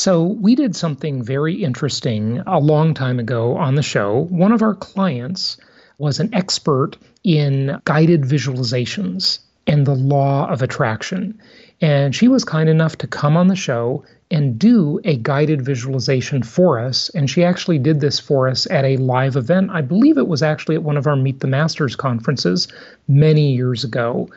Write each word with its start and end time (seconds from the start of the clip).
So, 0.00 0.22
we 0.22 0.54
did 0.54 0.76
something 0.76 1.24
very 1.24 1.54
interesting 1.64 2.40
a 2.46 2.60
long 2.60 2.94
time 2.94 3.18
ago 3.18 3.56
on 3.56 3.74
the 3.74 3.82
show. 3.82 4.28
One 4.30 4.52
of 4.52 4.62
our 4.62 4.76
clients 4.76 5.56
was 5.98 6.20
an 6.20 6.32
expert 6.32 6.96
in 7.24 7.80
guided 7.82 8.22
visualizations 8.22 9.40
and 9.66 9.84
the 9.84 9.96
law 9.96 10.48
of 10.48 10.62
attraction. 10.62 11.36
And 11.80 12.14
she 12.14 12.28
was 12.28 12.44
kind 12.44 12.68
enough 12.68 12.96
to 12.98 13.08
come 13.08 13.36
on 13.36 13.48
the 13.48 13.56
show 13.56 14.04
and 14.30 14.56
do 14.56 15.00
a 15.02 15.16
guided 15.16 15.62
visualization 15.62 16.44
for 16.44 16.78
us. 16.78 17.08
And 17.08 17.28
she 17.28 17.42
actually 17.42 17.80
did 17.80 17.98
this 17.98 18.20
for 18.20 18.46
us 18.46 18.70
at 18.70 18.84
a 18.84 18.98
live 18.98 19.34
event. 19.34 19.72
I 19.72 19.80
believe 19.80 20.16
it 20.16 20.28
was 20.28 20.44
actually 20.44 20.76
at 20.76 20.84
one 20.84 20.96
of 20.96 21.08
our 21.08 21.16
Meet 21.16 21.40
the 21.40 21.48
Masters 21.48 21.96
conferences 21.96 22.68
many 23.08 23.52
years 23.52 23.82
ago. 23.82 24.28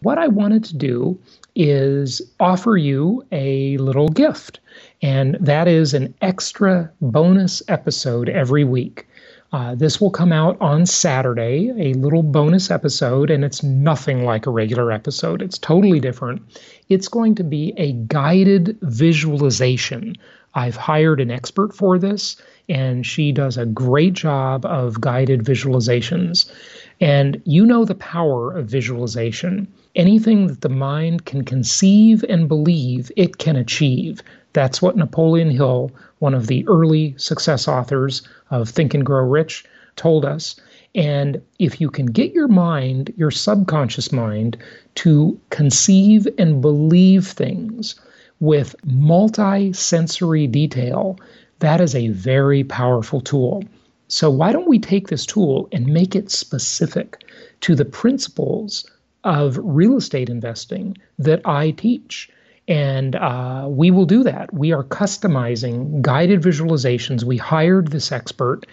What 0.00 0.16
I 0.16 0.28
wanted 0.28 0.64
to 0.64 0.76
do 0.76 1.18
is 1.54 2.22
offer 2.38 2.76
you 2.76 3.24
a 3.32 3.76
little 3.78 4.08
gift, 4.08 4.60
and 5.02 5.36
that 5.40 5.68
is 5.68 5.94
an 5.94 6.14
extra 6.20 6.90
bonus 7.00 7.62
episode 7.68 8.28
every 8.28 8.64
week. 8.64 9.06
Uh, 9.52 9.74
this 9.74 10.00
will 10.00 10.10
come 10.10 10.32
out 10.32 10.56
on 10.60 10.86
Saturday, 10.86 11.72
a 11.76 11.94
little 11.94 12.22
bonus 12.22 12.70
episode, 12.70 13.30
and 13.30 13.44
it's 13.44 13.64
nothing 13.64 14.24
like 14.24 14.46
a 14.46 14.50
regular 14.50 14.92
episode. 14.92 15.42
It's 15.42 15.58
totally 15.58 15.98
different. 15.98 16.40
It's 16.88 17.08
going 17.08 17.34
to 17.36 17.44
be 17.44 17.72
a 17.76 17.92
guided 17.92 18.78
visualization. 18.82 20.14
I've 20.54 20.76
hired 20.76 21.20
an 21.20 21.32
expert 21.32 21.74
for 21.74 21.98
this, 21.98 22.36
and 22.68 23.04
she 23.04 23.32
does 23.32 23.56
a 23.56 23.66
great 23.66 24.12
job 24.12 24.64
of 24.66 25.00
guided 25.00 25.44
visualizations. 25.44 26.52
And 27.00 27.40
you 27.44 27.66
know 27.66 27.84
the 27.84 27.94
power 27.96 28.52
of 28.52 28.66
visualization. 28.66 29.66
Anything 29.96 30.46
that 30.46 30.60
the 30.60 30.68
mind 30.68 31.24
can 31.24 31.44
conceive 31.44 32.24
and 32.28 32.46
believe, 32.46 33.10
it 33.16 33.38
can 33.38 33.56
achieve. 33.56 34.22
That's 34.52 34.82
what 34.82 34.96
Napoleon 34.96 35.50
Hill, 35.50 35.92
one 36.18 36.34
of 36.34 36.48
the 36.48 36.66
early 36.66 37.14
success 37.16 37.68
authors 37.68 38.22
of 38.50 38.68
Think 38.68 38.94
and 38.94 39.06
Grow 39.06 39.24
Rich, 39.24 39.64
told 39.96 40.24
us. 40.24 40.56
And 40.94 41.40
if 41.58 41.80
you 41.80 41.88
can 41.88 42.06
get 42.06 42.32
your 42.32 42.48
mind, 42.48 43.12
your 43.16 43.30
subconscious 43.30 44.10
mind, 44.10 44.56
to 44.96 45.38
conceive 45.50 46.26
and 46.36 46.60
believe 46.60 47.28
things 47.28 47.94
with 48.40 48.74
multi 48.84 49.72
sensory 49.72 50.46
detail, 50.46 51.16
that 51.60 51.80
is 51.80 51.94
a 51.94 52.08
very 52.08 52.64
powerful 52.64 53.20
tool. 53.20 53.62
So, 54.08 54.30
why 54.30 54.50
don't 54.50 54.68
we 54.68 54.80
take 54.80 55.08
this 55.08 55.24
tool 55.24 55.68
and 55.70 55.86
make 55.86 56.16
it 56.16 56.30
specific 56.30 57.24
to 57.60 57.76
the 57.76 57.84
principles 57.84 58.84
of 59.22 59.60
real 59.62 59.96
estate 59.96 60.28
investing 60.28 60.96
that 61.18 61.46
I 61.46 61.70
teach? 61.70 62.30
And 62.70 63.16
uh, 63.16 63.66
we 63.68 63.90
will 63.90 64.06
do 64.06 64.22
that. 64.22 64.54
We 64.54 64.72
are 64.72 64.84
customizing 64.84 66.00
guided 66.02 66.40
visualizations. 66.40 67.24
We 67.24 67.36
hired 67.36 67.88
this 67.88 68.12
expert, 68.12 68.64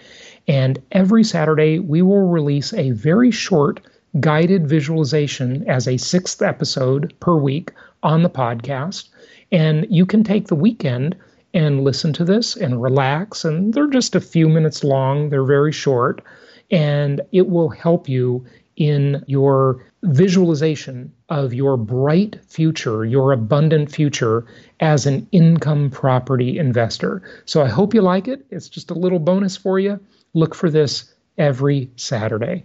and 0.46 0.80
every 0.92 1.24
Saturday 1.24 1.80
we 1.80 2.00
will 2.00 2.28
release 2.28 2.72
a 2.72 2.92
very 2.92 3.32
short 3.32 3.80
guided 4.20 4.68
visualization 4.68 5.68
as 5.68 5.88
a 5.88 5.96
sixth 5.96 6.42
episode 6.42 7.12
per 7.18 7.36
week 7.36 7.72
on 8.04 8.22
the 8.22 8.30
podcast. 8.30 9.08
And 9.50 9.84
you 9.90 10.06
can 10.06 10.22
take 10.22 10.46
the 10.46 10.54
weekend 10.54 11.16
and 11.52 11.82
listen 11.82 12.12
to 12.12 12.24
this 12.24 12.54
and 12.54 12.80
relax. 12.80 13.44
And 13.44 13.74
they're 13.74 13.88
just 13.88 14.14
a 14.14 14.20
few 14.20 14.48
minutes 14.48 14.84
long, 14.84 15.30
they're 15.30 15.42
very 15.42 15.72
short, 15.72 16.22
and 16.70 17.20
it 17.32 17.48
will 17.48 17.70
help 17.70 18.08
you 18.08 18.46
in 18.78 19.24
your 19.26 19.84
visualization 20.04 21.12
of 21.28 21.52
your 21.52 21.76
bright 21.76 22.38
future, 22.46 23.04
your 23.04 23.32
abundant 23.32 23.90
future 23.90 24.46
as 24.78 25.04
an 25.04 25.26
income 25.32 25.90
property 25.90 26.58
investor. 26.58 27.20
So 27.44 27.60
I 27.60 27.68
hope 27.68 27.92
you 27.92 28.02
like 28.02 28.28
it. 28.28 28.46
It's 28.50 28.68
just 28.68 28.92
a 28.92 28.94
little 28.94 29.18
bonus 29.18 29.56
for 29.56 29.80
you. 29.80 29.98
Look 30.32 30.54
for 30.54 30.70
this 30.70 31.12
every 31.36 31.90
Saturday. 31.96 32.64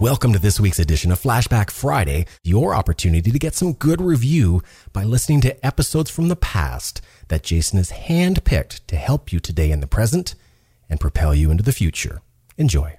Welcome 0.00 0.34
to 0.34 0.38
this 0.38 0.60
week's 0.60 0.78
edition 0.78 1.10
of 1.10 1.22
Flashback 1.22 1.70
Friday, 1.70 2.26
your 2.42 2.74
opportunity 2.74 3.30
to 3.30 3.38
get 3.38 3.54
some 3.54 3.72
good 3.72 4.02
review 4.02 4.62
by 4.92 5.04
listening 5.04 5.40
to 5.42 5.66
episodes 5.66 6.10
from 6.10 6.28
the 6.28 6.36
past 6.36 7.00
that 7.28 7.42
Jason 7.42 7.78
has 7.78 7.90
handpicked 7.90 8.80
to 8.88 8.96
help 8.96 9.32
you 9.32 9.40
today 9.40 9.70
in 9.70 9.80
the 9.80 9.86
present 9.86 10.34
and 10.90 11.00
propel 11.00 11.34
you 11.34 11.50
into 11.50 11.62
the 11.62 11.72
future. 11.72 12.20
Enjoy. 12.58 12.98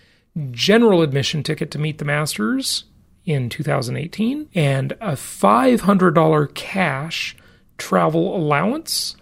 general 0.51 1.01
admission 1.01 1.43
ticket 1.43 1.71
to 1.71 1.79
meet 1.79 1.97
the 1.97 2.05
Masters 2.05 2.85
in 3.25 3.49
2018 3.49 4.49
and 4.53 4.91
a 4.93 5.13
$500 5.13 6.53
cash 6.53 7.37
travel 7.77 8.35
allowance. 8.35 9.15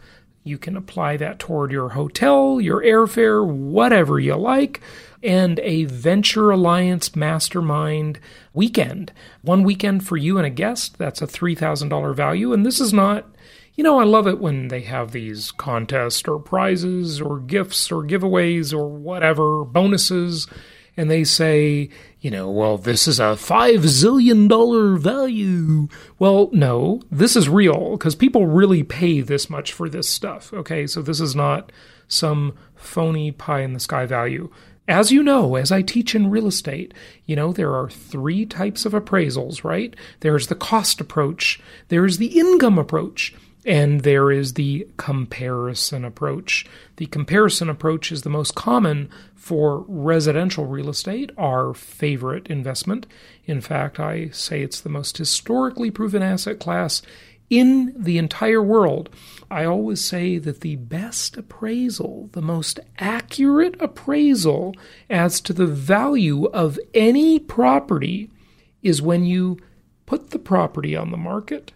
You 0.44 0.58
can 0.58 0.76
apply 0.76 1.18
that 1.18 1.38
toward 1.38 1.72
your 1.72 1.90
hotel, 1.90 2.60
your 2.60 2.82
airfare, 2.82 3.46
whatever 3.46 4.20
you 4.20 4.36
like, 4.36 4.82
and 5.22 5.60
a 5.60 5.84
Venture 5.86 6.50
Alliance 6.50 7.16
Mastermind 7.16 8.20
weekend. 8.54 9.12
One 9.44 9.64
weekend 9.64 10.08
for 10.08 10.18
you 10.18 10.38
and 10.38 10.48
a 10.48 10.50
guest, 10.50 10.98
that's 10.98 11.22
a 11.22 11.28
$3,000 11.28 12.16
value. 12.16 12.54
And 12.54 12.66
this 12.66 12.80
is 12.80 12.92
not, 12.92 13.30
you 13.76 13.84
know, 13.84 14.00
I 14.00 14.04
love 14.04 14.28
it 14.28 14.40
when 14.40 14.70
they 14.70 14.82
have 14.82 15.12
these 15.12 15.52
contests 15.52 16.28
or 16.28 16.40
prizes 16.40 17.22
or 17.22 17.40
gifts 17.40 17.92
or 17.92 18.04
giveaways 18.04 18.74
or 18.74 18.88
whatever, 18.88 19.64
bonuses 19.64 20.48
and 20.98 21.10
they 21.10 21.24
say, 21.24 21.90
you 22.20 22.30
know, 22.30 22.50
well, 22.50 22.78
this 22.78 23.08
is 23.08 23.20
a 23.20 23.36
five 23.36 23.82
zillion 23.82 24.48
dollar 24.48 24.96
value. 24.96 25.88
Well, 26.20 26.50
no, 26.52 27.02
this 27.10 27.36
is 27.36 27.50
real 27.50 27.92
because 27.92 28.16
people 28.16 28.46
really 28.48 28.84
pay 28.84 29.22
this 29.22 29.50
much 29.50 29.72
for 29.72 29.90
this 29.90 30.10
stuff. 30.10 30.54
Okay, 30.54 30.86
so 30.88 31.02
this 31.02 31.20
is 31.20 31.36
not 31.36 31.72
some 32.08 32.54
phony 32.76 33.32
pie 33.32 33.62
in 33.62 33.74
the 33.74 33.80
sky 33.80 34.06
value. 34.06 34.52
As 34.88 35.12
you 35.12 35.24
know, 35.24 35.56
as 35.56 35.72
I 35.72 35.82
teach 35.84 36.16
in 36.16 36.30
real 36.30 36.48
estate, 36.48 36.94
you 37.26 37.36
know, 37.36 37.54
there 37.54 37.74
are 37.74 37.90
three 37.90 38.46
types 38.46 38.86
of 38.86 38.92
appraisals, 38.92 39.64
right? 39.64 39.96
There's 40.20 40.48
the 40.48 40.56
cost 40.56 41.00
approach, 41.00 41.62
there's 41.88 42.18
the 42.18 42.40
income 42.40 42.78
approach, 42.78 43.34
and 43.66 44.02
there 44.02 44.32
is 44.32 44.56
the 44.56 44.88
comparison 44.98 46.04
approach. 46.04 46.66
The 46.98 47.06
comparison 47.06 47.70
approach 47.70 48.12
is 48.12 48.24
the 48.24 48.30
most 48.30 48.56
common 48.56 49.10
for 49.42 49.84
residential 49.88 50.68
real 50.68 50.88
estate, 50.88 51.32
our 51.36 51.74
favorite 51.74 52.46
investment. 52.46 53.08
In 53.46 53.60
fact, 53.60 54.00
I 54.00 54.30
say 54.30 54.62
it's 54.62 54.80
the 54.80 54.88
most 54.88 55.18
historically 55.18 55.90
proven 55.90 56.22
asset 56.22 56.60
class 56.60 57.02
in 57.50 57.92
the 57.98 58.20
entire 58.20 58.62
world. 58.62 59.10
I 59.50 59.66
always 59.66 60.00
say 60.00 60.38
that 60.38 60.62
the 60.62 60.76
best 60.76 61.38
appraisal, 61.38 62.30
the 62.34 62.42
most 62.44 62.80
accurate 63.00 63.82
appraisal 63.82 64.76
as 65.10 65.42
to 65.42 65.54
the 65.54 65.66
value 65.66 66.46
of 66.46 66.78
any 66.94 67.40
property, 67.40 68.30
is 68.84 69.02
when 69.02 69.26
you 69.26 69.58
put 70.06 70.30
the 70.30 70.40
property 70.40 70.96
on 70.96 71.10
the 71.10 71.18
market 71.18 71.72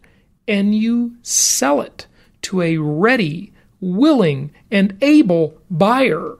and 0.47 0.75
you 0.75 1.15
sell 1.23 1.81
it 1.81 2.05
to 2.43 2.61
a 2.61 2.77
ready, 2.77 3.51
willing, 3.81 4.51
and 4.69 4.95
able 5.01 5.59
buyer. 5.71 6.37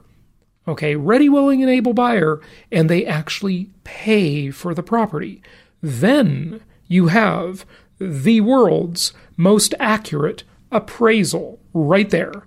Okay, 0.68 0.96
ready, 0.96 1.28
willing, 1.28 1.62
and 1.62 1.70
able 1.70 1.92
buyer, 1.94 2.40
and 2.72 2.88
they 2.88 3.06
actually 3.06 3.70
pay 3.84 4.50
for 4.50 4.74
the 4.74 4.82
property. 4.82 5.40
Then 5.80 6.60
you 6.88 7.08
have 7.08 7.64
the 7.98 8.40
world's 8.40 9.12
most 9.36 9.74
accurate 9.78 10.42
appraisal 10.72 11.60
right 11.72 12.10
there. 12.10 12.46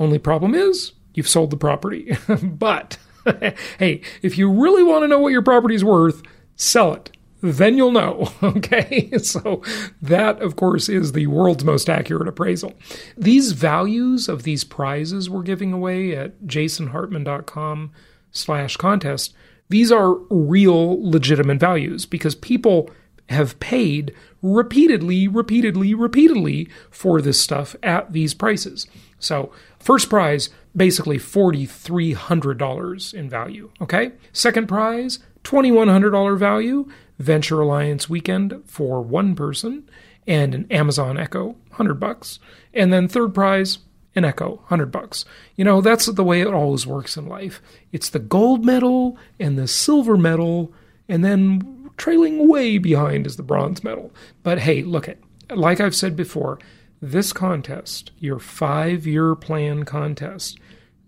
Only 0.00 0.18
problem 0.18 0.54
is 0.54 0.92
you've 1.14 1.28
sold 1.28 1.50
the 1.50 1.56
property. 1.56 2.16
but 2.42 2.96
hey, 3.78 4.00
if 4.22 4.38
you 4.38 4.50
really 4.50 4.82
want 4.82 5.04
to 5.04 5.08
know 5.08 5.18
what 5.18 5.32
your 5.32 5.42
property 5.42 5.74
is 5.74 5.84
worth, 5.84 6.22
sell 6.56 6.94
it. 6.94 7.10
Then 7.40 7.76
you'll 7.76 7.92
know. 7.92 8.32
Okay. 8.42 9.10
So 9.18 9.62
that, 10.00 10.40
of 10.40 10.56
course, 10.56 10.88
is 10.88 11.12
the 11.12 11.26
world's 11.26 11.64
most 11.64 11.88
accurate 11.90 12.28
appraisal. 12.28 12.72
These 13.16 13.52
values 13.52 14.28
of 14.28 14.42
these 14.42 14.64
prizes 14.64 15.28
we're 15.28 15.42
giving 15.42 15.72
away 15.72 16.16
at 16.16 16.42
jasonhartman.com 16.42 17.92
slash 18.32 18.76
contest, 18.76 19.34
these 19.68 19.92
are 19.92 20.14
real 20.30 21.10
legitimate 21.10 21.60
values 21.60 22.06
because 22.06 22.34
people 22.34 22.90
have 23.28 23.58
paid 23.60 24.14
repeatedly, 24.42 25.28
repeatedly, 25.28 25.94
repeatedly 25.94 26.68
for 26.90 27.20
this 27.20 27.40
stuff 27.40 27.76
at 27.82 28.12
these 28.12 28.34
prices. 28.34 28.86
So, 29.18 29.52
first 29.78 30.08
prize, 30.08 30.48
basically 30.74 31.18
$4,300 31.18 33.14
in 33.14 33.28
value. 33.28 33.70
Okay. 33.80 34.12
Second 34.32 34.68
prize, 34.68 35.18
$2,100 35.48 36.38
value, 36.38 36.88
Venture 37.18 37.60
Alliance 37.60 38.08
weekend 38.08 38.62
for 38.66 39.00
one 39.00 39.34
person, 39.34 39.88
and 40.26 40.54
an 40.54 40.66
Amazon 40.70 41.18
Echo, 41.18 41.56
100 41.68 41.94
bucks. 41.94 42.38
And 42.74 42.92
then 42.92 43.08
third 43.08 43.34
prize, 43.34 43.78
an 44.14 44.24
Echo, 44.24 44.56
100 44.56 44.92
bucks. 44.92 45.24
You 45.56 45.64
know, 45.64 45.80
that's 45.80 46.06
the 46.06 46.24
way 46.24 46.42
it 46.42 46.52
always 46.52 46.86
works 46.86 47.16
in 47.16 47.26
life. 47.26 47.62
It's 47.92 48.10
the 48.10 48.18
gold 48.18 48.64
medal 48.64 49.16
and 49.40 49.58
the 49.58 49.66
silver 49.66 50.18
medal, 50.18 50.72
and 51.08 51.24
then 51.24 51.78
Trailing 51.98 52.46
way 52.46 52.78
behind 52.78 53.26
is 53.26 53.36
the 53.36 53.42
bronze 53.42 53.82
medal. 53.82 54.12
But 54.44 54.60
hey, 54.60 54.82
look 54.82 55.08
at 55.08 55.18
like 55.50 55.80
I've 55.80 55.96
said 55.96 56.14
before, 56.14 56.58
this 57.02 57.32
contest, 57.32 58.12
your 58.18 58.38
5-year 58.38 59.34
plan 59.34 59.84
contest, 59.84 60.58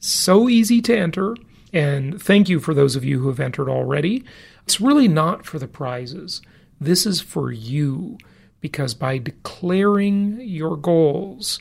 so 0.01 0.49
easy 0.49 0.81
to 0.83 0.97
enter 0.97 1.37
and 1.73 2.21
thank 2.21 2.49
you 2.49 2.61
for 2.61 2.75
those 2.75 2.97
of 2.97 3.05
you 3.05 3.21
who 3.21 3.29
have 3.29 3.41
entered 3.41 3.69
already. 3.69 4.25
It's 4.65 4.81
really 4.81 5.09
not 5.09 5.47
for 5.47 5.59
the 5.59 5.69
prizes. 5.69 6.43
This 6.81 7.07
is 7.07 7.21
for 7.21 7.53
you 7.53 8.19
because 8.61 8.95
by 8.95 9.19
declaring 9.19 10.41
your 10.41 10.77
goals, 10.77 11.61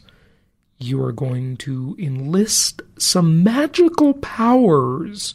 you 0.77 1.01
are 1.03 1.11
going 1.11 1.57
to 1.57 1.95
enlist 1.99 2.81
some 2.97 3.43
magical 3.43 4.13
powers 4.15 5.33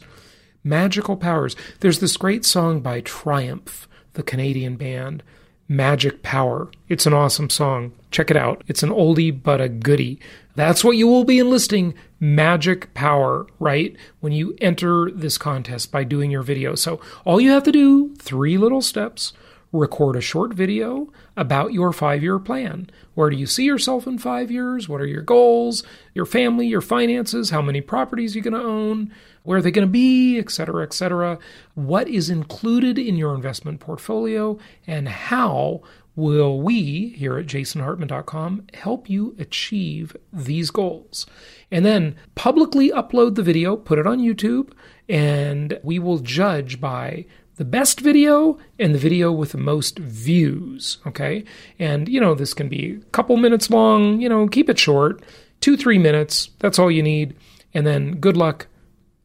magical 0.65 1.15
powers. 1.15 1.55
There's 1.79 1.99
this 1.99 2.17
great 2.17 2.43
song 2.43 2.81
by 2.81 3.01
Triumph, 3.01 3.87
the 4.13 4.23
Canadian 4.23 4.75
band, 4.75 5.23
Magic 5.69 6.23
Power. 6.23 6.69
It's 6.89 7.05
an 7.05 7.13
awesome 7.13 7.49
song. 7.49 7.93
Check 8.11 8.29
it 8.31 8.37
out. 8.37 8.63
It's 8.67 8.83
an 8.83 8.89
oldie 8.89 9.31
but 9.31 9.61
a 9.61 9.69
goodie. 9.69 10.19
That's 10.55 10.83
what 10.83 10.97
you 10.97 11.07
will 11.07 11.25
be 11.25 11.39
enlisting 11.39 11.93
magic 12.19 12.93
power, 12.93 13.45
right? 13.59 13.95
When 14.21 14.33
you 14.33 14.55
enter 14.61 15.11
this 15.11 15.37
contest 15.37 15.91
by 15.91 16.03
doing 16.03 16.31
your 16.31 16.43
video. 16.43 16.75
So 16.75 16.99
all 17.25 17.41
you 17.41 17.51
have 17.51 17.63
to 17.63 17.71
do, 17.71 18.15
three 18.15 18.57
little 18.57 18.81
steps 18.81 19.33
record 19.71 20.15
a 20.15 20.21
short 20.21 20.53
video 20.53 21.11
about 21.35 21.73
your 21.73 21.91
five 21.91 22.23
year 22.23 22.39
plan. 22.39 22.89
Where 23.13 23.29
do 23.29 23.35
you 23.35 23.45
see 23.45 23.65
yourself 23.65 24.07
in 24.07 24.17
five 24.17 24.49
years? 24.49 24.87
What 24.87 25.01
are 25.01 25.05
your 25.05 25.21
goals? 25.21 25.83
Your 26.13 26.25
family, 26.25 26.67
your 26.67 26.81
finances, 26.81 27.49
how 27.49 27.61
many 27.61 27.81
properties 27.81 28.33
are 28.33 28.39
you're 28.39 28.49
going 28.49 28.61
to 28.61 28.67
own, 28.67 29.13
where 29.43 29.57
are 29.57 29.61
they 29.61 29.71
going 29.71 29.87
to 29.87 29.91
be, 29.91 30.39
et 30.39 30.49
cetera, 30.49 30.83
et 30.83 30.93
cetera. 30.93 31.37
What 31.73 32.07
is 32.07 32.29
included 32.29 32.97
in 32.97 33.15
your 33.17 33.35
investment 33.35 33.79
portfolio, 33.79 34.57
and 34.87 35.09
how 35.09 35.81
will 36.15 36.61
we 36.61 37.09
here 37.09 37.37
at 37.37 37.45
jasonhartman.com 37.45 38.67
help 38.73 39.09
you 39.09 39.35
achieve 39.37 40.15
these 40.31 40.71
goals? 40.71 41.25
And 41.71 41.85
then 41.85 42.15
publicly 42.35 42.91
upload 42.91 43.35
the 43.35 43.43
video, 43.43 43.75
put 43.75 43.99
it 43.99 44.07
on 44.07 44.19
YouTube, 44.19 44.71
and 45.09 45.79
we 45.83 45.99
will 45.99 46.19
judge 46.19 46.79
by 46.79 47.25
the 47.57 47.65
best 47.65 48.01
video 48.01 48.57
and 48.79 48.93
the 48.93 48.99
video 48.99 49.31
with 49.31 49.51
the 49.51 49.57
most 49.57 49.99
views. 49.99 50.97
Okay. 51.07 51.43
And, 51.79 52.07
you 52.09 52.19
know, 52.19 52.35
this 52.35 52.53
can 52.53 52.67
be 52.67 52.99
a 53.01 53.11
couple 53.11 53.37
minutes 53.37 53.69
long, 53.69 54.19
you 54.21 54.29
know, 54.29 54.47
keep 54.47 54.69
it 54.69 54.79
short, 54.79 55.21
two, 55.61 55.77
three 55.77 55.97
minutes. 55.97 56.49
That's 56.59 56.79
all 56.79 56.91
you 56.91 57.03
need. 57.03 57.35
And 57.73 57.85
then 57.85 58.17
good 58.17 58.37
luck. 58.37 58.67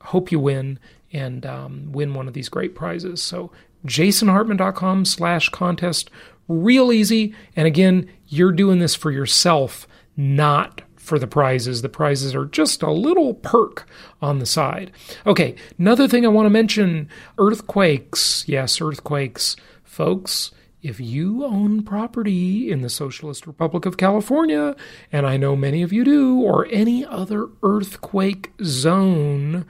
Hope 0.03 0.33
you 0.33 0.39
win 0.41 0.79
and 1.13 1.45
um, 1.45 1.93
win 1.93 2.15
one 2.15 2.29
of 2.29 2.35
these 2.35 2.49
great 2.49 2.75
prizes. 2.75 3.23
So, 3.23 3.51
jasonhartman.com 3.87 5.05
slash 5.05 5.49
contest. 5.49 6.11
Real 6.51 6.91
easy. 6.91 7.33
And 7.55 7.69
again, 7.69 8.11
you're 8.27 8.51
doing 8.51 8.81
this 8.81 8.97
for 8.97 9.13
yourself, 9.13 9.87
not 10.17 10.83
for 10.97 11.17
the 11.17 11.29
prizes. 11.29 11.83
The 11.83 11.89
prizes 11.89 12.35
are 12.35 12.45
just 12.45 12.83
a 12.83 12.91
little 12.91 13.35
perk 13.35 13.89
on 14.21 14.41
the 14.41 14.47
side. 14.47 14.91
Okay, 15.25 15.55
another 15.79 16.09
thing 16.09 16.27
I 16.27 16.29
want 16.29 16.47
to 16.47 16.51
mention 16.51 17.09
earthquakes. 17.39 18.45
Yes, 18.49 18.81
earthquakes. 18.81 19.55
Folks, 19.85 20.51
if 20.83 20.99
you 20.99 21.45
own 21.45 21.85
property 21.85 22.73
in 22.73 22.81
the 22.81 22.91
Socialist 22.91 23.47
Republic 23.47 23.87
of 23.87 23.97
California, 23.97 24.75
and 25.13 25.27
I 25.27 25.37
know 25.37 25.55
many 25.55 25.83
of 25.83 25.93
you 25.93 26.03
do, 26.03 26.41
or 26.41 26.67
any 26.67 27.07
other 27.07 27.47
earthquake 27.63 28.53
zone, 28.65 29.67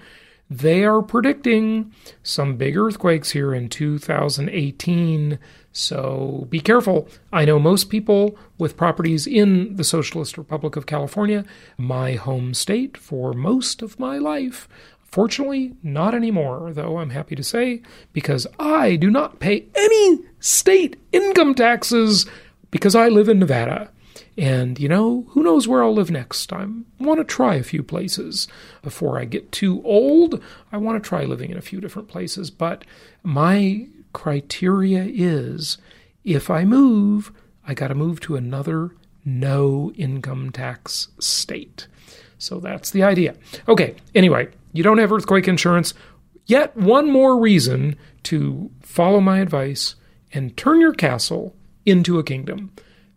they 0.49 0.83
are 0.83 1.03
predicting 1.03 1.93
some 2.23 2.57
big 2.57 2.77
earthquakes 2.77 3.33
here 3.33 3.53
in 3.53 3.69
2018. 3.69 5.39
So 5.73 6.47
be 6.51 6.61
careful. 6.61 7.09
I 7.33 7.45
know 7.45 7.59
most 7.59 7.91
people 7.91 8.37
with 8.59 8.77
properties 8.77 9.27
in 9.27 9.77
the 9.77 9.85
Socialist 9.85 10.37
Republic 10.37 10.77
of 10.77 10.87
California, 10.87 11.45
my 11.79 12.15
home 12.15 12.55
state 12.55 12.97
for 12.97 13.33
most 13.33 13.83
of 13.83 13.99
my 13.99 14.19
life. 14.19 14.69
Fortunately, 15.05 15.75
not 15.83 16.15
anymore, 16.15 16.73
though 16.73 16.99
I'm 16.99 17.11
happy 17.11 17.35
to 17.35 17.43
say, 17.43 17.83
because 18.13 18.47
I 18.59 18.97
do 18.97 19.11
not 19.11 19.41
pay 19.41 19.67
any 19.75 20.21
state 20.39 20.97
income 21.13 21.55
taxes 21.55 22.27
because 22.71 22.95
I 22.95 23.09
live 23.09 23.29
in 23.29 23.39
Nevada. 23.39 23.91
And, 24.39 24.79
you 24.79 24.89
know, 24.89 25.27
who 25.31 25.43
knows 25.43 25.67
where 25.67 25.83
I'll 25.83 25.93
live 25.93 26.11
next? 26.11 26.53
I 26.53 26.67
want 26.99 27.19
to 27.19 27.25
try 27.25 27.57
a 27.57 27.65
few 27.65 27.83
places 27.83 28.47
before 28.83 29.19
I 29.19 29.25
get 29.25 29.51
too 29.53 29.83
old. 29.85 30.41
I 30.73 30.77
want 30.79 31.03
to 31.03 31.07
try 31.07 31.25
living 31.25 31.51
in 31.51 31.59
a 31.59 31.63
few 31.63 31.81
different 31.81 32.09
places, 32.09 32.51
but 32.51 32.85
my 33.23 33.87
criteria 34.13 35.05
is 35.09 35.79
if 36.25 36.51
I 36.51 36.65
move, 36.65 37.33
I 37.67 37.75
got 37.75 37.89
to 37.89 37.95
move 37.95 38.21
to 38.21 38.37
another 38.37 38.95
no 39.25 39.93
income 39.97 40.51
tax 40.51 41.09
state. 41.19 41.87
So 42.39 42.59
that's 42.59 42.91
the 42.91 43.03
idea. 43.03 43.37
Okay, 43.69 43.97
anyway, 44.15 44.49
you 44.73 44.83
don't 44.83 44.99
have 44.99 45.13
earthquake 45.13 45.47
insurance. 45.47 45.95
Yet 46.47 46.77
one 46.77 47.11
more 47.11 47.39
reason 47.39 47.97
to 48.25 48.71
follow 48.81 49.21
my 49.21 49.41
advice 49.41 49.95
and 50.33 50.57
turn 50.57 50.81
your 50.81 50.95
castle 50.95 51.55
into 51.85 52.19
a 52.19 52.25
kingdom. 52.25 52.73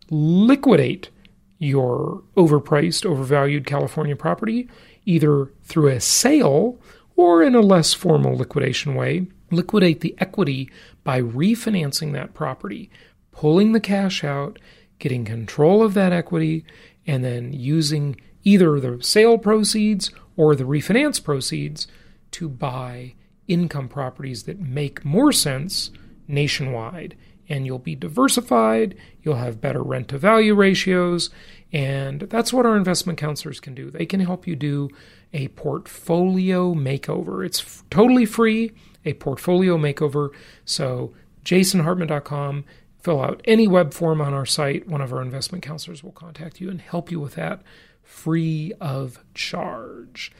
Liquidate 0.10 1.10
your 1.58 2.24
overpriced, 2.36 3.06
overvalued 3.06 3.66
California 3.66 4.16
property 4.16 4.70
either 5.06 5.52
through 5.64 5.88
a 5.88 6.00
sale 6.00 6.80
or 7.16 7.44
in 7.44 7.56
a 7.56 7.62
less 7.62 7.94
formal 7.94 8.36
liquidation 8.36 8.96
way 8.96 9.28
liquidate 9.54 10.02
the 10.02 10.16
equity 10.20 10.70
by 11.04 11.22
refinancing 11.22 12.14
that 12.14 12.34
property, 12.34 12.90
pulling 13.32 13.72
the 13.72 13.80
cash 13.80 14.24
out, 14.24 14.60
getting 15.00 15.26
control 15.26 15.84
of 15.84 15.94
that 15.94 16.14
equity, 16.14 16.66
and 17.06 17.24
then 17.24 17.54
using 17.54 18.20
either 18.44 18.80
the 18.80 19.02
sale 19.04 19.38
proceeds 19.38 20.12
or 20.36 20.56
the 20.56 20.64
refinance 20.64 21.24
proceeds 21.24 21.88
to 22.32 22.50
buy 22.50 23.14
income 23.48 23.88
properties 23.88 24.44
that 24.44 24.60
make 24.60 25.04
more 25.04 25.32
sense 25.32 25.92
nationwide. 26.28 27.16
And 27.50 27.66
you'll 27.66 27.80
be 27.80 27.96
diversified, 27.96 28.96
you'll 29.22 29.36
have 29.36 29.60
better 29.60 29.84
rent 29.84 30.08
to 30.10 30.18
value 30.18 30.56
ratios, 30.56 31.30
and 31.74 32.22
that's 32.22 32.54
what 32.54 32.66
our 32.66 32.78
investment 32.78 33.20
counselors 33.20 33.60
can 33.60 33.76
do. 33.76 33.92
They 33.92 34.06
can 34.06 34.22
help 34.22 34.48
you 34.48 34.56
do 34.56 34.90
a 35.34 35.50
portfolio 35.50 36.74
makeover. 36.74 37.46
It's 37.46 37.60
f- 37.60 37.84
totally 37.90 38.26
free, 38.26 38.72
a 39.06 39.14
portfolio 39.14 39.78
makeover. 39.78 40.30
So, 40.66 41.14
jasonhartman.com, 41.46 42.66
fill 43.00 43.22
out 43.22 43.42
any 43.46 43.68
web 43.68 43.94
form 43.94 44.22
on 44.22 44.34
our 44.34 44.46
site. 44.46 44.88
One 44.88 45.02
of 45.02 45.12
our 45.14 45.22
investment 45.22 45.64
counselors 45.64 46.04
will 46.04 46.12
contact 46.12 46.62
you 46.62 46.70
and 46.70 46.82
help 46.82 47.12
you 47.12 47.20
with 47.20 47.36
that 47.36 47.62
free 48.02 48.74
of 48.80 49.20
charge. 49.34 50.32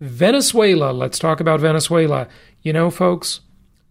Venezuela, 0.00 0.92
let's 0.92 1.18
talk 1.18 1.40
about 1.40 1.60
Venezuela. 1.60 2.26
You 2.62 2.72
know, 2.72 2.90
folks, 2.90 3.40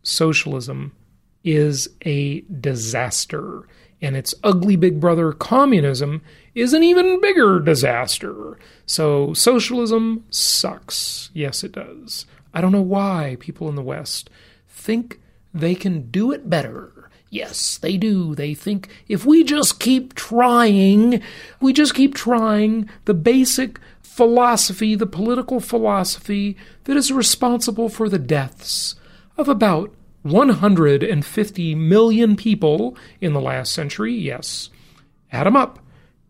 socialism 0.02 0.96
is 1.44 1.88
a 2.06 2.42
disaster, 2.42 3.68
and 4.02 4.16
its 4.16 4.34
ugly 4.44 4.76
big 4.76 5.00
brother, 5.00 5.32
communism, 5.32 6.22
is 6.56 6.74
an 6.74 6.84
even 6.84 7.22
bigger 7.22 7.60
disaster. 7.60 8.58
So, 8.86 9.34
socialism 9.34 10.26
sucks. 10.30 11.30
Yes, 11.34 11.64
it 11.64 11.72
does. 11.72 12.26
I 12.54 12.62
don't 12.62 12.72
know 12.72 12.82
why 12.82 13.38
people 13.40 13.70
in 13.70 13.76
the 13.76 13.82
West 13.82 14.30
think 14.68 15.20
they 15.54 15.76
can 15.76 16.10
do 16.10 16.32
it 16.32 16.50
better. 16.50 17.10
Yes, 17.30 17.78
they 17.78 17.98
do. 17.98 18.34
They 18.34 18.54
think 18.54 18.90
if 19.08 19.26
we 19.26 19.44
just 19.44 19.80
keep 19.80 20.16
trying, 20.16 21.22
we 21.62 21.74
just 21.74 21.94
keep 21.94 22.16
trying, 22.16 22.90
the 23.06 23.14
basic 23.14 23.80
philosophy, 24.02 24.96
the 24.96 25.06
political 25.06 25.60
philosophy 25.60 26.58
that 26.86 26.98
is 26.98 27.12
responsible 27.12 27.88
for 27.88 28.10
the 28.10 28.20
deaths 28.20 28.96
of 29.38 29.48
about 29.48 29.94
150 30.24 31.76
million 31.76 32.36
people 32.36 32.98
in 33.22 33.34
the 33.34 33.42
last 33.42 33.72
century, 33.72 34.14
yes. 34.14 34.70
Add 35.32 35.46
them 35.46 35.56
up. 35.56 35.80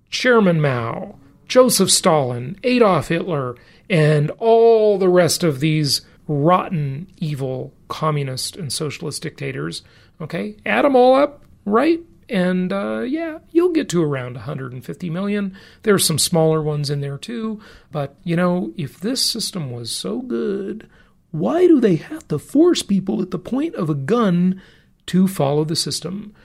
Chairman 0.09 0.59
Mao, 0.59 1.17
Joseph 1.47 1.89
Stalin, 1.89 2.59
Adolf 2.63 3.07
Hitler, 3.07 3.55
and 3.89 4.29
all 4.31 4.97
the 4.97 5.09
rest 5.09 5.43
of 5.43 5.59
these 5.59 6.01
rotten, 6.29 7.07
evil 7.17 7.73
communist 7.87 8.55
and 8.55 8.71
socialist 8.71 9.21
dictators. 9.23 9.81
Okay, 10.21 10.55
add 10.65 10.85
them 10.85 10.95
all 10.95 11.15
up, 11.15 11.43
right? 11.65 11.99
And 12.29 12.71
uh, 12.71 12.99
yeah, 12.99 13.39
you'll 13.51 13.71
get 13.71 13.89
to 13.89 14.03
around 14.03 14.35
150 14.35 15.09
million. 15.09 15.57
There's 15.81 16.05
some 16.05 16.19
smaller 16.19 16.61
ones 16.61 16.91
in 16.91 17.01
there 17.01 17.17
too. 17.17 17.59
But, 17.91 18.15
you 18.23 18.35
know, 18.35 18.71
if 18.77 18.99
this 18.99 19.25
system 19.25 19.71
was 19.71 19.89
so 19.89 20.21
good, 20.21 20.87
why 21.31 21.65
do 21.65 21.79
they 21.79 21.95
have 21.95 22.27
to 22.27 22.37
force 22.37 22.83
people 22.83 23.21
at 23.21 23.31
the 23.31 23.39
point 23.39 23.73
of 23.73 23.89
a 23.89 23.95
gun 23.95 24.61
to 25.07 25.27
follow 25.27 25.63
the 25.63 25.75
system? 25.75 26.35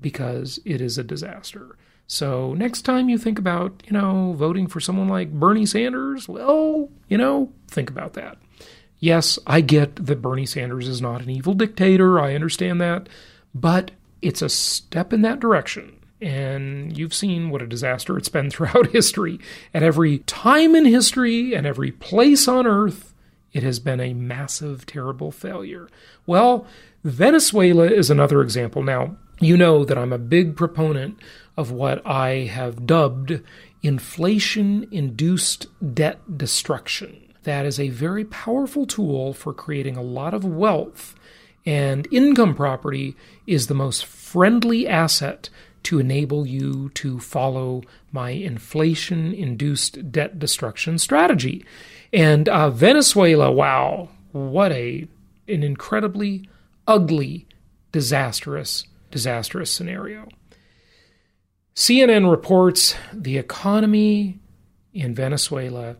Because 0.00 0.58
it 0.64 0.80
is 0.80 0.96
a 0.96 1.04
disaster. 1.04 1.76
So 2.06 2.54
next 2.54 2.82
time 2.82 3.10
you 3.10 3.18
think 3.18 3.38
about, 3.38 3.82
you 3.86 3.92
know, 3.92 4.32
voting 4.32 4.66
for 4.66 4.80
someone 4.80 5.08
like 5.08 5.32
Bernie 5.32 5.66
Sanders, 5.66 6.28
well, 6.28 6.88
you 7.08 7.18
know, 7.18 7.52
think 7.68 7.90
about 7.90 8.14
that. 8.14 8.38
Yes, 9.04 9.38
I 9.46 9.60
get 9.60 10.06
that 10.06 10.22
Bernie 10.22 10.46
Sanders 10.46 10.88
is 10.88 11.02
not 11.02 11.20
an 11.20 11.28
evil 11.28 11.52
dictator. 11.52 12.18
I 12.18 12.34
understand 12.34 12.80
that. 12.80 13.06
But 13.54 13.90
it's 14.22 14.40
a 14.40 14.48
step 14.48 15.12
in 15.12 15.20
that 15.20 15.40
direction. 15.40 15.98
And 16.22 16.96
you've 16.96 17.12
seen 17.12 17.50
what 17.50 17.60
a 17.60 17.66
disaster 17.66 18.16
it's 18.16 18.30
been 18.30 18.48
throughout 18.50 18.92
history. 18.92 19.38
At 19.74 19.82
every 19.82 20.20
time 20.20 20.74
in 20.74 20.86
history 20.86 21.52
and 21.54 21.66
every 21.66 21.90
place 21.90 22.48
on 22.48 22.66
earth, 22.66 23.12
it 23.52 23.62
has 23.62 23.78
been 23.78 24.00
a 24.00 24.14
massive, 24.14 24.86
terrible 24.86 25.30
failure. 25.30 25.86
Well, 26.24 26.66
Venezuela 27.04 27.84
is 27.84 28.08
another 28.08 28.40
example. 28.40 28.82
Now, 28.82 29.16
you 29.38 29.58
know 29.58 29.84
that 29.84 29.98
I'm 29.98 30.14
a 30.14 30.18
big 30.18 30.56
proponent 30.56 31.18
of 31.58 31.70
what 31.70 32.00
I 32.06 32.46
have 32.46 32.86
dubbed 32.86 33.42
inflation 33.82 34.88
induced 34.90 35.66
debt 35.94 36.38
destruction. 36.38 37.33
That 37.44 37.64
is 37.64 37.78
a 37.78 37.88
very 37.88 38.24
powerful 38.24 38.86
tool 38.86 39.32
for 39.32 39.54
creating 39.54 39.96
a 39.96 40.02
lot 40.02 40.34
of 40.34 40.44
wealth 40.44 41.14
and 41.66 42.06
income 42.10 42.54
property 42.54 43.16
is 43.46 43.66
the 43.66 43.74
most 43.74 44.04
friendly 44.04 44.86
asset 44.86 45.48
to 45.84 45.98
enable 45.98 46.46
you 46.46 46.90
to 46.90 47.18
follow 47.18 47.82
my 48.12 48.30
inflation 48.30 49.32
induced 49.32 50.10
debt 50.12 50.38
destruction 50.38 50.98
strategy. 50.98 51.64
And 52.12 52.48
uh, 52.48 52.70
Venezuela, 52.70 53.50
wow, 53.50 54.08
what 54.32 54.72
a 54.72 55.06
an 55.46 55.62
incredibly 55.62 56.48
ugly, 56.86 57.46
disastrous, 57.92 58.86
disastrous 59.10 59.70
scenario. 59.70 60.28
CNN 61.74 62.30
reports 62.30 62.94
the 63.12 63.36
economy 63.36 64.38
in 64.94 65.14
Venezuela 65.14 65.96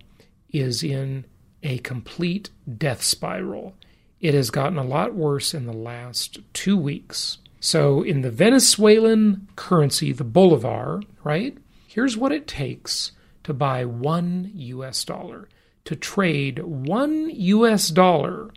is 0.50 0.82
in 0.82 1.26
a 1.64 1.78
complete 1.78 2.50
death 2.78 3.02
spiral. 3.02 3.74
It 4.20 4.34
has 4.34 4.50
gotten 4.50 4.78
a 4.78 4.84
lot 4.84 5.14
worse 5.14 5.52
in 5.52 5.66
the 5.66 5.72
last 5.72 6.38
two 6.52 6.76
weeks. 6.76 7.38
So, 7.58 8.02
in 8.02 8.20
the 8.20 8.30
Venezuelan 8.30 9.48
currency, 9.56 10.12
the 10.12 10.22
bolivar, 10.24 11.02
right? 11.24 11.56
Here's 11.88 12.16
what 12.16 12.30
it 12.30 12.46
takes 12.46 13.12
to 13.42 13.54
buy 13.54 13.84
one 13.84 14.50
US 14.54 15.04
dollar, 15.04 15.48
to 15.84 15.96
trade 15.96 16.58
one 16.60 17.30
US 17.30 17.88
dollar 17.88 18.50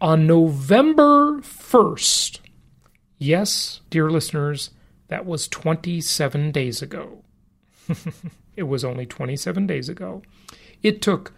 on 0.00 0.26
November 0.26 1.40
1st. 1.40 2.40
Yes, 3.18 3.80
dear 3.90 4.10
listeners, 4.10 4.70
that 5.08 5.24
was 5.24 5.48
27 5.48 6.50
days 6.50 6.82
ago. 6.82 7.22
it 8.56 8.64
was 8.64 8.84
only 8.84 9.06
27 9.06 9.66
days 9.66 9.88
ago. 9.88 10.22
It 10.82 11.00
took 11.00 11.32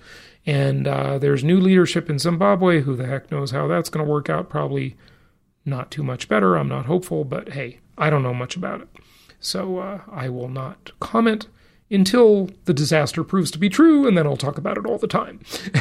And 0.46 0.88
uh, 0.88 1.18
there's 1.18 1.44
new 1.44 1.60
leadership 1.60 2.10
in 2.10 2.18
Zimbabwe. 2.18 2.80
Who 2.80 2.96
the 2.96 3.06
heck 3.06 3.30
knows 3.30 3.50
how 3.50 3.68
that's 3.68 3.90
going 3.90 4.04
to 4.04 4.10
work 4.10 4.28
out? 4.28 4.48
Probably 4.48 4.96
not 5.64 5.90
too 5.90 6.02
much 6.02 6.28
better. 6.28 6.56
I'm 6.56 6.68
not 6.68 6.86
hopeful, 6.86 7.24
but 7.24 7.52
hey, 7.52 7.78
I 7.96 8.10
don't 8.10 8.22
know 8.22 8.34
much 8.34 8.56
about 8.56 8.80
it. 8.80 8.88
So 9.40 9.78
uh, 9.78 10.00
I 10.10 10.28
will 10.28 10.48
not 10.48 10.92
comment 11.00 11.48
until 11.90 12.50
the 12.66 12.74
disaster 12.74 13.24
proves 13.24 13.50
to 13.50 13.58
be 13.58 13.68
true, 13.68 14.06
and 14.06 14.16
then 14.16 14.26
I'll 14.26 14.36
talk 14.36 14.58
about 14.58 14.78
it 14.78 14.86
all 14.86 14.98
the 14.98 15.08
time. 15.08 15.40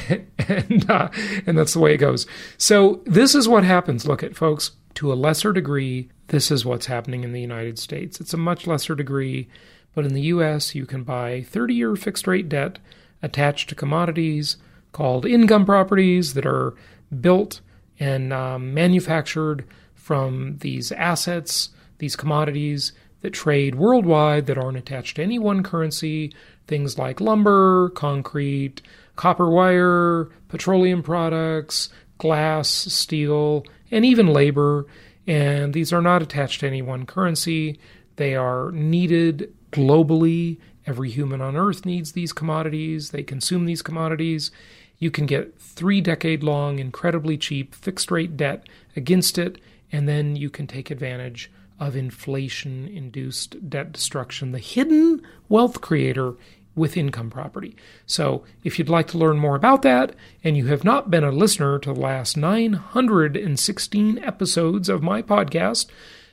and, 0.48 0.90
uh, 0.90 1.10
and 1.46 1.58
that's 1.58 1.74
the 1.74 1.80
way 1.80 1.94
it 1.94 1.98
goes. 1.98 2.26
So, 2.58 3.02
this 3.06 3.36
is 3.36 3.48
what 3.48 3.64
happens. 3.64 4.08
Look 4.08 4.24
at 4.24 4.36
folks, 4.36 4.72
to 4.96 5.14
a 5.14 5.16
lesser 5.16 5.54
degree, 5.54 6.10
this 6.28 6.50
is 6.50 6.66
what's 6.66 6.88
happening 6.88 7.24
in 7.24 7.32
the 7.32 7.42
United 7.42 7.78
States. 7.78 8.20
It's 8.20 8.34
a 8.34 8.38
much 8.38 8.66
lesser 8.66 8.96
degree, 8.96 9.48
but 9.94 10.06
in 10.06 10.14
the 10.14 10.24
US, 10.24 10.74
you 10.74 10.86
can 10.86 11.04
buy 11.04 11.44
30 11.44 11.74
year 11.74 11.96
fixed 11.96 12.28
rate 12.28 12.50
debt 12.50 12.80
attached 13.22 13.70
to 13.70 13.76
commodities 13.76 14.58
called 14.92 15.26
income 15.26 15.66
properties 15.66 16.34
that 16.34 16.46
are 16.46 16.76
built 17.22 17.62
and 18.00 18.34
um, 18.34 18.74
manufactured 18.74 19.66
from 19.94 20.58
these 20.60 20.92
assets, 20.94 21.70
these 22.00 22.16
commodities 22.16 22.94
that 23.22 23.34
trade 23.34 23.76
worldwide 23.76 24.46
that 24.48 24.58
aren't 24.58 24.78
attached 24.78 25.18
to 25.18 25.24
any 25.24 25.40
one 25.40 25.64
currency, 25.64 26.34
things 26.68 26.98
like 26.98 27.20
lumber, 27.20 27.90
concrete, 27.90 28.82
copper 29.16 29.50
wire, 29.50 30.30
petroleum 30.48 31.04
products, 31.04 31.90
glass, 32.18 32.70
steel, 32.70 33.66
and 33.92 34.06
even 34.06 34.28
labor. 34.28 34.86
And 35.28 35.74
these 35.74 35.92
are 35.92 36.02
not 36.02 36.22
attached 36.22 36.62
to 36.62 36.68
any 36.68 36.82
one 36.82 37.06
currency. 37.06 37.80
They 38.16 38.36
are 38.36 38.72
needed 38.72 39.54
globally. 39.72 40.58
Every 40.86 41.10
human 41.10 41.42
on 41.42 41.56
earth 41.56 41.86
needs 41.86 42.14
these 42.14 42.34
commodities. 42.34 43.12
They 43.12 43.24
consume 43.24 43.66
these 43.66 43.82
commodities. 43.82 44.52
You 44.98 45.12
can 45.12 45.26
get 45.26 45.60
three 45.60 46.02
decade 46.02 46.44
long, 46.44 46.80
incredibly 46.80 47.38
cheap 47.38 47.76
fixed 47.76 48.12
rate 48.12 48.36
debt 48.36 48.68
against 48.96 49.38
it, 49.38 49.60
and 49.92 50.08
then 50.08 50.36
you 50.36 50.50
can 50.50 50.68
take 50.68 50.92
advantage 50.92 51.52
of 51.80 51.96
inflation 51.96 52.88
induced 52.88 53.70
debt 53.70 53.92
destruction, 53.92 54.52
the 54.52 54.60
hidden 54.60 55.22
wealth 55.48 55.82
creator 55.82 56.36
with 56.76 56.98
income 56.98 57.30
property. 57.30 57.76
So, 58.06 58.44
if 58.64 58.80
you'd 58.80 58.90
like 58.90 59.08
to 59.08 59.18
learn 59.18 59.38
more 59.38 59.56
about 59.56 59.82
that, 59.82 60.16
and 60.44 60.56
you 60.56 60.68
have 60.68 60.84
not 60.84 61.12
been 61.12 61.24
a 61.24 61.32
listener 61.32 61.78
to 61.80 61.94
the 61.94 62.00
last 62.00 62.38
916 62.38 64.20
episodes 64.20 64.90
of 64.90 65.04
my 65.04 65.22
podcast, 65.22 65.88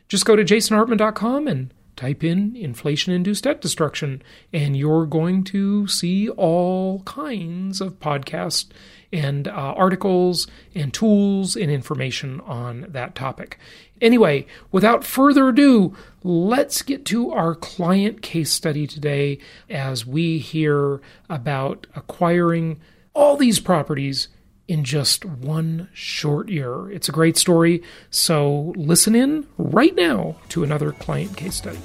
just 0.09 0.25
go 0.25 0.37
to 0.37 0.45
jasonhartman.com 0.45 1.49
and 1.49 1.75
type 1.97 2.23
in 2.23 2.55
inflation 2.55 3.13
induced 3.13 3.45
debt 3.45 3.61
destruction, 3.61 4.23
and 4.53 4.77
you're 4.77 5.07
going 5.07 5.43
to 5.45 5.87
see 5.89 6.29
all 6.31 7.01
kinds 7.01 7.81
of 7.81 7.99
podcasts 7.99 8.67
and 9.13 9.49
uh, 9.49 9.53
articles 9.53 10.47
and 10.75 10.93
tools 10.93 11.57
and 11.57 11.71
information 11.71 12.41
on 12.43 12.87
that 12.89 13.15
topic. 13.15 13.59
Anyway, 14.01 14.47
without 14.73 15.05
further 15.05 15.49
ado, 15.49 15.97
let's 16.23 16.83
get 16.83 17.05
to 17.07 17.33
our 17.33 17.55
client 17.55 18.21
case 18.23 18.51
study 18.51 18.87
today 18.87 19.39
as 19.71 20.05
we 20.05 20.39
hear 20.39 21.01
about 21.31 21.87
acquiring 21.95 22.79
all 23.15 23.37
these 23.37 23.61
properties 23.61 24.29
in 24.69 24.85
just 24.85 25.25
one 25.25 25.89
short 25.93 26.49
year. 26.49 26.91
It's 26.91 27.09
a 27.09 27.13
great 27.13 27.37
story, 27.37 27.83
so 28.11 28.75
listen 28.77 29.15
in 29.15 29.47
right 29.57 29.95
now 29.95 30.37
to 30.51 30.65
another 30.65 30.93
client 30.93 31.37
case 31.37 31.55
study. 31.55 31.79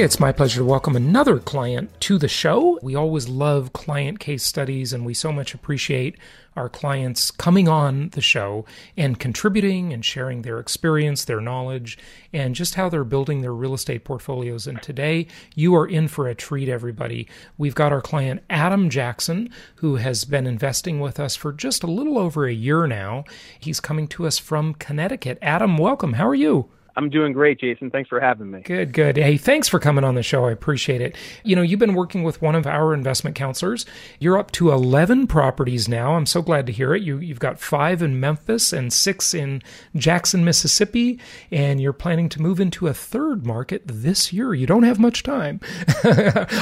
It's 0.00 0.18
my 0.18 0.32
pleasure 0.32 0.60
to 0.60 0.64
welcome 0.64 0.96
another 0.96 1.38
client 1.38 1.90
to 2.00 2.16
the 2.16 2.26
show. 2.26 2.78
We 2.82 2.94
always 2.94 3.28
love 3.28 3.74
client 3.74 4.20
case 4.20 4.42
studies, 4.42 4.94
and 4.94 5.04
we 5.04 5.12
so 5.12 5.30
much 5.30 5.52
appreciate 5.52 6.16
our 6.56 6.70
clients 6.70 7.30
coming 7.30 7.68
on 7.68 8.08
the 8.10 8.22
show 8.22 8.64
and 8.96 9.20
contributing 9.20 9.92
and 9.92 10.02
sharing 10.02 10.42
their 10.42 10.58
experience, 10.58 11.26
their 11.26 11.42
knowledge, 11.42 11.98
and 12.32 12.54
just 12.54 12.74
how 12.74 12.88
they're 12.88 13.04
building 13.04 13.42
their 13.42 13.52
real 13.52 13.74
estate 13.74 14.02
portfolios. 14.02 14.66
And 14.66 14.80
today, 14.80 15.26
you 15.54 15.74
are 15.76 15.86
in 15.86 16.08
for 16.08 16.26
a 16.26 16.34
treat, 16.34 16.70
everybody. 16.70 17.28
We've 17.58 17.74
got 17.74 17.92
our 17.92 18.00
client, 18.00 18.42
Adam 18.48 18.88
Jackson, 18.88 19.50
who 19.76 19.96
has 19.96 20.24
been 20.24 20.46
investing 20.46 21.00
with 21.00 21.20
us 21.20 21.36
for 21.36 21.52
just 21.52 21.82
a 21.82 21.86
little 21.86 22.18
over 22.18 22.46
a 22.46 22.54
year 22.54 22.86
now. 22.86 23.24
He's 23.60 23.78
coming 23.78 24.08
to 24.08 24.26
us 24.26 24.38
from 24.38 24.72
Connecticut. 24.72 25.36
Adam, 25.42 25.76
welcome. 25.76 26.14
How 26.14 26.26
are 26.26 26.34
you? 26.34 26.70
I'm 26.94 27.08
doing 27.08 27.32
great, 27.32 27.58
Jason. 27.58 27.90
Thanks 27.90 28.08
for 28.08 28.20
having 28.20 28.50
me. 28.50 28.60
Good, 28.60 28.92
good. 28.92 29.16
Hey, 29.16 29.38
thanks 29.38 29.66
for 29.66 29.78
coming 29.78 30.04
on 30.04 30.14
the 30.14 30.22
show. 30.22 30.44
I 30.44 30.52
appreciate 30.52 31.00
it. 31.00 31.16
You 31.42 31.56
know, 31.56 31.62
you've 31.62 31.80
been 31.80 31.94
working 31.94 32.22
with 32.22 32.42
one 32.42 32.54
of 32.54 32.66
our 32.66 32.92
investment 32.92 33.34
counselors. 33.34 33.86
You're 34.18 34.36
up 34.36 34.52
to 34.52 34.70
11 34.70 35.26
properties 35.26 35.88
now. 35.88 36.14
I'm 36.14 36.26
so 36.26 36.42
glad 36.42 36.66
to 36.66 36.72
hear 36.72 36.94
it. 36.94 37.02
You, 37.02 37.18
you've 37.18 37.40
got 37.40 37.58
five 37.58 38.02
in 38.02 38.20
Memphis 38.20 38.74
and 38.74 38.92
six 38.92 39.32
in 39.32 39.62
Jackson, 39.96 40.44
Mississippi, 40.44 41.18
and 41.50 41.80
you're 41.80 41.94
planning 41.94 42.28
to 42.28 42.42
move 42.42 42.60
into 42.60 42.86
a 42.88 42.94
third 42.94 43.46
market 43.46 43.82
this 43.86 44.30
year. 44.30 44.52
You 44.52 44.66
don't 44.66 44.82
have 44.82 44.98
much 44.98 45.22
time. 45.22 45.60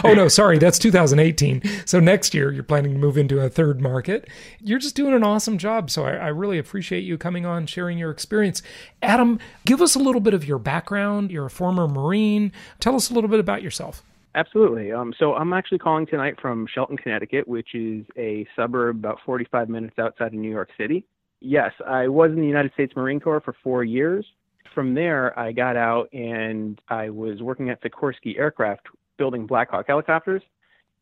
oh, 0.04 0.14
no, 0.14 0.28
sorry. 0.28 0.58
That's 0.58 0.78
2018. 0.78 1.62
So 1.86 1.98
next 1.98 2.34
year, 2.34 2.52
you're 2.52 2.62
planning 2.62 2.92
to 2.92 2.98
move 2.98 3.18
into 3.18 3.40
a 3.40 3.48
third 3.48 3.80
market. 3.80 4.28
You're 4.60 4.78
just 4.78 4.94
doing 4.94 5.12
an 5.12 5.24
awesome 5.24 5.58
job. 5.58 5.90
So 5.90 6.04
I, 6.04 6.12
I 6.12 6.28
really 6.28 6.58
appreciate 6.58 7.00
you 7.00 7.18
coming 7.18 7.44
on, 7.44 7.66
sharing 7.66 7.98
your 7.98 8.12
experience. 8.12 8.62
Adam, 9.02 9.40
give 9.64 9.82
us 9.82 9.96
a 9.96 9.98
little 9.98 10.19
little 10.20 10.32
bit 10.32 10.34
of 10.34 10.46
your 10.46 10.58
background. 10.58 11.30
You're 11.30 11.46
a 11.46 11.50
former 11.50 11.88
Marine. 11.88 12.52
Tell 12.78 12.94
us 12.94 13.10
a 13.10 13.14
little 13.14 13.30
bit 13.30 13.40
about 13.40 13.62
yourself. 13.62 14.02
Absolutely. 14.34 14.92
Um, 14.92 15.12
so 15.18 15.34
I'm 15.34 15.52
actually 15.52 15.78
calling 15.78 16.06
tonight 16.06 16.36
from 16.40 16.66
Shelton, 16.72 16.96
Connecticut, 16.96 17.48
which 17.48 17.74
is 17.74 18.04
a 18.16 18.46
suburb 18.54 18.96
about 18.96 19.18
45 19.24 19.68
minutes 19.68 19.98
outside 19.98 20.28
of 20.28 20.34
New 20.34 20.50
York 20.50 20.68
City. 20.78 21.04
Yes, 21.40 21.72
I 21.86 22.06
was 22.08 22.30
in 22.30 22.40
the 22.40 22.46
United 22.46 22.72
States 22.74 22.92
Marine 22.94 23.18
Corps 23.18 23.40
for 23.40 23.56
four 23.64 23.82
years. 23.82 24.26
From 24.74 24.94
there, 24.94 25.36
I 25.38 25.52
got 25.52 25.76
out 25.76 26.12
and 26.12 26.80
I 26.88 27.08
was 27.10 27.40
working 27.40 27.70
at 27.70 27.82
Sikorsky 27.82 28.38
Aircraft 28.38 28.86
building 29.16 29.46
Black 29.46 29.70
Hawk 29.70 29.86
helicopters. 29.88 30.42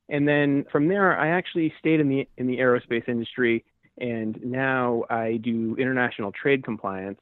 And 0.09 0.27
then 0.27 0.65
from 0.71 0.89
there, 0.89 1.19
I 1.19 1.29
actually 1.29 1.75
stayed 1.79 2.01
in 2.01 2.09
the 2.09 2.27
in 2.39 2.47
the 2.47 2.59
aerospace 2.59 3.07
industry, 3.09 3.63
and 3.99 4.43
now 4.43 5.05
I 5.11 5.39
do 5.43 5.77
international 5.79 6.33
trade 6.33 6.65
compliance 6.65 7.21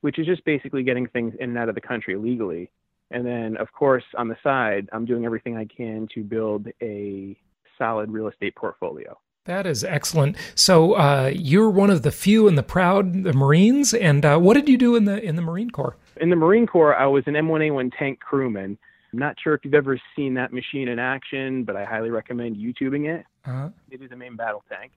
which 0.00 0.18
is 0.18 0.26
just 0.26 0.44
basically 0.44 0.82
getting 0.82 1.06
things 1.08 1.34
in 1.38 1.50
and 1.50 1.58
out 1.58 1.68
of 1.68 1.74
the 1.74 1.80
country 1.80 2.16
legally. 2.16 2.70
And 3.10 3.24
then, 3.26 3.56
of 3.56 3.72
course, 3.72 4.04
on 4.16 4.28
the 4.28 4.36
side, 4.42 4.88
I'm 4.92 5.04
doing 5.04 5.24
everything 5.24 5.56
I 5.56 5.64
can 5.64 6.08
to 6.14 6.22
build 6.22 6.68
a 6.82 7.36
solid 7.78 8.10
real 8.10 8.28
estate 8.28 8.54
portfolio. 8.54 9.18
That 9.46 9.66
is 9.66 9.82
excellent. 9.82 10.36
So 10.54 10.92
uh, 10.92 11.32
you're 11.34 11.70
one 11.70 11.88
of 11.88 12.02
the 12.02 12.10
few 12.10 12.48
and 12.48 12.58
the 12.58 12.62
proud 12.62 13.24
the 13.24 13.32
Marines. 13.32 13.94
And 13.94 14.24
uh, 14.24 14.38
what 14.38 14.54
did 14.54 14.68
you 14.68 14.76
do 14.76 14.94
in 14.94 15.06
the 15.06 15.22
in 15.22 15.36
the 15.36 15.42
Marine 15.42 15.70
Corps? 15.70 15.96
In 16.20 16.28
the 16.28 16.36
Marine 16.36 16.66
Corps, 16.66 16.94
I 16.94 17.06
was 17.06 17.24
an 17.26 17.32
M1A1 17.32 17.92
tank 17.98 18.20
crewman. 18.20 18.76
I'm 19.10 19.18
not 19.18 19.36
sure 19.42 19.54
if 19.54 19.64
you've 19.64 19.72
ever 19.72 19.98
seen 20.14 20.34
that 20.34 20.52
machine 20.52 20.88
in 20.88 20.98
action, 20.98 21.64
but 21.64 21.76
I 21.76 21.84
highly 21.86 22.10
recommend 22.10 22.56
YouTubing 22.56 23.08
it. 23.08 23.24
Uh-huh. 23.46 23.70
It 23.90 24.02
is 24.02 24.12
a 24.12 24.16
main 24.16 24.36
battle 24.36 24.62
tank. 24.68 24.92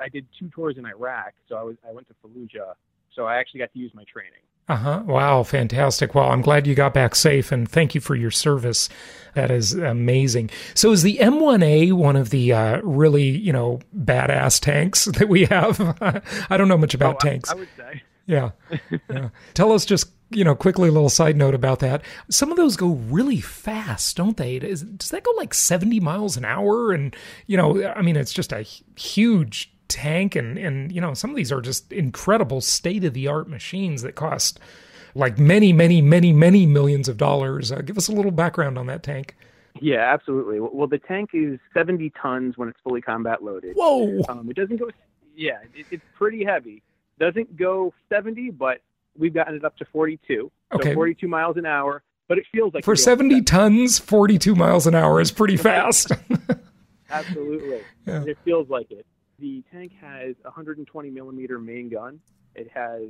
I 0.00 0.08
did 0.08 0.24
two 0.38 0.48
tours 0.50 0.76
in 0.78 0.86
Iraq, 0.86 1.34
so 1.48 1.56
I 1.56 1.62
was 1.64 1.76
I 1.86 1.90
went 1.92 2.06
to 2.08 2.14
Fallujah 2.24 2.74
so 3.20 3.26
I 3.26 3.36
actually 3.36 3.60
got 3.60 3.72
to 3.74 3.78
use 3.78 3.92
my 3.94 4.04
training. 4.10 4.40
Uh 4.66 4.76
huh. 4.76 5.02
Wow, 5.04 5.42
fantastic. 5.42 6.14
Well, 6.14 6.30
I'm 6.30 6.40
glad 6.40 6.66
you 6.66 6.74
got 6.74 6.94
back 6.94 7.14
safe 7.14 7.52
and 7.52 7.68
thank 7.68 7.94
you 7.94 8.00
for 8.00 8.14
your 8.14 8.30
service. 8.30 8.88
That 9.34 9.50
is 9.50 9.74
amazing. 9.74 10.48
So, 10.74 10.90
is 10.92 11.02
the 11.02 11.18
M1A 11.18 11.92
one 11.92 12.16
of 12.16 12.30
the 12.30 12.54
uh, 12.54 12.80
really, 12.82 13.28
you 13.28 13.52
know, 13.52 13.80
badass 13.94 14.58
tanks 14.58 15.04
that 15.18 15.28
we 15.28 15.44
have? 15.46 15.80
I 16.50 16.56
don't 16.56 16.68
know 16.68 16.78
much 16.78 16.94
about 16.94 17.16
oh, 17.16 17.28
tanks. 17.28 17.50
I, 17.50 17.52
I 17.52 17.56
would 17.56 17.68
say. 17.76 18.02
Yeah. 18.24 18.52
yeah. 19.10 19.28
Tell 19.52 19.72
us 19.72 19.84
just, 19.84 20.10
you 20.30 20.44
know, 20.44 20.54
quickly 20.54 20.88
a 20.88 20.92
little 20.92 21.10
side 21.10 21.36
note 21.36 21.54
about 21.54 21.80
that. 21.80 22.02
Some 22.30 22.50
of 22.50 22.56
those 22.56 22.76
go 22.76 22.92
really 22.92 23.40
fast, 23.40 24.16
don't 24.16 24.36
they? 24.38 24.60
Does 24.60 25.10
that 25.10 25.24
go 25.24 25.32
like 25.36 25.52
70 25.52 26.00
miles 26.00 26.38
an 26.38 26.46
hour? 26.46 26.92
And, 26.92 27.14
you 27.46 27.58
know, 27.58 27.84
I 27.84 28.00
mean, 28.00 28.16
it's 28.16 28.32
just 28.32 28.52
a 28.52 28.62
huge 28.96 29.72
tank 29.90 30.36
and 30.36 30.56
and 30.56 30.92
you 30.92 31.00
know 31.00 31.12
some 31.12 31.28
of 31.30 31.36
these 31.36 31.52
are 31.52 31.60
just 31.60 31.92
incredible 31.92 32.60
state 32.60 33.04
of 33.04 33.12
the 33.12 33.26
art 33.28 33.48
machines 33.48 34.02
that 34.02 34.14
cost 34.14 34.58
like 35.14 35.38
many 35.38 35.72
many 35.72 36.00
many 36.00 36.32
many 36.32 36.64
millions 36.64 37.08
of 37.08 37.16
dollars. 37.16 37.72
Uh, 37.72 37.80
give 37.82 37.98
us 37.98 38.08
a 38.08 38.12
little 38.12 38.30
background 38.30 38.78
on 38.78 38.86
that 38.86 39.02
tank. 39.02 39.36
Yeah 39.80 40.12
absolutely. 40.12 40.60
Well 40.60 40.86
the 40.86 40.98
tank 40.98 41.30
is 41.32 41.58
70 41.74 42.12
tons 42.20 42.56
when 42.56 42.68
it's 42.68 42.78
fully 42.82 43.00
combat 43.00 43.42
loaded. 43.42 43.74
Whoa! 43.76 44.22
Um, 44.28 44.48
it 44.48 44.56
doesn't 44.56 44.76
go 44.76 44.90
yeah 45.36 45.58
it, 45.74 45.86
it's 45.90 46.04
pretty 46.14 46.44
heavy. 46.44 46.82
Doesn't 47.18 47.56
go 47.56 47.92
70 48.08 48.50
but 48.50 48.80
we've 49.18 49.34
gotten 49.34 49.56
it 49.56 49.64
up 49.64 49.76
to 49.78 49.84
42 49.86 50.50
okay. 50.72 50.90
so 50.90 50.94
42 50.94 51.28
miles 51.28 51.56
an 51.56 51.66
hour 51.66 52.02
but 52.28 52.38
it 52.38 52.46
feels 52.52 52.72
like 52.72 52.84
for 52.84 52.94
70 52.94 53.42
tons 53.42 53.98
42 53.98 54.54
miles 54.54 54.86
an 54.86 54.94
hour 54.94 55.20
is 55.20 55.32
pretty 55.32 55.56
fast. 55.56 56.12
Absolutely. 57.10 57.80
Yeah. 58.06 58.22
it 58.24 58.38
feels 58.44 58.68
like 58.68 58.90
it 58.90 59.04
the 59.40 59.62
tank 59.72 59.92
has 60.00 60.34
a 60.44 60.48
120 60.48 61.10
millimeter 61.10 61.58
main 61.58 61.88
gun. 61.88 62.20
It 62.54 62.68
has 62.72 63.02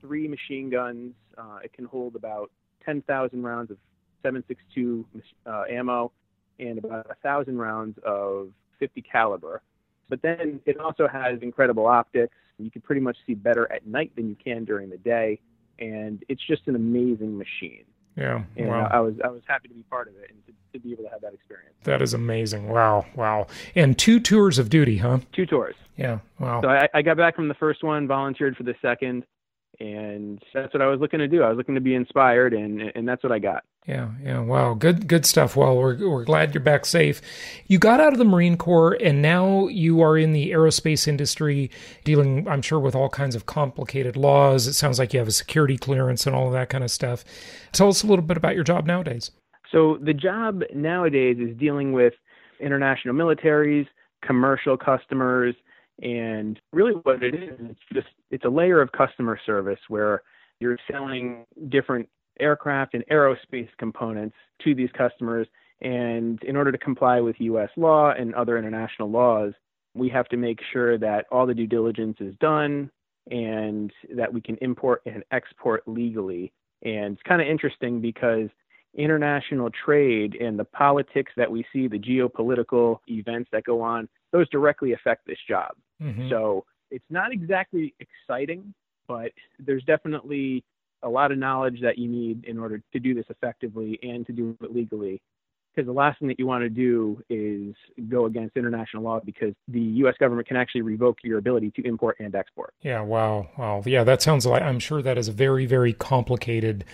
three 0.00 0.28
machine 0.28 0.70
guns. 0.70 1.14
Uh, 1.36 1.58
it 1.62 1.72
can 1.72 1.84
hold 1.84 2.16
about 2.16 2.50
10,000 2.84 3.42
rounds 3.42 3.70
of 3.70 3.78
7.62 4.24 5.04
uh, 5.46 5.62
ammo 5.70 6.12
and 6.58 6.78
about 6.78 7.06
a 7.10 7.14
thousand 7.16 7.58
rounds 7.58 7.98
of 8.04 8.50
50 8.78 9.02
caliber. 9.02 9.62
But 10.08 10.22
then 10.22 10.60
it 10.66 10.78
also 10.78 11.08
has 11.08 11.40
incredible 11.42 11.86
optics. 11.86 12.36
You 12.58 12.70
can 12.70 12.82
pretty 12.82 13.00
much 13.00 13.16
see 13.26 13.34
better 13.34 13.70
at 13.72 13.86
night 13.86 14.14
than 14.16 14.28
you 14.28 14.36
can 14.36 14.64
during 14.64 14.90
the 14.90 14.98
day. 14.98 15.40
and 15.78 16.24
it's 16.28 16.44
just 16.46 16.68
an 16.68 16.76
amazing 16.76 17.36
machine. 17.36 17.84
Yeah, 18.16 18.42
and 18.56 18.68
wow. 18.68 18.84
Uh, 18.84 18.96
I 18.96 19.00
was 19.00 19.14
I 19.24 19.28
was 19.28 19.42
happy 19.46 19.68
to 19.68 19.74
be 19.74 19.82
part 19.82 20.08
of 20.08 20.14
it 20.14 20.30
and 20.30 20.38
to, 20.46 20.52
to 20.72 20.78
be 20.78 20.92
able 20.92 21.04
to 21.04 21.10
have 21.10 21.20
that 21.22 21.34
experience. 21.34 21.74
That 21.84 22.00
is 22.00 22.14
amazing. 22.14 22.68
Wow, 22.68 23.06
wow. 23.16 23.48
And 23.74 23.98
two 23.98 24.20
tours 24.20 24.58
of 24.58 24.70
duty, 24.70 24.98
huh? 24.98 25.18
Two 25.32 25.46
tours. 25.46 25.74
Yeah, 25.96 26.18
wow. 26.38 26.60
So 26.62 26.68
I, 26.68 26.88
I 26.94 27.02
got 27.02 27.16
back 27.16 27.34
from 27.34 27.48
the 27.48 27.54
first 27.54 27.82
one, 27.82 28.06
volunteered 28.06 28.56
for 28.56 28.62
the 28.62 28.74
second, 28.80 29.24
and 29.80 30.42
that's 30.52 30.72
what 30.72 30.82
I 30.82 30.86
was 30.86 31.00
looking 31.00 31.18
to 31.18 31.28
do. 31.28 31.42
I 31.42 31.48
was 31.48 31.56
looking 31.56 31.74
to 31.74 31.80
be 31.80 31.94
inspired, 31.94 32.52
and 32.52 32.80
and 32.94 33.08
that's 33.08 33.22
what 33.22 33.32
I 33.32 33.38
got. 33.38 33.64
Yeah, 33.86 34.10
yeah, 34.22 34.40
wow, 34.40 34.72
good, 34.72 35.08
good 35.08 35.26
stuff. 35.26 35.56
Well, 35.56 35.76
we're 35.76 36.08
we're 36.08 36.24
glad 36.24 36.54
you're 36.54 36.62
back 36.62 36.86
safe. 36.86 37.20
You 37.66 37.78
got 37.78 38.00
out 38.00 38.12
of 38.12 38.18
the 38.18 38.24
Marine 38.24 38.56
Corps, 38.56 38.94
and 38.94 39.20
now 39.20 39.68
you 39.68 40.00
are 40.00 40.16
in 40.16 40.32
the 40.32 40.52
aerospace 40.52 41.06
industry, 41.06 41.70
dealing, 42.02 42.48
I'm 42.48 42.62
sure, 42.62 42.80
with 42.80 42.94
all 42.94 43.10
kinds 43.10 43.34
of 43.34 43.44
complicated 43.44 44.16
laws. 44.16 44.66
It 44.66 44.72
sounds 44.72 44.98
like 44.98 45.12
you 45.12 45.18
have 45.18 45.28
a 45.28 45.32
security 45.32 45.76
clearance 45.76 46.26
and 46.26 46.34
all 46.34 46.46
of 46.46 46.52
that 46.54 46.70
kind 46.70 46.82
of 46.82 46.90
stuff. 46.90 47.24
Tell 47.72 47.88
us 47.88 48.02
a 48.02 48.06
little 48.06 48.24
bit 48.24 48.38
about 48.38 48.54
your 48.54 48.64
job 48.64 48.86
nowadays. 48.86 49.30
So 49.70 49.98
the 50.00 50.14
job 50.14 50.62
nowadays 50.74 51.36
is 51.38 51.56
dealing 51.56 51.92
with 51.92 52.14
international 52.60 53.14
militaries, 53.14 53.86
commercial 54.24 54.76
customers, 54.76 55.54
and 56.02 56.60
really 56.72 56.92
what 56.92 57.22
it 57.22 57.34
is, 57.34 57.58
it's 57.60 57.80
just 57.92 58.08
it's 58.30 58.44
a 58.44 58.48
layer 58.48 58.80
of 58.80 58.90
customer 58.92 59.38
service 59.46 59.78
where 59.88 60.22
you're 60.60 60.78
selling 60.90 61.44
different 61.68 62.08
aircraft 62.40 62.94
and 62.94 63.04
aerospace 63.10 63.68
components 63.78 64.34
to 64.62 64.74
these 64.74 64.90
customers. 64.96 65.46
And 65.80 66.42
in 66.42 66.56
order 66.56 66.72
to 66.72 66.78
comply 66.78 67.20
with 67.20 67.36
US 67.38 67.70
law 67.76 68.12
and 68.12 68.34
other 68.34 68.58
international 68.58 69.10
laws, 69.10 69.52
we 69.94 70.08
have 70.08 70.28
to 70.28 70.36
make 70.36 70.58
sure 70.72 70.98
that 70.98 71.26
all 71.30 71.46
the 71.46 71.54
due 71.54 71.66
diligence 71.66 72.16
is 72.20 72.34
done 72.40 72.90
and 73.30 73.92
that 74.14 74.32
we 74.32 74.40
can 74.40 74.56
import 74.60 75.02
and 75.06 75.22
export 75.30 75.86
legally. 75.86 76.52
And 76.82 77.14
it's 77.14 77.22
kind 77.22 77.40
of 77.40 77.48
interesting 77.48 78.00
because 78.00 78.48
international 78.96 79.70
trade 79.70 80.36
and 80.36 80.58
the 80.58 80.64
politics 80.64 81.32
that 81.36 81.50
we 81.50 81.64
see, 81.72 81.88
the 81.88 81.98
geopolitical 81.98 82.98
events 83.08 83.48
that 83.52 83.64
go 83.64 83.80
on, 83.80 84.08
those 84.32 84.48
directly 84.50 84.92
affect 84.92 85.26
this 85.26 85.38
job. 85.48 85.72
Mm-hmm. 86.02 86.28
So 86.30 86.64
it's 86.90 87.04
not 87.10 87.32
exactly 87.32 87.94
exciting, 88.00 88.74
but 89.08 89.32
there's 89.58 89.84
definitely 89.84 90.64
a 91.02 91.08
lot 91.08 91.32
of 91.32 91.38
knowledge 91.38 91.80
that 91.82 91.98
you 91.98 92.08
need 92.08 92.44
in 92.44 92.58
order 92.58 92.80
to 92.92 92.98
do 92.98 93.14
this 93.14 93.26
effectively 93.28 93.98
and 94.02 94.26
to 94.26 94.32
do 94.32 94.56
it 94.62 94.74
legally 94.74 95.20
because 95.74 95.86
the 95.86 95.92
last 95.92 96.18
thing 96.18 96.28
that 96.28 96.38
you 96.38 96.46
want 96.46 96.62
to 96.62 96.68
do 96.68 97.20
is 97.28 97.74
go 98.08 98.26
against 98.26 98.56
international 98.56 99.02
law 99.02 99.20
because 99.24 99.54
the 99.68 99.80
U.S. 99.80 100.14
government 100.20 100.46
can 100.46 100.56
actually 100.56 100.82
revoke 100.82 101.18
your 101.24 101.38
ability 101.38 101.72
to 101.72 101.86
import 101.86 102.16
and 102.20 102.34
export. 102.34 102.74
Yeah, 102.82 103.00
wow, 103.00 103.48
wow, 103.58 103.82
yeah, 103.84 104.04
that 104.04 104.22
sounds 104.22 104.46
like 104.46 104.62
I'm 104.62 104.78
sure 104.78 105.02
that 105.02 105.18
is 105.18 105.28
a 105.28 105.32
very, 105.32 105.66
very 105.66 105.92
complicated 105.92 106.84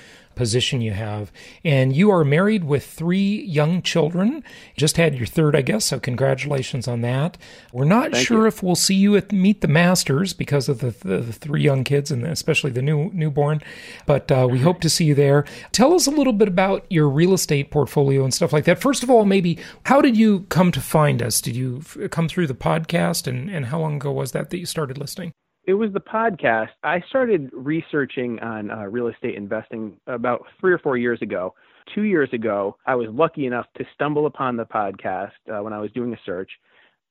position 0.41 0.81
you 0.81 0.93
have. 0.93 1.31
And 1.67 1.95
you 1.95 2.11
are 2.11 2.25
married 2.25 2.65
with 2.65 2.87
three 2.87 3.43
young 3.43 3.83
children. 3.83 4.43
Just 4.75 4.97
had 4.97 5.15
your 5.15 5.27
third, 5.27 5.55
I 5.55 5.61
guess, 5.61 5.85
so 5.85 6.01
congratulations 6.01 6.89
on 6.89 7.03
that. 7.03 7.37
We're 7.75 7.85
not 7.85 8.13
Thank 8.13 8.27
sure 8.27 8.41
you. 8.41 8.47
if 8.47 8.63
we'll 8.63 8.75
see 8.75 8.95
you 8.95 9.17
at 9.17 9.33
Meet 9.33 9.61
the 9.61 9.69
Masters 9.69 10.33
because 10.33 10.71
of 10.71 10.79
the, 10.79 10.93
the, 11.07 11.19
the 11.19 11.33
three 11.35 11.61
young 11.61 11.85
kids 11.85 12.11
and 12.11 12.25
especially 12.25 12.71
the 12.71 12.81
new 12.81 13.11
newborn, 13.13 13.61
but 14.07 14.33
uh, 14.33 14.49
we 14.51 14.61
hope 14.61 14.81
to 14.81 14.89
see 14.89 15.05
you 15.05 15.15
there. 15.15 15.45
Tell 15.73 15.93
us 15.93 16.07
a 16.07 16.11
little 16.11 16.33
bit 16.33 16.49
about 16.49 16.87
your 16.89 17.11
real 17.11 17.35
estate 17.35 17.71
portfolio 17.71 18.25
and 18.25 18.33
stuff 18.33 18.55
like 18.55 18.65
that. 18.65 18.81
First 18.81 19.03
of 19.03 19.11
all, 19.11 19.27
maybe 19.27 19.59
how 19.85 20.01
did 20.01 20.17
you 20.17 20.47
come 20.49 20.73
to 20.73 20.81
find 20.81 21.23
us? 21.23 21.43
Did 21.43 21.55
you 21.55 21.81
f- 21.81 22.11
come 22.11 22.29
through 22.31 22.47
the 22.47 22.55
podcast 22.55 23.27
and, 23.27 23.51
and 23.51 23.67
how 23.67 23.79
long 23.81 23.97
ago 23.97 24.11
was 24.11 24.33
that 24.33 24.49
that 24.49 24.59
you 24.59 24.65
started 24.65 24.97
listening? 24.97 25.33
It 25.65 25.75
was 25.75 25.93
the 25.93 26.01
podcast. 26.01 26.71
I 26.83 27.03
started 27.09 27.51
researching 27.53 28.39
on 28.41 28.71
uh, 28.71 28.85
real 28.85 29.09
estate 29.09 29.35
investing 29.35 29.99
about 30.07 30.45
three 30.61 30.73
or 30.73 30.79
four 30.79 30.97
years 30.97 31.21
ago. 31.23 31.55
Two 31.95 32.03
years 32.03 32.31
ago, 32.33 32.77
I 32.87 32.95
was 32.95 33.09
lucky 33.11 33.47
enough 33.47 33.67
to 33.77 33.85
stumble 33.95 34.27
upon 34.27 34.57
the 34.57 34.65
podcast 34.65 35.33
uh, 35.53 35.63
when 35.63 35.73
I 35.73 35.79
was 35.79 35.91
doing 35.93 36.13
a 36.15 36.19
search. 36.25 36.51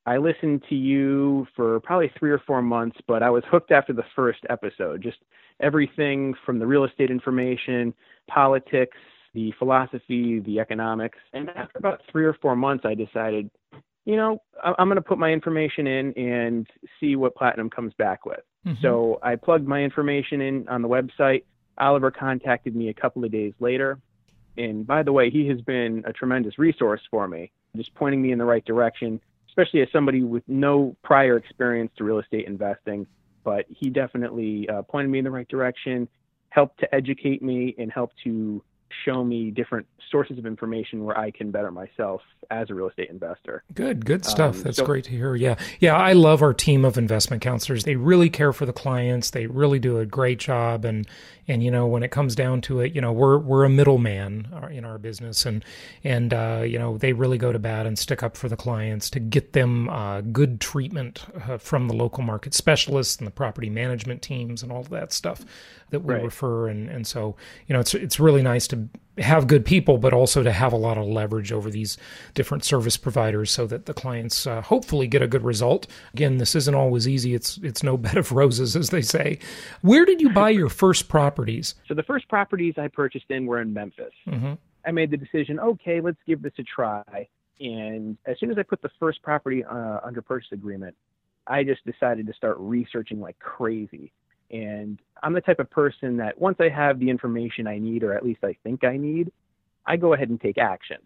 I 0.06 0.18
listened 0.18 0.64
to 0.70 0.76
you 0.76 1.46
for 1.56 1.80
probably 1.82 2.12
three 2.18 2.32
or 2.32 2.42
four 2.48 2.62
months, 2.62 2.98
but 3.08 3.22
I 3.22 3.30
was 3.30 3.44
hooked 3.52 3.72
after 3.72 3.94
the 3.94 4.06
first 4.16 4.40
episode. 4.50 5.04
Just 5.04 5.18
everything 5.60 6.34
from 6.46 6.58
the 6.58 6.66
real 6.66 6.86
estate 6.86 7.12
information, 7.12 7.94
politics, 8.28 8.98
the 9.34 9.54
philosophy, 9.60 10.40
the 10.40 10.60
economics. 10.60 11.20
And 11.34 11.50
after 11.52 11.78
about 11.78 12.02
three 12.12 12.26
or 12.26 12.34
four 12.42 12.56
months, 12.56 12.86
I 12.86 12.96
decided, 12.96 13.52
you 14.06 14.16
know, 14.16 14.42
I'm 14.64 14.88
going 14.88 14.96
to 14.96 15.02
put 15.02 15.18
my 15.18 15.32
information 15.32 15.88
in 15.88 16.14
and 16.14 16.68
see 17.00 17.16
what 17.16 17.36
Platinum 17.36 17.70
comes 17.70 17.94
back 17.94 18.26
with. 18.26 18.40
Mm-hmm. 18.66 18.82
So 18.82 19.20
I 19.22 19.36
plugged 19.36 19.68
my 19.68 19.82
information 19.82 20.42
in 20.42 20.68
on 20.68 20.82
the 20.82 20.88
website. 20.88 21.44
Oliver 21.78 22.12
contacted 22.12 22.76
me 22.76 22.90
a 22.90 22.94
couple 22.94 23.24
of 23.24 23.32
days 23.32 23.54
later. 23.60 24.00
And 24.58 24.86
by 24.86 25.04
the 25.04 25.14
way, 25.14 25.30
he 25.30 25.48
has 25.48 25.62
been 25.62 26.04
a 26.06 26.12
tremendous 26.12 26.60
resource 26.60 27.02
for 27.10 27.28
me, 27.28 27.52
just 27.76 27.94
pointing 27.96 28.22
me 28.22 28.32
in 28.32 28.38
the 28.38 28.46
right 28.46 28.66
direction, 28.66 29.22
especially 29.48 29.82
as 29.82 29.88
somebody 29.94 30.22
with 30.24 30.44
no 30.48 30.96
prior 31.04 31.38
experience 31.38 31.92
to 31.98 32.04
real 32.04 32.20
estate 32.20 32.48
investing. 32.48 33.08
But 33.44 33.66
he 33.70 33.90
definitely 33.90 34.68
uh, 34.68 34.82
pointed 34.82 35.10
me 35.10 35.20
in 35.20 35.24
the 35.24 35.32
right 35.32 35.48
direction, 35.48 36.10
helped 36.50 36.80
to 36.82 36.94
educate 36.94 37.42
me, 37.42 37.74
and 37.78 37.92
helped 37.92 38.16
to 38.26 38.62
show 39.06 39.24
me 39.24 39.52
different 39.52 39.88
sources 40.10 40.38
of 40.38 40.46
information 40.46 41.06
where 41.06 41.18
I 41.18 41.32
can 41.32 41.52
better 41.52 41.72
myself 41.72 42.22
as 42.52 42.70
a 42.70 42.74
real 42.74 42.90
estate 42.90 43.10
investor. 43.10 43.64
Good, 43.74 44.06
good 44.06 44.26
stuff. 44.26 44.58
Um, 44.58 44.64
That's 44.64 44.78
so, 44.78 44.86
great 44.86 45.04
to 45.06 45.12
hear. 45.12 45.36
Yeah. 45.36 45.56
Yeah, 45.80 45.96
I 45.96 46.14
love 46.14 46.42
our 46.42 46.54
team 46.54 46.84
of 46.84 46.98
investment 46.98 47.42
counselors. 47.42 47.84
They 47.84 47.96
really 47.96 48.30
care 48.30 48.52
for 48.52 48.66
the 48.66 48.74
clients. 48.74 49.30
They 49.30 49.46
really 49.48 49.80
do 49.80 50.00
a 50.00 50.06
great 50.06 50.40
job 50.40 50.86
and 50.86 51.08
and 51.48 51.64
you 51.64 51.72
know 51.72 51.88
when 51.88 52.04
it 52.04 52.12
comes 52.12 52.36
down 52.36 52.62
to 52.62 52.80
it, 52.80 52.94
you 52.94 53.02
know, 53.02 53.12
we're 53.12 53.38
we're 53.38 53.66
a 53.66 53.70
middleman 53.70 54.48
uh, 54.54 54.68
in 54.68 54.86
our 54.86 54.98
business 54.98 55.46
and 55.46 55.66
and 56.04 56.34
uh, 56.34 56.62
you 56.66 56.80
know, 56.80 56.98
they 56.98 57.14
really 57.14 57.38
go 57.38 57.52
to 57.52 57.60
bat 57.60 57.86
and 57.86 57.98
stick 57.98 58.24
up 58.24 58.38
for 58.38 58.48
the 58.48 58.56
clients 58.56 59.10
to 59.12 59.20
get 59.20 59.54
them 59.54 59.90
uh, 59.90 60.22
good 60.22 60.62
treatment 60.62 61.26
uh, 61.48 61.58
from 61.58 61.88
the 61.88 61.94
local 61.96 62.24
market 62.24 62.54
specialists 62.54 63.18
and 63.18 63.28
the 63.28 63.32
property 63.32 63.70
management 63.70 64.22
teams 64.22 64.64
and 64.64 64.72
all 64.72 64.84
that 64.84 65.12
stuff 65.12 65.44
that 65.90 66.02
we 66.02 66.14
right. 66.14 66.24
refer 66.24 66.68
and 66.68 66.88
and 66.90 67.08
so, 67.08 67.36
you 67.68 67.74
know, 67.74 67.80
it's 67.80 67.94
it's 67.94 68.20
really 68.20 68.44
nice 68.44 68.68
to 68.68 68.79
have 69.18 69.48
good 69.48 69.66
people, 69.66 69.98
but 69.98 70.14
also 70.14 70.44
to 70.44 70.52
have 70.52 70.72
a 70.74 70.78
lot 70.78 70.98
of 70.98 71.06
leverage 71.06 71.52
over 71.52 71.70
these 71.70 71.98
different 72.34 72.64
service 72.64 72.98
providers, 72.98 73.52
so 73.52 73.68
that 73.68 73.86
the 73.86 73.94
clients 73.94 74.48
uh, 74.48 74.62
hopefully 74.62 75.08
get 75.08 75.22
a 75.22 75.28
good 75.28 75.44
result. 75.44 75.88
Again, 76.14 76.38
this 76.38 76.56
isn't 76.56 76.76
always 76.76 77.08
easy. 77.08 77.34
It's 77.34 77.58
it's 77.58 77.84
no 77.84 77.98
bed 78.06 78.18
of 78.18 78.32
roses, 78.32 78.76
as 78.76 78.90
they 78.90 79.02
say. 79.02 79.40
Where 79.82 80.06
did 80.06 80.22
you 80.22 80.30
buy 80.30 80.50
your 80.50 80.70
first 80.70 81.10
properties? 81.10 81.76
So 81.88 81.94
the 81.94 82.04
first 82.04 82.28
properties 82.30 82.76
I 82.78 82.88
purchased 82.88 83.30
in 83.30 83.46
were 83.46 83.62
in 83.62 83.74
Memphis. 83.74 84.14
Mm-hmm. 84.28 84.54
I 84.86 84.92
made 84.92 85.12
the 85.12 85.18
decision. 85.18 85.60
Okay, 85.60 86.02
let's 86.02 86.20
give 86.26 86.42
this 86.42 86.54
a 86.58 86.64
try. 86.64 87.28
And 87.60 88.18
as 88.26 88.40
soon 88.40 88.52
as 88.52 88.58
I 88.58 88.64
put 88.64 88.82
the 88.82 88.90
first 89.00 89.22
property 89.22 89.64
uh, 89.64 90.00
under 90.04 90.22
purchase 90.22 90.52
agreement, 90.54 90.96
I 91.46 91.64
just 91.64 91.86
decided 91.86 92.28
to 92.28 92.34
start 92.34 92.56
researching 92.60 93.20
like 93.20 93.38
crazy. 93.40 94.12
And 94.52 95.00
I'm 95.22 95.34
the 95.34 95.42
type 95.42 95.60
of 95.60 95.70
person 95.70 96.18
that 96.18 96.40
once 96.40 96.58
I 96.60 96.70
have 96.70 97.00
the 97.00 97.10
information 97.10 97.68
I 97.68 97.78
need, 97.78 98.04
or 98.04 98.14
at 98.14 98.24
least 98.24 98.44
I 98.44 98.56
think 98.64 98.84
I 98.84 98.98
need, 98.98 99.32
I 99.86 99.98
go 99.98 100.14
ahead 100.14 100.30
and 100.30 100.40
take 100.40 100.58
action. 100.58 100.98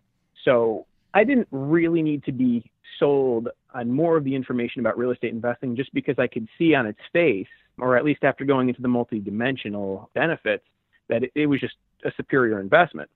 So 0.46 0.86
I 1.14 1.24
didn't 1.24 1.48
really 1.52 2.02
need 2.02 2.24
to 2.26 2.32
be 2.32 2.70
sold 3.00 3.50
on 3.74 3.92
more 3.92 4.18
of 4.18 4.24
the 4.24 4.36
information 4.36 4.80
about 4.80 4.98
real 4.98 5.12
estate 5.12 5.34
investing 5.34 5.76
just 5.76 5.94
because 5.94 6.16
I 6.20 6.28
could 6.28 6.48
see 6.58 6.76
on 6.76 6.86
its 6.86 7.00
face, 7.12 7.48
or 7.80 7.98
at 7.98 8.06
least 8.06 8.24
after 8.24 8.46
going 8.46 8.70
into 8.70 8.82
the 8.82 8.88
multi-dimensional 8.88 10.10
benefits, 10.14 10.64
that 11.10 11.24
it, 11.36 11.48
was 11.48 11.60
just 11.60 11.76
a 12.06 12.12
superior 12.16 12.60
investment. 12.60 13.10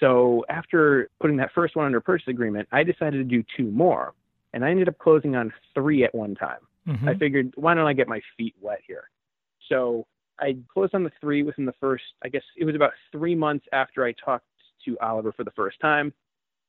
So 0.00 0.44
after 0.48 1.10
putting 1.20 1.36
that 1.36 1.50
first 1.54 1.76
one 1.76 1.86
under 1.86 2.00
purchase 2.00 2.28
agreement, 2.28 2.68
I 2.72 2.82
decided 2.82 3.18
to 3.18 3.24
do 3.24 3.44
two 3.56 3.70
more. 3.70 4.14
And 4.52 4.64
I 4.64 4.70
ended 4.70 4.88
up 4.88 4.98
closing 4.98 5.36
on 5.36 5.52
three 5.74 6.02
at 6.02 6.14
one 6.14 6.34
time. 6.34 6.60
Mm-hmm. 6.88 7.08
I 7.08 7.14
figured, 7.14 7.52
why 7.56 7.74
don't 7.74 7.86
I 7.86 7.92
get 7.92 8.08
my 8.08 8.20
feet 8.36 8.54
wet 8.60 8.80
here? 8.86 9.04
So 9.70 10.06
I 10.38 10.56
closed 10.72 10.94
on 10.94 11.04
the 11.04 11.12
three 11.20 11.42
within 11.42 11.64
the 11.64 11.74
first, 11.80 12.04
I 12.24 12.28
guess 12.28 12.42
it 12.56 12.64
was 12.64 12.74
about 12.74 12.92
three 13.12 13.34
months 13.34 13.66
after 13.72 14.04
I 14.04 14.12
talked 14.12 14.46
to 14.84 14.98
Oliver 15.00 15.32
for 15.32 15.44
the 15.44 15.50
first 15.52 15.78
time. 15.80 16.12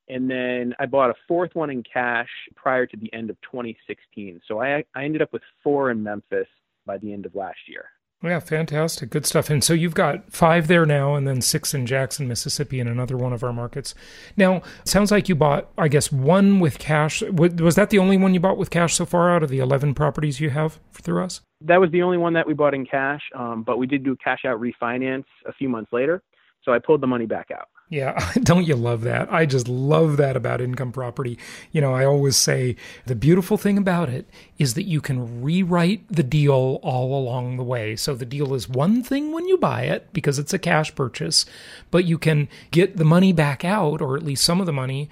And 0.09 0.29
then 0.29 0.75
I 0.79 0.85
bought 0.87 1.09
a 1.09 1.15
fourth 1.27 1.55
one 1.55 1.69
in 1.69 1.83
cash 1.83 2.29
prior 2.55 2.85
to 2.85 2.97
the 2.97 3.11
end 3.13 3.29
of 3.29 3.37
2016. 3.41 4.41
So 4.47 4.61
I, 4.61 4.83
I 4.93 5.05
ended 5.05 5.21
up 5.21 5.31
with 5.31 5.43
four 5.63 5.91
in 5.91 6.03
Memphis 6.03 6.47
by 6.85 6.97
the 6.97 7.13
end 7.13 7.25
of 7.25 7.35
last 7.35 7.59
year. 7.67 7.85
Yeah, 8.23 8.39
fantastic. 8.39 9.09
Good 9.09 9.25
stuff. 9.25 9.49
And 9.49 9.63
so 9.63 9.73
you've 9.73 9.95
got 9.95 10.31
five 10.31 10.67
there 10.67 10.85
now, 10.85 11.15
and 11.15 11.27
then 11.27 11.41
six 11.41 11.73
in 11.73 11.87
Jackson, 11.87 12.27
Mississippi, 12.27 12.79
and 12.79 12.87
another 12.87 13.17
one 13.17 13.33
of 13.33 13.43
our 13.43 13.51
markets. 13.51 13.95
Now, 14.37 14.61
sounds 14.85 15.09
like 15.09 15.27
you 15.27 15.33
bought, 15.33 15.69
I 15.75 15.87
guess, 15.87 16.11
one 16.11 16.59
with 16.59 16.77
cash. 16.77 17.23
Was 17.23 17.75
that 17.75 17.89
the 17.89 17.97
only 17.97 18.17
one 18.17 18.35
you 18.35 18.39
bought 18.39 18.57
with 18.57 18.69
cash 18.69 18.95
so 18.95 19.05
far 19.05 19.35
out 19.35 19.41
of 19.41 19.49
the 19.49 19.57
11 19.57 19.95
properties 19.95 20.39
you 20.39 20.51
have 20.51 20.79
through 20.91 21.23
us? 21.23 21.41
That 21.61 21.81
was 21.81 21.89
the 21.91 22.03
only 22.03 22.17
one 22.17 22.33
that 22.33 22.45
we 22.45 22.53
bought 22.53 22.75
in 22.75 22.85
cash, 22.85 23.21
um, 23.35 23.63
but 23.63 23.77
we 23.77 23.87
did 23.87 24.03
do 24.03 24.11
a 24.11 24.17
cash 24.17 24.45
out 24.45 24.61
refinance 24.61 25.25
a 25.47 25.53
few 25.53 25.67
months 25.67 25.91
later. 25.91 26.21
So 26.63 26.71
I 26.71 26.77
pulled 26.77 27.01
the 27.01 27.07
money 27.07 27.25
back 27.25 27.49
out. 27.51 27.69
Yeah, 27.91 28.31
don't 28.43 28.65
you 28.65 28.77
love 28.77 29.01
that? 29.01 29.31
I 29.31 29.45
just 29.45 29.67
love 29.67 30.15
that 30.15 30.37
about 30.37 30.61
income 30.61 30.93
property. 30.93 31.37
You 31.73 31.81
know, 31.81 31.93
I 31.93 32.05
always 32.05 32.37
say 32.37 32.77
the 33.05 33.15
beautiful 33.15 33.57
thing 33.57 33.77
about 33.77 34.07
it 34.07 34.29
is 34.57 34.75
that 34.75 34.85
you 34.85 35.01
can 35.01 35.43
rewrite 35.43 36.07
the 36.07 36.23
deal 36.23 36.79
all 36.81 37.19
along 37.21 37.57
the 37.57 37.65
way. 37.65 37.97
So 37.97 38.15
the 38.15 38.25
deal 38.25 38.53
is 38.53 38.69
one 38.69 39.03
thing 39.03 39.33
when 39.33 39.45
you 39.45 39.57
buy 39.57 39.83
it 39.83 40.13
because 40.13 40.39
it's 40.39 40.53
a 40.53 40.57
cash 40.57 40.95
purchase, 40.95 41.45
but 41.91 42.05
you 42.05 42.17
can 42.17 42.47
get 42.71 42.95
the 42.95 43.03
money 43.03 43.33
back 43.33 43.65
out, 43.65 44.01
or 44.01 44.15
at 44.15 44.23
least 44.23 44.45
some 44.45 44.61
of 44.61 44.65
the 44.65 44.73
money, 44.73 45.09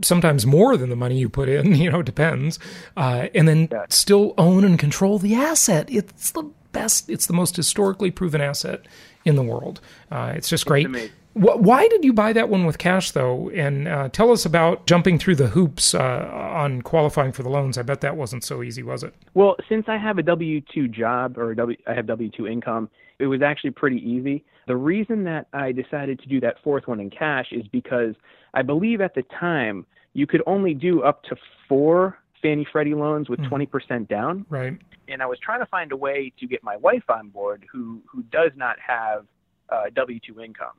sometimes 0.00 0.46
more 0.46 0.78
than 0.78 0.88
the 0.88 0.96
money 0.96 1.18
you 1.18 1.28
put 1.28 1.50
in, 1.50 1.74
you 1.74 1.90
know, 1.90 2.00
it 2.00 2.06
depends, 2.06 2.58
uh, 2.96 3.28
and 3.34 3.46
then 3.46 3.68
yeah. 3.70 3.84
still 3.90 4.32
own 4.38 4.64
and 4.64 4.78
control 4.78 5.18
the 5.18 5.34
asset. 5.34 5.86
It's 5.90 6.30
the 6.30 6.50
best, 6.72 7.10
it's 7.10 7.26
the 7.26 7.34
most 7.34 7.56
historically 7.56 8.10
proven 8.10 8.40
asset 8.40 8.86
in 9.26 9.36
the 9.36 9.42
world. 9.42 9.82
Uh, 10.10 10.32
it's 10.34 10.48
just 10.48 10.64
great. 10.64 10.88
Why 11.34 11.88
did 11.88 12.04
you 12.04 12.12
buy 12.12 12.32
that 12.32 12.48
one 12.48 12.66
with 12.66 12.78
cash, 12.78 13.10
though? 13.12 13.50
And 13.50 13.88
uh, 13.88 14.08
tell 14.10 14.30
us 14.30 14.44
about 14.44 14.86
jumping 14.86 15.18
through 15.18 15.36
the 15.36 15.48
hoops 15.48 15.94
uh, 15.94 16.30
on 16.54 16.82
qualifying 16.82 17.32
for 17.32 17.42
the 17.42 17.48
loans. 17.48 17.78
I 17.78 17.82
bet 17.82 18.00
that 18.02 18.16
wasn't 18.16 18.44
so 18.44 18.62
easy, 18.62 18.82
was 18.82 19.02
it? 19.02 19.14
Well, 19.34 19.56
since 19.68 19.86
I 19.88 19.96
have 19.96 20.18
a 20.18 20.22
W 20.22 20.60
two 20.60 20.88
job 20.88 21.38
or 21.38 21.54
w, 21.54 21.76
I 21.86 21.94
have 21.94 22.06
W 22.06 22.30
two 22.30 22.46
income, 22.46 22.90
it 23.18 23.26
was 23.26 23.40
actually 23.42 23.70
pretty 23.70 23.98
easy. 23.98 24.44
The 24.66 24.76
reason 24.76 25.24
that 25.24 25.46
I 25.52 25.72
decided 25.72 26.20
to 26.20 26.28
do 26.28 26.40
that 26.40 26.56
fourth 26.62 26.86
one 26.86 27.00
in 27.00 27.10
cash 27.10 27.46
is 27.50 27.66
because 27.68 28.14
I 28.54 28.62
believe 28.62 29.00
at 29.00 29.14
the 29.14 29.24
time 29.38 29.86
you 30.12 30.26
could 30.26 30.42
only 30.46 30.74
do 30.74 31.02
up 31.02 31.22
to 31.24 31.36
four 31.68 32.18
Fannie 32.42 32.66
Freddie 32.70 32.94
loans 32.94 33.28
with 33.28 33.40
hmm. 33.40 33.54
20% 33.54 34.08
down. 34.08 34.44
Right. 34.50 34.76
And 35.08 35.22
I 35.22 35.26
was 35.26 35.38
trying 35.38 35.60
to 35.60 35.66
find 35.66 35.92
a 35.92 35.96
way 35.96 36.32
to 36.38 36.46
get 36.46 36.62
my 36.62 36.76
wife 36.76 37.04
on 37.08 37.28
board 37.28 37.64
who 37.70 38.02
who 38.06 38.22
does 38.24 38.50
not 38.56 38.76
have 38.86 39.26
uh, 39.70 39.84
W2 39.94 40.44
income. 40.44 40.72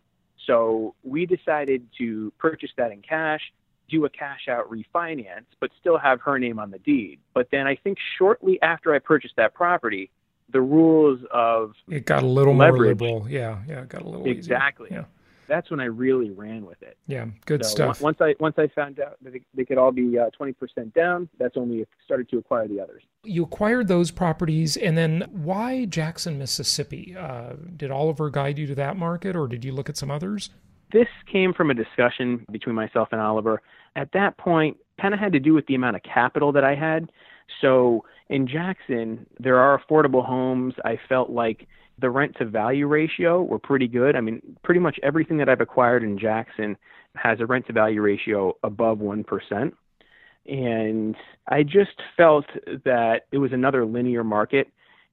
So 0.45 0.95
we 1.03 1.25
decided 1.25 1.87
to 1.97 2.31
purchase 2.37 2.71
that 2.77 2.91
in 2.91 3.01
cash, 3.01 3.41
do 3.89 4.05
a 4.05 4.09
cash 4.09 4.47
out 4.49 4.69
refinance, 4.69 5.45
but 5.59 5.71
still 5.79 5.97
have 5.97 6.21
her 6.21 6.39
name 6.39 6.59
on 6.59 6.71
the 6.71 6.79
deed. 6.79 7.19
But 7.33 7.47
then 7.51 7.67
I 7.67 7.75
think 7.75 7.97
shortly 8.17 8.61
after 8.61 8.93
I 8.93 8.99
purchased 8.99 9.35
that 9.37 9.53
property, 9.53 10.09
the 10.49 10.61
rules 10.61 11.19
of 11.31 11.73
it 11.89 12.05
got 12.05 12.23
a 12.23 12.27
little 12.27 12.55
leverage, 12.55 12.99
more 12.99 13.19
liberal. 13.19 13.29
Yeah, 13.29 13.59
yeah, 13.67 13.81
it 13.81 13.89
got 13.89 14.01
a 14.01 14.09
little 14.09 14.27
exactly. 14.27 14.87
Easier. 14.87 14.99
Yeah 14.99 15.05
that's 15.47 15.69
when 15.69 15.79
I 15.79 15.85
really 15.85 16.31
ran 16.31 16.65
with 16.65 16.81
it. 16.81 16.97
Yeah, 17.07 17.25
good 17.45 17.65
so 17.65 17.71
stuff. 17.71 18.01
Once 18.01 18.17
I 18.21 18.35
once 18.39 18.55
I 18.57 18.67
found 18.67 18.99
out 18.99 19.17
that 19.23 19.33
they 19.53 19.65
could 19.65 19.77
all 19.77 19.91
be 19.91 20.17
uh, 20.17 20.29
twenty 20.31 20.51
uh, 20.51 20.59
percent 20.59 20.93
down, 20.93 21.29
that's 21.39 21.55
when 21.55 21.69
we 21.69 21.85
started 22.05 22.29
to 22.29 22.37
acquire 22.37 22.67
the 22.67 22.79
others. 22.79 23.03
You 23.23 23.43
acquired 23.43 23.87
those 23.87 24.11
properties, 24.11 24.77
and 24.77 24.97
then 24.97 25.27
why 25.31 25.85
Jackson, 25.85 26.37
Mississippi? 26.37 27.15
Uh, 27.17 27.53
did 27.75 27.91
Oliver 27.91 28.29
guide 28.29 28.57
you 28.57 28.67
to 28.67 28.75
that 28.75 28.97
market, 28.97 29.35
or 29.35 29.47
did 29.47 29.63
you 29.63 29.71
look 29.71 29.89
at 29.89 29.97
some 29.97 30.11
others? 30.11 30.49
This 30.91 31.07
came 31.31 31.53
from 31.53 31.71
a 31.71 31.73
discussion 31.73 32.45
between 32.51 32.75
myself 32.75 33.09
and 33.11 33.19
Oliver. 33.19 33.61
At 33.95 34.11
that 34.13 34.37
point, 34.37 34.77
kind 35.01 35.13
of 35.13 35.19
had 35.19 35.33
to 35.33 35.39
do 35.39 35.53
with 35.53 35.65
the 35.67 35.75
amount 35.75 35.95
of 35.95 36.03
capital 36.03 36.51
that 36.51 36.63
I 36.63 36.75
had. 36.75 37.11
So 37.61 38.05
in 38.29 38.47
Jackson, 38.47 39.25
there 39.39 39.57
are 39.57 39.79
affordable 39.79 40.25
homes. 40.25 40.73
I 40.85 40.99
felt 41.09 41.29
like 41.29 41.67
the 41.99 42.09
rent 42.09 42.35
to 42.37 42.45
value 42.45 42.87
ratio 42.87 43.41
were 43.41 43.59
pretty 43.59 43.87
good. 43.87 44.15
I 44.15 44.21
mean, 44.21 44.41
pretty 44.63 44.79
much 44.79 44.99
everything 45.03 45.37
that 45.37 45.49
I've 45.49 45.61
acquired 45.61 46.03
in 46.03 46.17
Jackson 46.17 46.77
has 47.15 47.39
a 47.39 47.45
rent 47.45 47.67
to 47.67 47.73
value 47.73 48.01
ratio 48.01 48.57
above 48.63 48.97
1%. 48.97 49.71
And 50.45 51.15
I 51.47 51.63
just 51.63 52.01
felt 52.17 52.45
that 52.83 53.21
it 53.31 53.37
was 53.37 53.53
another 53.53 53.85
linear 53.85 54.23
market. 54.23 54.67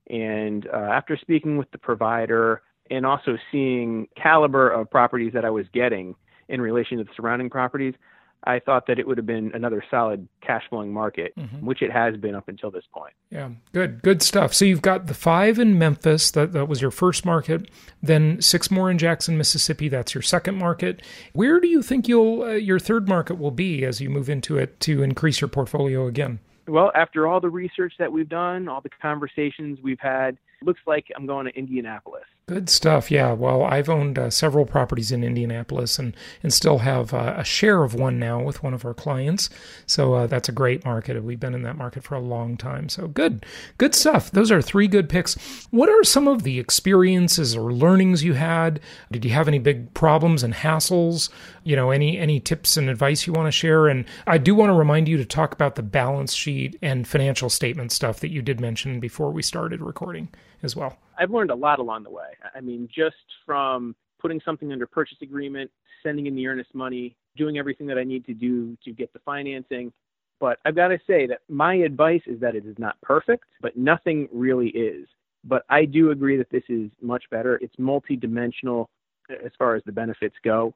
And 0.09 0.67
uh, 0.67 0.77
after 0.77 1.17
speaking 1.17 1.57
with 1.57 1.71
the 1.71 1.79
provider 1.79 2.63
and 2.91 3.07
also 3.07 3.37
seeing 3.53 4.09
caliber 4.21 4.71
of 4.71 4.91
properties 4.91 5.33
that 5.35 5.45
I 5.45 5.51
was 5.51 5.67
getting 5.73 6.17
in 6.49 6.61
relation 6.61 6.99
to 6.99 7.05
the 7.05 7.11
surrounding 7.17 7.49
properties, 7.49 7.95
I 8.45 8.59
thought 8.59 8.87
that 8.87 8.99
it 8.99 9.07
would 9.07 9.19
have 9.19 9.27
been 9.27 9.53
another 9.55 9.85
solid 9.91 10.27
cash 10.41 10.63
flowing 10.71 10.93
market, 10.93 11.35
mm-hmm. 11.37 11.65
which 11.65 11.83
it 11.83 11.93
has 11.93 12.17
been 12.17 12.35
up 12.35 12.49
until 12.49 12.71
this 12.71 12.85
point. 12.93 13.13
Yeah, 13.31 13.51
good, 13.73 14.03
good 14.03 14.23
stuff. 14.23 14.55
So 14.55 14.65
you've 14.65 14.83
got 14.83 15.07
the 15.07 15.15
five 15.15 15.59
in 15.59 15.79
Memphis, 15.79 16.31
that, 16.31 16.53
that 16.53 16.67
was 16.67 16.81
your 16.81 16.91
first 16.91 17.27
market, 17.27 17.71
then 18.03 18.41
six 18.41 18.71
more 18.71 18.91
in 18.91 18.99
Jackson, 18.99 19.37
Mississippi, 19.37 19.89
that's 19.89 20.15
your 20.15 20.23
second 20.23 20.57
market. 20.57 21.03
Where 21.35 21.61
do 21.61 21.69
you 21.69 21.83
think 21.83 22.09
you'll 22.09 22.43
uh, 22.43 22.53
your 22.53 22.79
third 22.79 23.09
market 23.09 23.39
will 23.39 23.51
be 23.51 23.85
as 23.85 24.01
you 24.01 24.09
move 24.09 24.31
into 24.31 24.57
it 24.57 24.81
to 24.81 25.03
increase 25.03 25.41
your 25.41 25.49
portfolio 25.49 26.07
again? 26.07 26.41
Well, 26.67 26.93
after 26.95 27.27
all 27.27 27.41
the 27.41 27.51
research 27.51 27.95
that 27.99 28.13
we've 28.13 28.29
done, 28.29 28.69
all 28.69 28.81
the 28.81 28.91
conversations 29.03 29.79
we've 29.83 30.01
had, 30.01 30.39
looks 30.63 30.81
like 30.87 31.07
I'm 31.17 31.27
going 31.27 31.47
to 31.47 31.59
Indianapolis. 31.59 32.25
Good 32.51 32.69
stuff. 32.69 33.13
Yeah. 33.13 33.31
Well, 33.31 33.63
I've 33.63 33.89
owned 33.89 34.19
uh, 34.19 34.29
several 34.29 34.67
properties 34.67 35.13
in 35.13 35.23
Indianapolis 35.23 36.01
and, 36.01 36.17
and 36.43 36.53
still 36.53 36.79
have 36.79 37.15
uh, 37.15 37.35
a 37.37 37.45
share 37.45 37.85
of 37.85 37.95
one 37.95 38.19
now 38.19 38.43
with 38.43 38.61
one 38.61 38.75
of 38.75 38.85
our 38.85 38.93
clients. 38.93 39.49
So 39.87 40.15
uh, 40.15 40.27
that's 40.27 40.49
a 40.49 40.53
great 40.53 40.85
market. 40.85 41.23
We've 41.23 41.39
been 41.39 41.55
in 41.55 41.63
that 41.63 41.77
market 41.77 42.03
for 42.03 42.17
a 42.17 42.21
long 42.21 42.57
time. 42.57 42.89
So 42.89 43.07
good. 43.07 43.47
Good 43.79 43.95
stuff. 43.95 44.33
Those 44.33 44.51
are 44.51 44.61
three 44.61 44.89
good 44.89 45.09
picks. 45.09 45.35
What 45.71 45.89
are 45.89 46.03
some 46.03 46.27
of 46.27 46.43
the 46.43 46.59
experiences 46.59 47.55
or 47.55 47.73
learnings 47.73 48.25
you 48.25 48.33
had? 48.33 48.81
Did 49.13 49.25
you 49.25 49.31
have 49.31 49.47
any 49.47 49.61
big 49.61 49.95
problems 49.95 50.43
and 50.43 50.53
hassles? 50.53 51.31
You 51.63 51.77
know, 51.77 51.93
any 51.93 52.19
any 52.19 52.41
tips 52.41 52.77
and 52.77 52.91
advice 52.91 53.29
you 53.29 53.33
want 53.33 53.47
to 53.47 53.53
share? 53.53 53.87
And 53.87 54.05
I 54.27 54.39
do 54.39 54.57
want 54.57 54.71
to 54.71 54.75
remind 54.75 55.07
you 55.07 55.17
to 55.19 55.25
talk 55.25 55.53
about 55.53 55.77
the 55.77 55.85
balance 55.85 56.35
sheet 56.35 56.77
and 56.83 57.07
financial 57.07 57.49
statement 57.49 57.93
stuff 57.93 58.19
that 58.19 58.33
you 58.33 58.43
did 58.43 58.61
mention 58.61 58.99
before 58.99 59.31
we 59.31 59.41
started 59.41 59.81
recording 59.81 60.31
as 60.63 60.77
well. 60.77 60.97
I've 61.19 61.31
learned 61.31 61.51
a 61.51 61.55
lot 61.55 61.79
along 61.79 62.05
the 62.05 62.11
way. 62.11 62.29
I 62.55 62.61
mean, 62.61 62.89
just 62.95 63.17
from 63.45 63.95
putting 64.21 64.41
something 64.45 64.73
under 64.73 64.87
purchase 64.87 65.19
agreement, 65.23 65.71
sending 66.03 66.27
in 66.27 66.35
the 66.35 66.47
earnest 66.47 66.75
money, 66.75 67.17
doing 67.37 67.59
everything 67.59 67.87
that 67.87 67.99
I 67.99 68.05
need 68.05 68.25
to 68.27 68.35
do 68.35 68.77
to 68.85 68.93
get 68.93 69.13
the 69.13 69.19
financing. 69.21 69.93
But 70.41 70.59
I've 70.65 70.77
got 70.77 70.89
to 70.89 70.99
say 71.07 71.27
that 71.27 71.41
my 71.49 71.75
advice 71.75 72.23
is 72.27 72.41
that 72.41 72.55
it 72.57 72.65
is 72.65 72.79
not 72.79 73.01
perfect, 73.03 73.45
but 73.61 73.77
nothing 73.77 74.29
really 74.33 74.69
is. 74.69 75.07
But 75.45 75.65
I 75.69 75.85
do 75.85 76.11
agree 76.11 76.37
that 76.37 76.51
this 76.51 76.65
is 76.69 76.91
much 77.01 77.25
better. 77.31 77.57
It's 77.63 77.77
multidimensional 77.77 78.87
as 79.31 79.53
far 79.59 79.75
as 79.75 79.83
the 79.85 79.93
benefits 79.93 80.37
go. 80.45 80.75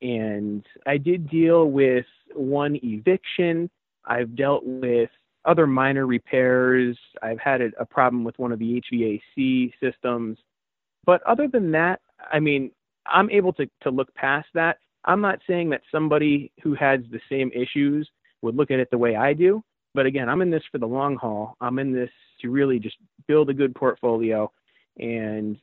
And 0.00 0.64
I 0.86 0.98
did 0.98 1.28
deal 1.28 1.70
with 1.70 2.06
one 2.34 2.78
eviction. 2.82 3.68
I've 4.04 4.36
dealt 4.36 4.64
with 4.64 5.10
other 5.44 5.66
minor 5.66 6.06
repairs. 6.06 6.98
I've 7.22 7.40
had 7.40 7.60
a, 7.60 7.70
a 7.78 7.84
problem 7.84 8.24
with 8.24 8.38
one 8.38 8.52
of 8.52 8.58
the 8.58 8.82
HVAC 8.92 9.72
systems. 9.80 10.38
But 11.04 11.22
other 11.22 11.48
than 11.48 11.72
that, 11.72 12.00
I 12.32 12.40
mean, 12.40 12.70
I'm 13.06 13.30
able 13.30 13.52
to, 13.54 13.68
to 13.82 13.90
look 13.90 14.14
past 14.14 14.48
that. 14.54 14.78
I'm 15.04 15.20
not 15.20 15.38
saying 15.46 15.70
that 15.70 15.80
somebody 15.90 16.52
who 16.62 16.74
has 16.74 17.00
the 17.10 17.20
same 17.30 17.50
issues 17.54 18.08
would 18.42 18.56
look 18.56 18.70
at 18.70 18.78
it 18.78 18.90
the 18.90 18.98
way 18.98 19.16
I 19.16 19.32
do. 19.32 19.62
But 19.94 20.06
again, 20.06 20.28
I'm 20.28 20.42
in 20.42 20.50
this 20.50 20.62
for 20.70 20.78
the 20.78 20.86
long 20.86 21.16
haul. 21.16 21.56
I'm 21.60 21.78
in 21.78 21.92
this 21.92 22.10
to 22.42 22.50
really 22.50 22.78
just 22.78 22.96
build 23.26 23.48
a 23.50 23.54
good 23.54 23.74
portfolio 23.74 24.50
and 24.98 25.56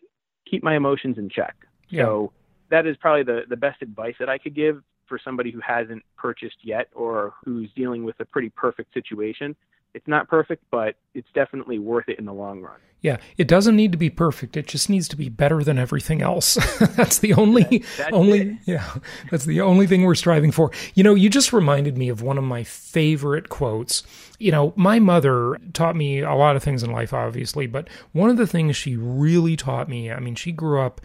keep 0.50 0.64
my 0.64 0.76
emotions 0.76 1.18
in 1.18 1.30
check. 1.30 1.56
Yeah. 1.90 2.04
So 2.04 2.34
that 2.72 2.88
is 2.88 2.98
probably 2.98 3.24
the, 3.24 3.42
the 3.48 3.56
best 3.56 3.82
advice 3.82 4.16
that 4.20 4.30
I 4.30 4.38
could 4.38 4.56
give 4.56 4.82
for 5.08 5.20
somebody 5.24 5.52
who 5.52 5.60
hasn't 5.60 6.04
purchased 6.18 6.58
yet 6.64 6.88
or 6.94 7.34
who's 7.44 7.70
dealing 7.76 8.04
with 8.04 8.20
a 8.20 8.26
pretty 8.26 8.50
perfect 8.50 8.94
situation. 8.94 9.56
It's 9.94 10.08
not 10.08 10.28
perfect, 10.28 10.64
but 10.72 10.96
it's 11.14 11.28
definitely 11.34 11.80
worth 11.80 12.10
it 12.10 12.20
in 12.20 12.26
the 12.26 12.34
long 12.34 12.62
run. 12.62 12.80
Yeah, 13.06 13.18
it 13.38 13.48
doesn't 13.48 13.76
need 13.76 13.92
to 13.92 14.00
be 14.00 14.10
perfect. 14.10 14.58
It 14.58 14.66
just 14.66 14.90
needs 14.90 15.08
to 15.10 15.16
be 15.16 15.30
better 15.30 15.64
than 15.64 15.78
everything 15.78 16.24
else. 16.24 16.56
that's 16.96 17.20
the 17.20 17.36
only 17.36 17.84
that, 17.98 18.12
only 18.12 18.42
it. 18.42 18.58
yeah, 18.66 18.96
that's 19.30 19.46
the 19.46 19.62
only 19.62 19.86
thing 19.86 20.02
we're 20.02 20.16
striving 20.16 20.52
for. 20.52 20.72
You 20.96 21.04
know, 21.04 21.14
you 21.14 21.30
just 21.30 21.54
reminded 21.54 22.00
me 22.00 22.10
of 22.10 22.24
one 22.24 22.40
of 22.40 22.44
my 22.44 22.64
favorite 22.64 23.48
quotes. 23.50 24.02
You 24.40 24.52
know, 24.52 24.74
my 24.76 24.98
mother 24.98 25.60
taught 25.74 25.96
me 25.96 26.22
a 26.22 26.34
lot 26.34 26.56
of 26.56 26.64
things 26.64 26.82
in 26.82 26.92
life 26.92 27.14
obviously, 27.14 27.68
but 27.68 27.90
one 28.12 28.32
of 28.32 28.38
the 28.38 28.48
things 28.48 28.76
she 28.76 28.98
really 28.98 29.56
taught 29.56 29.88
me, 29.88 30.12
I 30.12 30.20
mean, 30.20 30.34
she 30.34 30.52
grew 30.52 30.82
up 30.82 31.00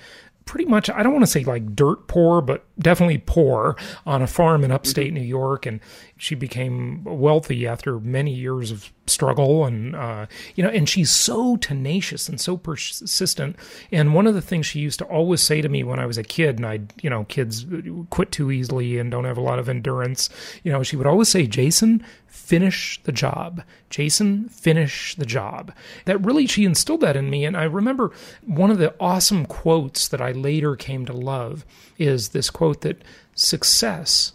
pretty 0.51 0.69
much 0.69 0.91
I 0.91 1.05
don't 1.05 1.13
want 1.13 1.23
to 1.23 1.31
say 1.31 1.45
like 1.45 1.77
dirt 1.77 2.09
poor, 2.09 2.43
but 2.43 2.65
definitely 2.77 3.19
poor 3.19 3.77
on 4.05 4.21
a 4.21 4.27
farm 4.27 4.65
in 4.65 4.73
upstate 4.73 5.15
mm-hmm. 5.15 5.23
New 5.23 5.29
York, 5.29 5.65
and 5.65 5.79
she 6.17 6.35
became 6.35 7.05
wealthy 7.05 7.69
after 7.69 8.01
many 8.01 8.35
years 8.35 8.73
of 8.73 8.93
struggle 9.11 9.65
and 9.65 9.95
uh, 9.97 10.27
you 10.55 10.63
know 10.63 10.71
and 10.71 10.89
she's 10.89 11.11
so 11.11 11.57
tenacious 11.57 12.29
and 12.29 12.41
so 12.41 12.57
persistent 12.57 13.57
and 13.91 14.15
one 14.15 14.27
of 14.27 14.35
the 14.35 14.41
things 14.41 14.67
she 14.67 14.79
used 14.79 14.99
to 14.99 15.05
always 15.07 15.43
say 15.43 15.61
to 15.61 15.69
me 15.69 15.83
when 15.83 15.99
i 15.99 16.07
was 16.07 16.17
a 16.17 16.23
kid 16.23 16.57
and 16.57 16.67
i 16.67 16.81
you 17.03 17.11
know 17.11 17.25
kids 17.25 17.67
quit 18.11 18.31
too 18.31 18.51
easily 18.51 18.99
and 18.99 19.11
don't 19.11 19.25
have 19.25 19.37
a 19.37 19.43
lot 19.43 19.59
of 19.59 19.69
endurance 19.69 20.31
you 20.63 20.71
know 20.71 20.83
she 20.83 20.97
would 20.97 21.07
always 21.07 21.29
say 21.29 21.47
jason 21.47 22.05
finish 22.31 23.01
the 23.03 23.13
job 23.13 23.63
jason 23.91 24.49
finish 24.49 25.15
the 25.17 25.27
job 25.27 25.73
that 26.07 26.25
really 26.25 26.47
she 26.47 26.65
instilled 26.65 27.01
that 27.01 27.17
in 27.17 27.29
me 27.29 27.45
and 27.45 27.57
i 27.57 27.65
remember 27.65 28.11
one 28.47 28.71
of 28.71 28.79
the 28.79 28.95
awesome 28.99 29.45
quotes 29.45 30.09
that 30.09 30.21
i 30.21 30.33
later 30.33 30.75
came 30.77 31.05
to 31.05 31.13
love 31.13 31.67
is 31.99 32.31
this 32.31 32.49
quote 32.49 32.81
that 32.81 33.03
success 33.35 34.33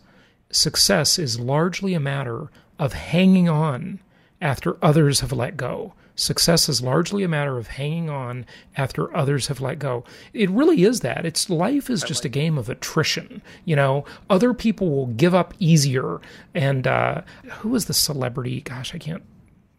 success 0.52 1.18
is 1.18 1.40
largely 1.40 1.94
a 1.94 2.00
matter 2.00 2.50
of 2.80 2.94
hanging 2.94 3.50
on 3.50 4.00
after 4.42 4.78
others 4.84 5.22
have 5.22 5.32
let 5.32 5.58
go. 5.58 5.94
Success 6.16 6.70
is 6.70 6.82
largely 6.82 7.24
a 7.24 7.28
matter 7.28 7.58
of 7.58 7.68
hanging 7.68 8.10
on 8.10 8.46
after 8.78 9.16
others 9.16 9.48
have 9.48 9.60
let 9.60 9.80
go. 9.80 10.06
It 10.34 10.50
really 10.50 10.84
is 10.84 11.02
that. 11.02 11.26
It's 11.26 11.50
life 11.50 11.90
is 11.90 12.04
just 12.04 12.24
a 12.24 12.30
game 12.30 12.58
of 12.58 12.70
attrition. 12.70 13.42
You 13.66 13.76
know, 13.76 14.06
other 14.30 14.54
people 14.54 14.90
will 14.90 15.08
give 15.08 15.36
up 15.36 15.54
easier. 15.60 16.22
And 16.54 16.88
uh, 16.88 17.22
who 17.60 17.70
was 17.70 17.86
the 17.86 17.94
celebrity? 17.94 18.62
Gosh, 18.62 18.96
I 18.96 18.98
can't 18.98 19.24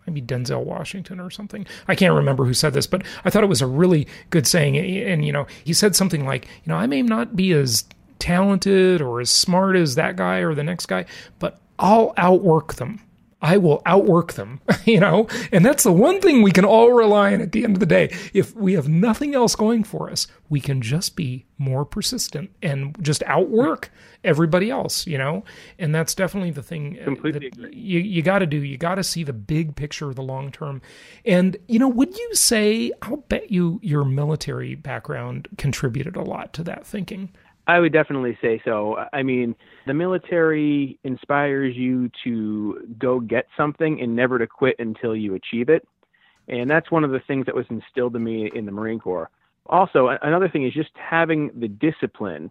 maybe 0.06 0.22
Denzel 0.22 0.64
Washington 0.64 1.18
or 1.20 1.30
something. 1.30 1.66
I 1.88 1.94
can't 1.94 2.14
remember 2.14 2.44
who 2.44 2.54
said 2.54 2.74
this, 2.74 2.86
but 2.86 3.02
I 3.24 3.30
thought 3.30 3.42
it 3.42 3.48
was 3.48 3.62
a 3.62 3.66
really 3.66 4.06
good 4.30 4.46
saying. 4.46 4.76
And, 4.76 5.24
you 5.24 5.32
know, 5.32 5.46
he 5.64 5.72
said 5.72 5.96
something 5.96 6.24
like, 6.24 6.44
you 6.46 6.70
know, 6.70 6.76
I 6.76 6.86
may 6.86 7.02
not 7.02 7.34
be 7.34 7.52
as 7.52 7.84
talented 8.18 9.00
or 9.00 9.20
as 9.20 9.30
smart 9.30 9.76
as 9.76 9.94
that 9.96 10.16
guy 10.16 10.38
or 10.38 10.54
the 10.54 10.62
next 10.62 10.86
guy, 10.86 11.06
but 11.38 11.60
I'll 11.78 12.14
outwork 12.16 12.74
them. 12.74 13.00
I 13.46 13.58
will 13.58 13.80
outwork 13.86 14.32
them, 14.32 14.60
you 14.84 14.98
know? 14.98 15.28
And 15.52 15.64
that's 15.64 15.84
the 15.84 15.92
one 15.92 16.20
thing 16.20 16.42
we 16.42 16.50
can 16.50 16.64
all 16.64 16.90
rely 16.90 17.32
on 17.32 17.40
at 17.40 17.52
the 17.52 17.62
end 17.62 17.76
of 17.76 17.80
the 17.80 17.86
day. 17.86 18.12
If 18.34 18.56
we 18.56 18.72
have 18.72 18.88
nothing 18.88 19.36
else 19.36 19.54
going 19.54 19.84
for 19.84 20.10
us, 20.10 20.26
we 20.48 20.60
can 20.60 20.82
just 20.82 21.14
be 21.14 21.46
more 21.56 21.84
persistent 21.84 22.50
and 22.60 22.96
just 23.00 23.22
outwork 23.22 23.92
everybody 24.24 24.68
else, 24.68 25.06
you 25.06 25.16
know? 25.16 25.44
And 25.78 25.94
that's 25.94 26.12
definitely 26.12 26.50
the 26.50 26.62
thing 26.62 26.98
Completely 27.04 27.50
that 27.50 27.72
you, 27.72 28.00
you 28.00 28.20
got 28.20 28.40
to 28.40 28.46
do. 28.46 28.56
You 28.56 28.78
got 28.78 28.96
to 28.96 29.04
see 29.04 29.22
the 29.22 29.32
big 29.32 29.76
picture 29.76 30.08
of 30.08 30.16
the 30.16 30.24
long 30.24 30.50
term. 30.50 30.82
And, 31.24 31.56
you 31.68 31.78
know, 31.78 31.88
would 31.88 32.18
you 32.18 32.34
say, 32.34 32.90
I'll 33.02 33.18
bet 33.18 33.52
you 33.52 33.78
your 33.80 34.04
military 34.04 34.74
background 34.74 35.46
contributed 35.56 36.16
a 36.16 36.22
lot 36.22 36.52
to 36.54 36.64
that 36.64 36.84
thinking? 36.84 37.30
I 37.66 37.80
would 37.80 37.92
definitely 37.92 38.38
say 38.40 38.60
so. 38.64 38.96
I 39.12 39.22
mean, 39.22 39.54
the 39.86 39.94
military 39.94 40.98
inspires 41.02 41.74
you 41.76 42.10
to 42.24 42.86
go 42.98 43.18
get 43.18 43.46
something 43.56 44.00
and 44.00 44.14
never 44.14 44.38
to 44.38 44.46
quit 44.46 44.76
until 44.78 45.16
you 45.16 45.34
achieve 45.34 45.68
it. 45.68 45.86
And 46.48 46.70
that's 46.70 46.90
one 46.92 47.02
of 47.02 47.10
the 47.10 47.20
things 47.26 47.46
that 47.46 47.54
was 47.54 47.66
instilled 47.70 48.14
in 48.14 48.22
me 48.22 48.50
in 48.54 48.66
the 48.66 48.72
Marine 48.72 49.00
Corps. 49.00 49.30
Also, 49.66 50.16
another 50.22 50.48
thing 50.48 50.64
is 50.64 50.72
just 50.72 50.90
having 50.94 51.50
the 51.58 51.66
discipline 51.66 52.50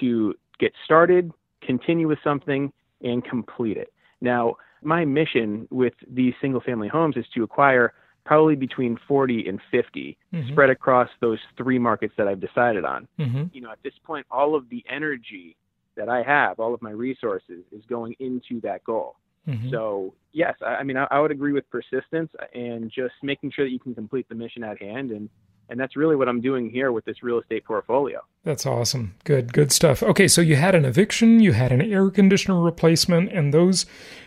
to 0.00 0.34
get 0.58 0.72
started, 0.84 1.30
continue 1.62 2.08
with 2.08 2.18
something, 2.24 2.72
and 3.02 3.22
complete 3.24 3.76
it. 3.76 3.92
Now, 4.22 4.56
my 4.82 5.04
mission 5.04 5.68
with 5.70 5.92
these 6.08 6.32
single 6.40 6.62
family 6.62 6.88
homes 6.88 7.16
is 7.18 7.26
to 7.34 7.42
acquire 7.42 7.92
probably 8.26 8.56
between 8.56 8.98
40 9.06 9.48
and 9.48 9.60
50 9.70 10.18
mm-hmm. 10.34 10.52
spread 10.52 10.68
across 10.68 11.08
those 11.20 11.38
three 11.56 11.78
markets 11.78 12.12
that 12.18 12.26
I've 12.26 12.40
decided 12.40 12.84
on. 12.84 13.06
Mm-hmm. 13.18 13.44
You 13.52 13.60
know, 13.62 13.70
at 13.70 13.78
this 13.84 13.94
point, 14.04 14.26
all 14.30 14.56
of 14.56 14.68
the 14.68 14.84
energy 14.90 15.56
that 15.96 16.08
I 16.08 16.22
have, 16.24 16.58
all 16.58 16.74
of 16.74 16.82
my 16.82 16.90
resources 16.90 17.62
is 17.72 17.84
going 17.88 18.16
into 18.18 18.60
that 18.62 18.84
goal. 18.84 19.14
Mm-hmm. 19.48 19.70
So, 19.70 20.12
yes, 20.32 20.54
I, 20.60 20.76
I 20.76 20.82
mean, 20.82 20.96
I, 20.96 21.06
I, 21.08 21.20
would 21.20 21.30
agree 21.30 21.52
with 21.52 21.70
persistence 21.70 22.32
and 22.52 22.90
just 22.90 23.14
making 23.22 23.52
sure 23.52 23.64
that 23.64 23.70
you 23.70 23.78
can 23.78 23.94
complete 23.94 24.28
the 24.28 24.34
mission 24.34 24.64
at 24.64 24.82
hand. 24.82 25.12
And, 25.12 25.30
and 25.68 25.78
that's 25.78 25.96
really 25.96 26.16
what 26.16 26.28
I'm 26.28 26.40
doing 26.40 26.70
here 26.70 26.92
with 26.92 27.04
this 27.04 27.22
real 27.22 27.38
estate 27.38 27.64
portfolio. 27.64 28.22
That's 28.44 28.66
awesome. 28.66 29.14
Good, 29.24 29.52
good 29.52 29.72
stuff. 29.72 30.02
Okay, 30.02 30.28
so 30.28 30.40
you 30.40 30.56
had 30.56 30.74
an 30.74 30.84
eviction, 30.84 31.40
you 31.40 31.52
had 31.52 31.72
an 31.72 31.82
air 31.82 32.10
conditioner 32.10 32.60
replacement, 32.60 33.32
and 33.32 33.52
those 33.52 33.86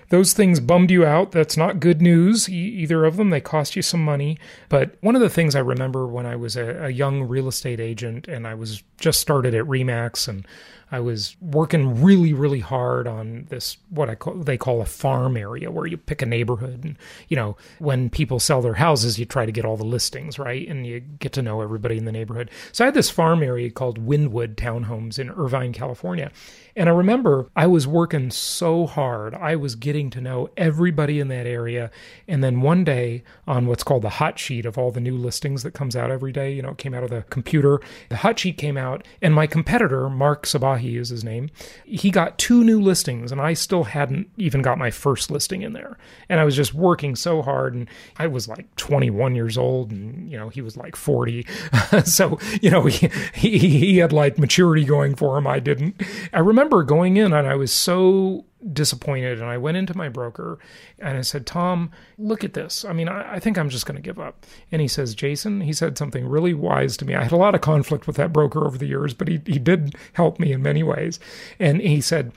those 0.09 0.33
things 0.33 0.59
bummed 0.59 0.91
you 0.91 1.05
out. 1.05 1.31
That's 1.31 1.55
not 1.55 1.79
good 1.79 2.01
news, 2.01 2.49
either 2.49 3.05
of 3.05 3.15
them. 3.15 3.29
They 3.29 3.41
cost 3.41 3.75
you 3.75 3.81
some 3.81 4.03
money. 4.03 4.39
But 4.67 4.95
one 5.01 5.15
of 5.15 5.21
the 5.21 5.29
things 5.29 5.55
I 5.55 5.59
remember 5.59 6.07
when 6.07 6.25
I 6.25 6.35
was 6.35 6.55
a, 6.55 6.85
a 6.85 6.89
young 6.89 7.23
real 7.23 7.47
estate 7.47 7.79
agent 7.79 8.27
and 8.27 8.47
I 8.47 8.55
was 8.55 8.83
just 8.99 9.21
started 9.21 9.53
at 9.53 9.65
Remax 9.65 10.27
and 10.27 10.47
I 10.91 10.99
was 10.99 11.37
working 11.39 12.01
really, 12.01 12.33
really 12.33 12.61
hard 12.61 13.07
on 13.07 13.45
this 13.49 13.77
what 13.89 14.09
I 14.09 14.15
call 14.15 14.33
they 14.35 14.57
call 14.57 14.81
a 14.81 14.85
farm 14.85 15.37
area 15.37 15.69
where 15.69 15.85
you 15.85 15.97
pick 15.97 16.21
a 16.23 16.25
neighborhood 16.25 16.83
and 16.83 16.97
you 17.27 17.35
know 17.35 17.57
when 17.77 18.09
people 18.09 18.39
sell 18.39 18.61
their 18.61 18.73
houses 18.73 19.19
you 19.19 19.25
try 19.25 19.45
to 19.45 19.51
get 19.51 19.65
all 19.65 19.77
the 19.77 19.83
listings 19.83 20.39
right 20.39 20.67
and 20.67 20.87
you 20.87 20.99
get 20.99 21.28
to 21.33 21.41
know 21.41 21.61
everybody 21.61 21.97
in 21.97 22.05
the 22.05 22.11
neighborhood. 22.11 22.49
So 22.71 22.83
I 22.83 22.87
had 22.87 22.93
this 22.93 23.09
farm 23.09 23.43
area 23.43 23.69
called 23.69 23.97
Windwood 23.97 24.57
Townhomes 24.57 25.19
in 25.19 25.29
Irvine, 25.29 25.73
California, 25.73 26.31
and 26.79 26.87
I 26.87 26.93
remember 26.93 27.49
I 27.57 27.67
was 27.67 27.85
working 27.85 28.31
so 28.31 28.87
hard. 28.87 29.35
I 29.35 29.57
was 29.57 29.75
getting 29.75 30.09
to 30.11 30.21
know 30.21 30.49
everybody 30.55 31.19
in 31.19 31.27
that 31.27 31.45
area. 31.45 31.91
And 32.25 32.41
then 32.41 32.61
one 32.61 32.85
day 32.85 33.23
on 33.45 33.65
what's 33.65 33.83
called 33.83 34.03
the 34.03 34.09
hot 34.09 34.39
sheet 34.39 34.65
of 34.65 34.77
all 34.77 34.89
the 34.89 35.01
new 35.01 35.17
listings 35.17 35.63
that 35.63 35.73
comes 35.73 35.97
out 35.97 36.09
every 36.09 36.31
day, 36.31 36.53
you 36.53 36.61
know, 36.61 36.69
it 36.69 36.77
came 36.77 36.93
out 36.93 37.03
of 37.03 37.09
the 37.09 37.23
computer. 37.23 37.81
The 38.07 38.15
hot 38.15 38.39
sheet 38.39 38.57
came 38.57 38.77
out, 38.77 39.05
and 39.21 39.35
my 39.35 39.45
competitor, 39.45 40.09
Mark 40.09 40.45
Sabahi 40.45 40.97
is 40.97 41.09
his 41.09 41.21
name, 41.21 41.49
he 41.83 42.11
got 42.11 42.37
two 42.37 42.63
new 42.63 42.79
listings, 42.79 43.33
and 43.33 43.41
I 43.41 43.55
still 43.55 43.83
hadn't 43.83 44.29
even 44.37 44.61
got 44.61 44.77
my 44.77 44.89
first 44.89 45.29
listing 45.29 45.63
in 45.63 45.73
there. 45.73 45.97
And 46.29 46.39
I 46.39 46.45
was 46.45 46.55
just 46.55 46.73
working 46.73 47.17
so 47.17 47.41
hard. 47.41 47.73
And 47.73 47.89
I 48.17 48.27
was 48.27 48.47
like 48.47 48.73
21 48.77 49.35
years 49.35 49.57
old, 49.57 49.91
and, 49.91 50.31
you 50.31 50.37
know, 50.37 50.47
he 50.47 50.61
was 50.61 50.77
like 50.77 50.95
40. 50.95 51.45
so, 52.05 52.39
you 52.61 52.71
know, 52.71 52.85
he, 52.85 53.09
he, 53.33 53.57
he 53.57 53.97
had 53.97 54.13
like 54.13 54.39
maturity 54.39 54.85
going 54.85 55.15
for 55.15 55.37
him. 55.37 55.45
I 55.45 55.59
didn't. 55.59 56.01
I 56.31 56.39
remember 56.39 56.68
remember 56.69 56.83
going 56.83 57.17
in 57.17 57.33
and 57.33 57.47
I 57.47 57.55
was 57.55 57.71
so 57.73 58.45
disappointed. 58.73 59.39
And 59.39 59.49
I 59.49 59.57
went 59.57 59.77
into 59.77 59.97
my 59.97 60.09
broker 60.09 60.59
and 60.99 61.17
I 61.17 61.21
said, 61.21 61.45
Tom, 61.45 61.91
look 62.17 62.43
at 62.43 62.53
this. 62.53 62.85
I 62.85 62.93
mean, 62.93 63.07
I, 63.07 63.35
I 63.35 63.39
think 63.39 63.57
I'm 63.57 63.69
just 63.69 63.85
going 63.85 63.95
to 63.95 64.01
give 64.01 64.19
up. 64.19 64.45
And 64.71 64.81
he 64.81 64.87
says, 64.87 65.15
Jason, 65.15 65.61
he 65.61 65.73
said 65.73 65.97
something 65.97 66.27
really 66.27 66.53
wise 66.53 66.97
to 66.97 67.05
me. 67.05 67.15
I 67.15 67.23
had 67.23 67.31
a 67.31 67.37
lot 67.37 67.55
of 67.55 67.61
conflict 67.61 68.05
with 68.05 68.17
that 68.17 68.33
broker 68.33 68.65
over 68.65 68.77
the 68.77 68.87
years, 68.87 69.13
but 69.13 69.27
he, 69.27 69.41
he 69.45 69.59
did 69.59 69.95
help 70.13 70.39
me 70.39 70.51
in 70.51 70.61
many 70.61 70.83
ways. 70.83 71.19
And 71.57 71.81
he 71.81 72.01
said, 72.01 72.31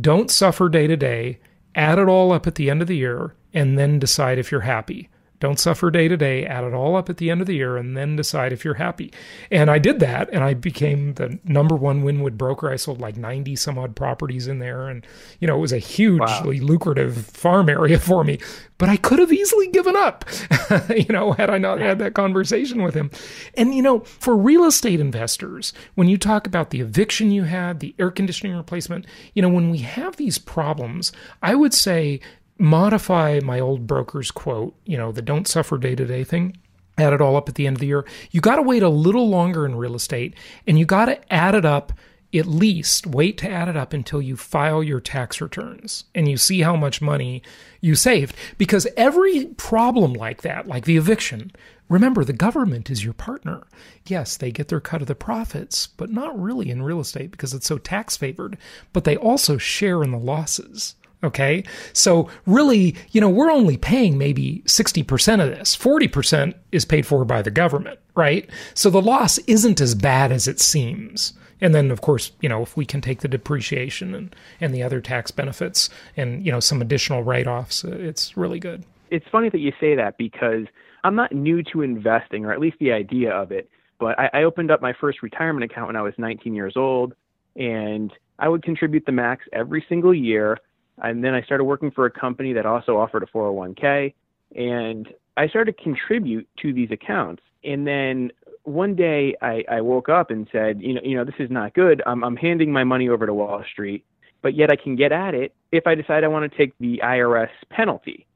don't 0.00 0.30
suffer 0.30 0.68
day 0.68 0.86
to 0.86 0.96
day, 0.96 1.40
add 1.74 1.98
it 1.98 2.08
all 2.08 2.32
up 2.32 2.46
at 2.46 2.54
the 2.54 2.70
end 2.70 2.80
of 2.82 2.88
the 2.88 2.96
year, 2.96 3.34
and 3.52 3.78
then 3.78 3.98
decide 3.98 4.38
if 4.38 4.50
you're 4.50 4.60
happy. 4.60 5.08
Don't 5.40 5.58
suffer 5.58 5.90
day 5.90 6.06
to 6.06 6.16
day, 6.16 6.44
add 6.44 6.64
it 6.64 6.74
all 6.74 6.96
up 6.96 7.08
at 7.08 7.16
the 7.16 7.30
end 7.30 7.40
of 7.40 7.46
the 7.46 7.56
year, 7.56 7.78
and 7.78 7.96
then 7.96 8.14
decide 8.14 8.52
if 8.52 8.64
you're 8.64 8.74
happy. 8.74 9.10
And 9.50 9.70
I 9.70 9.78
did 9.78 9.98
that, 10.00 10.28
and 10.32 10.44
I 10.44 10.52
became 10.52 11.14
the 11.14 11.38
number 11.44 11.74
one 11.74 12.02
Winwood 12.02 12.36
broker. 12.36 12.70
I 12.70 12.76
sold 12.76 13.00
like 13.00 13.16
90 13.16 13.56
some 13.56 13.78
odd 13.78 13.96
properties 13.96 14.46
in 14.46 14.58
there. 14.58 14.88
And, 14.88 15.06
you 15.40 15.48
know, 15.48 15.56
it 15.56 15.60
was 15.60 15.72
a 15.72 15.78
hugely 15.78 16.60
wow. 16.60 16.66
lucrative 16.66 17.26
farm 17.26 17.70
area 17.70 17.98
for 18.10 18.22
me. 18.22 18.38
But 18.76 18.88
I 18.88 18.96
could 18.96 19.18
have 19.18 19.32
easily 19.32 19.68
given 19.68 19.94
up, 19.94 20.24
you 20.90 21.06
know, 21.10 21.32
had 21.32 21.50
I 21.50 21.58
not 21.58 21.80
had 21.80 21.98
that 21.98 22.14
conversation 22.14 22.82
with 22.82 22.94
him. 22.94 23.10
And, 23.54 23.74
you 23.74 23.82
know, 23.82 24.00
for 24.00 24.36
real 24.36 24.64
estate 24.64 25.00
investors, 25.00 25.74
when 25.96 26.08
you 26.08 26.16
talk 26.16 26.46
about 26.46 26.70
the 26.70 26.80
eviction 26.80 27.30
you 27.30 27.44
had, 27.44 27.80
the 27.80 27.94
air 27.98 28.10
conditioning 28.10 28.56
replacement, 28.56 29.06
you 29.34 29.42
know, 29.42 29.50
when 29.50 29.70
we 29.70 29.78
have 29.78 30.16
these 30.16 30.38
problems, 30.38 31.12
I 31.42 31.54
would 31.54 31.74
say 31.74 32.20
modify 32.60 33.40
my 33.42 33.58
old 33.58 33.86
broker's 33.86 34.30
quote, 34.30 34.74
you 34.84 34.96
know, 34.96 35.10
the 35.10 35.22
don't 35.22 35.48
suffer 35.48 35.78
day 35.78 35.94
to 35.94 36.04
day 36.04 36.24
thing, 36.24 36.56
add 36.98 37.12
it 37.12 37.20
all 37.20 37.36
up 37.36 37.48
at 37.48 37.54
the 37.54 37.66
end 37.66 37.76
of 37.76 37.80
the 37.80 37.86
year. 37.86 38.04
You 38.30 38.40
got 38.40 38.56
to 38.56 38.62
wait 38.62 38.82
a 38.82 38.88
little 38.88 39.28
longer 39.28 39.64
in 39.64 39.74
real 39.74 39.94
estate 39.94 40.34
and 40.66 40.78
you 40.78 40.84
got 40.84 41.06
to 41.06 41.32
add 41.32 41.54
it 41.54 41.64
up 41.64 41.92
at 42.32 42.46
least 42.46 43.06
wait 43.06 43.38
to 43.38 43.50
add 43.50 43.68
it 43.68 43.76
up 43.76 43.92
until 43.92 44.22
you 44.22 44.36
file 44.36 44.82
your 44.82 45.00
tax 45.00 45.40
returns 45.40 46.04
and 46.14 46.28
you 46.28 46.36
see 46.36 46.60
how 46.60 46.76
much 46.76 47.02
money 47.02 47.42
you 47.80 47.94
saved. 47.94 48.36
Because 48.56 48.86
every 48.96 49.46
problem 49.56 50.12
like 50.12 50.42
that, 50.42 50.68
like 50.68 50.84
the 50.84 50.96
eviction, 50.96 51.50
remember 51.88 52.22
the 52.22 52.32
government 52.32 52.88
is 52.88 53.04
your 53.04 53.14
partner. 53.14 53.66
Yes, 54.06 54.36
they 54.36 54.52
get 54.52 54.68
their 54.68 54.80
cut 54.80 55.02
of 55.02 55.08
the 55.08 55.14
profits, 55.14 55.88
but 55.88 56.10
not 56.10 56.40
really 56.40 56.70
in 56.70 56.82
real 56.82 57.00
estate 57.00 57.32
because 57.32 57.52
it's 57.52 57.66
so 57.66 57.78
tax 57.78 58.16
favored, 58.16 58.56
but 58.92 59.04
they 59.04 59.16
also 59.16 59.58
share 59.58 60.02
in 60.04 60.12
the 60.12 60.18
losses. 60.18 60.94
Okay. 61.22 61.64
So 61.92 62.28
really, 62.46 62.96
you 63.10 63.20
know, 63.20 63.28
we're 63.28 63.50
only 63.50 63.76
paying 63.76 64.16
maybe 64.16 64.62
60% 64.66 65.42
of 65.42 65.50
this. 65.50 65.76
40% 65.76 66.54
is 66.72 66.84
paid 66.84 67.06
for 67.06 67.24
by 67.24 67.42
the 67.42 67.50
government, 67.50 68.00
right? 68.14 68.48
So 68.74 68.88
the 68.88 69.02
loss 69.02 69.38
isn't 69.38 69.80
as 69.80 69.94
bad 69.94 70.32
as 70.32 70.48
it 70.48 70.60
seems. 70.60 71.34
And 71.60 71.74
then, 71.74 71.90
of 71.90 72.00
course, 72.00 72.32
you 72.40 72.48
know, 72.48 72.62
if 72.62 72.76
we 72.76 72.86
can 72.86 73.02
take 73.02 73.20
the 73.20 73.28
depreciation 73.28 74.14
and, 74.14 74.34
and 74.60 74.74
the 74.74 74.82
other 74.82 75.00
tax 75.00 75.30
benefits 75.30 75.90
and, 76.16 76.44
you 76.44 76.50
know, 76.50 76.60
some 76.60 76.80
additional 76.80 77.22
write 77.22 77.46
offs, 77.46 77.84
uh, 77.84 77.90
it's 77.90 78.36
really 78.36 78.58
good. 78.58 78.84
It's 79.10 79.26
funny 79.30 79.50
that 79.50 79.58
you 79.58 79.72
say 79.78 79.94
that 79.96 80.16
because 80.16 80.66
I'm 81.04 81.16
not 81.16 81.32
new 81.32 81.62
to 81.64 81.82
investing, 81.82 82.46
or 82.46 82.52
at 82.52 82.60
least 82.60 82.78
the 82.80 82.92
idea 82.92 83.32
of 83.32 83.52
it. 83.52 83.68
But 83.98 84.18
I, 84.18 84.30
I 84.32 84.42
opened 84.44 84.70
up 84.70 84.80
my 84.80 84.94
first 84.98 85.22
retirement 85.22 85.70
account 85.70 85.88
when 85.88 85.96
I 85.96 86.02
was 86.02 86.14
19 86.16 86.54
years 86.54 86.74
old, 86.76 87.14
and 87.56 88.10
I 88.38 88.48
would 88.48 88.62
contribute 88.62 89.04
the 89.04 89.12
max 89.12 89.44
every 89.52 89.84
single 89.86 90.14
year 90.14 90.56
and 91.02 91.24
then 91.24 91.34
I 91.34 91.42
started 91.42 91.64
working 91.64 91.90
for 91.90 92.06
a 92.06 92.10
company 92.10 92.52
that 92.52 92.66
also 92.66 92.96
offered 92.96 93.22
a 93.22 93.26
401k. 93.26 94.14
And 94.54 95.08
I 95.36 95.48
started 95.48 95.76
to 95.76 95.82
contribute 95.82 96.48
to 96.62 96.72
these 96.72 96.90
accounts. 96.90 97.42
And 97.64 97.86
then 97.86 98.30
one 98.64 98.94
day 98.94 99.34
I, 99.40 99.64
I 99.70 99.80
woke 99.80 100.08
up 100.08 100.30
and 100.30 100.48
said, 100.52 100.80
you 100.80 100.94
know, 100.94 101.00
you 101.02 101.16
know, 101.16 101.24
this 101.24 101.34
is 101.38 101.50
not 101.50 101.74
good. 101.74 102.02
I'm, 102.06 102.22
I'm 102.24 102.36
handing 102.36 102.72
my 102.72 102.84
money 102.84 103.08
over 103.08 103.26
to 103.26 103.34
Wall 103.34 103.62
Street, 103.72 104.04
but 104.42 104.54
yet 104.54 104.70
I 104.70 104.76
can 104.76 104.96
get 104.96 105.12
at 105.12 105.34
it 105.34 105.54
if 105.72 105.86
I 105.86 105.94
decide 105.94 106.24
I 106.24 106.28
want 106.28 106.50
to 106.50 106.58
take 106.58 106.74
the 106.78 107.00
IRS 107.02 107.50
penalty. 107.70 108.26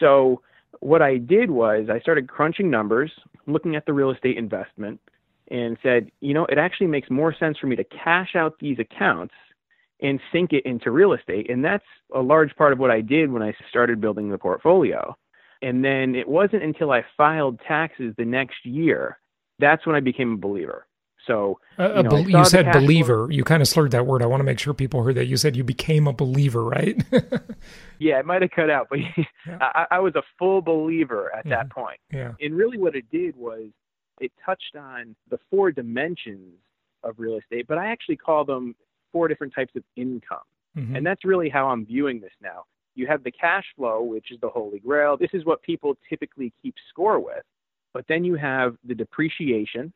So 0.00 0.42
what 0.80 1.02
I 1.02 1.18
did 1.18 1.50
was 1.50 1.88
I 1.90 2.00
started 2.00 2.28
crunching 2.28 2.70
numbers, 2.70 3.10
looking 3.46 3.76
at 3.76 3.86
the 3.86 3.92
real 3.92 4.10
estate 4.10 4.36
investment, 4.36 5.00
and 5.50 5.76
said, 5.82 6.10
you 6.20 6.34
know, 6.34 6.46
it 6.46 6.58
actually 6.58 6.86
makes 6.86 7.10
more 7.10 7.34
sense 7.34 7.58
for 7.58 7.66
me 7.66 7.76
to 7.76 7.84
cash 7.84 8.34
out 8.34 8.58
these 8.58 8.78
accounts 8.78 9.34
and 10.04 10.20
sink 10.30 10.52
it 10.52 10.64
into 10.64 10.92
real 10.92 11.14
estate. 11.14 11.50
And 11.50 11.64
that's 11.64 11.84
a 12.14 12.20
large 12.20 12.54
part 12.54 12.72
of 12.72 12.78
what 12.78 12.92
I 12.92 13.00
did 13.00 13.32
when 13.32 13.42
I 13.42 13.52
started 13.68 14.00
building 14.00 14.30
the 14.30 14.38
portfolio. 14.38 15.16
And 15.62 15.84
then 15.84 16.14
it 16.14 16.28
wasn't 16.28 16.62
until 16.62 16.92
I 16.92 17.04
filed 17.16 17.58
taxes 17.66 18.14
the 18.16 18.24
next 18.24 18.64
year 18.64 19.18
that's 19.58 19.86
when 19.86 19.96
I 19.96 20.00
became 20.00 20.34
a 20.34 20.36
believer. 20.36 20.86
So 21.26 21.58
uh, 21.78 21.94
you, 21.96 22.02
know, 22.02 22.24
be- 22.24 22.32
you 22.32 22.44
said 22.44 22.70
believer. 22.72 23.26
Flow. 23.26 23.34
You 23.34 23.44
kind 23.44 23.62
of 23.62 23.68
slurred 23.68 23.92
that 23.92 24.04
word. 24.04 24.22
I 24.22 24.26
want 24.26 24.40
to 24.40 24.44
make 24.44 24.58
sure 24.58 24.74
people 24.74 25.02
heard 25.02 25.14
that. 25.14 25.26
You 25.26 25.38
said 25.38 25.56
you 25.56 25.64
became 25.64 26.06
a 26.06 26.12
believer, 26.12 26.62
right? 26.62 27.02
yeah, 27.98 28.18
it 28.18 28.26
might 28.26 28.42
have 28.42 28.50
cut 28.50 28.68
out, 28.68 28.88
but 28.90 28.98
yeah. 29.16 29.24
I, 29.60 29.86
I, 29.92 29.98
was 30.00 30.14
a 30.16 30.22
full 30.38 30.60
believer 30.60 31.34
at 31.34 31.40
mm-hmm. 31.40 31.50
that 31.50 31.70
point. 31.70 31.98
Yeah. 32.12 32.32
And 32.40 32.54
really, 32.54 32.76
what 32.76 32.94
it 32.94 33.06
did 33.10 33.36
was 33.36 33.70
it 34.20 34.32
touched 34.44 34.76
on 34.78 35.16
the 35.30 35.38
four 35.50 35.72
dimensions 35.72 36.56
of 37.02 37.14
real 37.16 37.38
estate, 37.38 37.66
but 37.66 37.78
I 37.78 37.86
actually 37.86 38.16
call 38.16 38.44
them 38.44 38.74
four 39.14 39.28
different 39.28 39.54
types 39.54 39.72
of 39.76 39.84
income. 39.94 40.38
Mm-hmm. 40.76 40.96
And 40.96 41.06
that's 41.06 41.24
really 41.24 41.48
how 41.48 41.68
I'm 41.68 41.86
viewing 41.86 42.20
this 42.20 42.32
now. 42.42 42.64
You 42.96 43.06
have 43.06 43.22
the 43.22 43.30
cash 43.30 43.64
flow, 43.76 44.02
which 44.02 44.32
is 44.32 44.40
the 44.40 44.48
holy 44.48 44.80
grail. 44.80 45.16
This 45.16 45.30
is 45.32 45.44
what 45.44 45.62
people 45.62 45.96
typically 46.08 46.52
keep 46.60 46.74
score 46.90 47.20
with. 47.20 47.44
But 47.92 48.04
then 48.08 48.24
you 48.24 48.34
have 48.34 48.76
the 48.84 48.94
depreciation, 48.94 49.92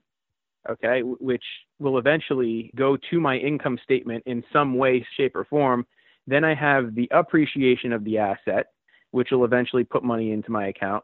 okay, 0.70 1.00
which 1.02 1.42
will 1.80 1.98
eventually 1.98 2.70
go 2.76 2.96
to 3.10 3.20
my 3.20 3.36
income 3.36 3.78
statement 3.82 4.22
in 4.26 4.44
some 4.52 4.76
way, 4.76 5.04
shape, 5.16 5.34
or 5.34 5.44
form. 5.44 5.84
Then 6.28 6.44
I 6.44 6.54
have 6.54 6.94
the 6.94 7.08
appreciation 7.10 7.92
of 7.92 8.04
the 8.04 8.18
asset, 8.18 8.66
which 9.10 9.30
will 9.32 9.44
eventually 9.44 9.84
put 9.84 10.04
money 10.04 10.30
into 10.30 10.52
my 10.52 10.68
account. 10.68 11.02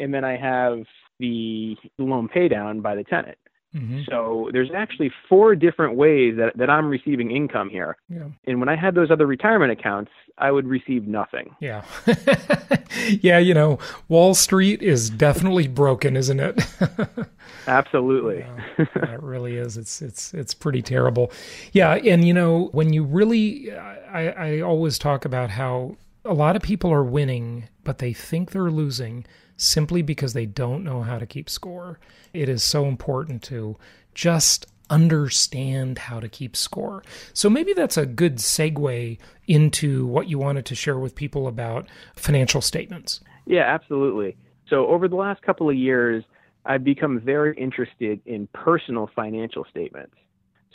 And 0.00 0.12
then 0.12 0.24
I 0.24 0.36
have 0.36 0.80
the 1.20 1.76
loan 1.98 2.28
paydown 2.28 2.82
by 2.82 2.96
the 2.96 3.04
tenant. 3.04 3.38
Mm-hmm. 3.74 4.02
So 4.10 4.50
there's 4.52 4.70
actually 4.74 5.10
four 5.28 5.54
different 5.54 5.96
ways 5.96 6.36
that, 6.36 6.56
that 6.56 6.68
I'm 6.68 6.88
receiving 6.88 7.30
income 7.30 7.70
here. 7.70 7.96
Yeah. 8.08 8.28
And 8.46 8.60
when 8.60 8.68
I 8.68 8.76
had 8.76 8.94
those 8.94 9.10
other 9.10 9.26
retirement 9.26 9.72
accounts, 9.72 10.10
I 10.38 10.50
would 10.50 10.66
receive 10.66 11.06
nothing. 11.06 11.54
Yeah. 11.60 11.84
yeah, 13.20 13.38
you 13.38 13.54
know, 13.54 13.78
Wall 14.08 14.34
Street 14.34 14.82
is 14.82 15.10
definitely 15.10 15.68
broken, 15.68 16.16
isn't 16.16 16.40
it? 16.40 16.60
Absolutely. 17.66 18.44
yeah, 18.78 19.12
it 19.12 19.22
really 19.22 19.56
is. 19.56 19.76
It's 19.76 20.02
it's 20.02 20.34
it's 20.34 20.54
pretty 20.54 20.82
terrible. 20.82 21.30
Yeah, 21.72 21.94
and 21.94 22.26
you 22.26 22.34
know, 22.34 22.70
when 22.72 22.92
you 22.92 23.04
really 23.04 23.72
I, 23.72 24.28
I 24.30 24.60
always 24.60 24.98
talk 24.98 25.24
about 25.24 25.50
how 25.50 25.96
a 26.24 26.34
lot 26.34 26.56
of 26.56 26.62
people 26.62 26.92
are 26.92 27.04
winning, 27.04 27.68
but 27.84 27.98
they 27.98 28.12
think 28.12 28.50
they're 28.50 28.70
losing 28.70 29.24
simply 29.56 30.02
because 30.02 30.32
they 30.32 30.46
don't 30.46 30.84
know 30.84 31.02
how 31.02 31.18
to 31.18 31.26
keep 31.26 31.48
score. 31.48 31.98
It 32.32 32.48
is 32.48 32.62
so 32.62 32.86
important 32.86 33.42
to 33.44 33.76
just 34.14 34.66
understand 34.90 35.98
how 35.98 36.20
to 36.20 36.28
keep 36.28 36.54
score. 36.54 37.02
So 37.32 37.48
maybe 37.48 37.72
that's 37.72 37.96
a 37.96 38.04
good 38.04 38.36
segue 38.36 39.18
into 39.46 40.06
what 40.06 40.28
you 40.28 40.38
wanted 40.38 40.66
to 40.66 40.74
share 40.74 40.98
with 40.98 41.14
people 41.14 41.46
about 41.46 41.88
financial 42.14 42.60
statements. 42.60 43.20
Yeah, 43.46 43.62
absolutely. 43.62 44.36
So 44.68 44.86
over 44.88 45.08
the 45.08 45.16
last 45.16 45.42
couple 45.42 45.68
of 45.68 45.76
years, 45.76 46.24
I've 46.64 46.84
become 46.84 47.20
very 47.20 47.56
interested 47.56 48.20
in 48.26 48.48
personal 48.52 49.10
financial 49.16 49.64
statements. 49.70 50.14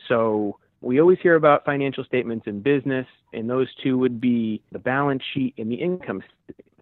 So 0.08 0.58
we 0.82 1.00
always 1.00 1.20
hear 1.22 1.36
about 1.36 1.66
financial 1.66 2.04
statements 2.04 2.48
in 2.48 2.62
business, 2.62 3.08
and 3.34 3.50
those 3.50 3.68
two 3.84 3.98
would 3.98 4.20
be 4.20 4.62
the 4.72 4.80
balance 4.80 5.24
sheet 5.34 5.54
and 5.58 5.72
the 5.72 5.76
income 5.76 6.22
statement. 6.44 6.77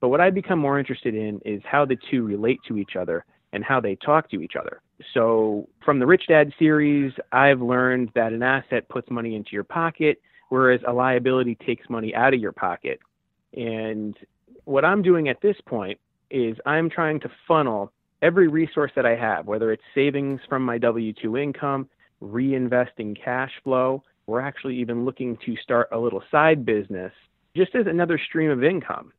But 0.00 0.08
what 0.08 0.20
I 0.20 0.30
become 0.30 0.58
more 0.58 0.78
interested 0.78 1.14
in 1.14 1.40
is 1.44 1.62
how 1.64 1.84
the 1.84 1.96
two 2.10 2.22
relate 2.24 2.60
to 2.68 2.78
each 2.78 2.96
other 2.96 3.24
and 3.52 3.64
how 3.64 3.80
they 3.80 3.96
talk 3.96 4.30
to 4.30 4.40
each 4.40 4.54
other. 4.58 4.80
So, 5.14 5.68
from 5.84 5.98
the 5.98 6.06
Rich 6.06 6.24
Dad 6.28 6.52
series, 6.58 7.12
I've 7.32 7.60
learned 7.60 8.10
that 8.14 8.32
an 8.32 8.42
asset 8.42 8.88
puts 8.88 9.10
money 9.10 9.34
into 9.34 9.50
your 9.52 9.64
pocket, 9.64 10.20
whereas 10.50 10.80
a 10.86 10.92
liability 10.92 11.56
takes 11.66 11.88
money 11.88 12.14
out 12.14 12.34
of 12.34 12.40
your 12.40 12.52
pocket. 12.52 13.00
And 13.56 14.16
what 14.64 14.84
I'm 14.84 15.02
doing 15.02 15.28
at 15.28 15.40
this 15.40 15.56
point 15.66 15.98
is 16.30 16.56
I'm 16.66 16.88
trying 16.90 17.20
to 17.20 17.30
funnel 17.48 17.92
every 18.22 18.48
resource 18.48 18.92
that 18.94 19.06
I 19.06 19.16
have, 19.16 19.46
whether 19.46 19.72
it's 19.72 19.82
savings 19.94 20.40
from 20.48 20.62
my 20.62 20.78
W 20.78 21.12
2 21.12 21.36
income, 21.36 21.88
reinvesting 22.22 23.16
cash 23.22 23.50
flow. 23.64 24.02
We're 24.26 24.40
actually 24.40 24.76
even 24.76 25.04
looking 25.04 25.38
to 25.46 25.56
start 25.56 25.88
a 25.92 25.98
little 25.98 26.22
side 26.30 26.64
business 26.64 27.12
just 27.56 27.74
as 27.74 27.86
another 27.86 28.20
stream 28.28 28.50
of 28.50 28.62
income. 28.62 29.12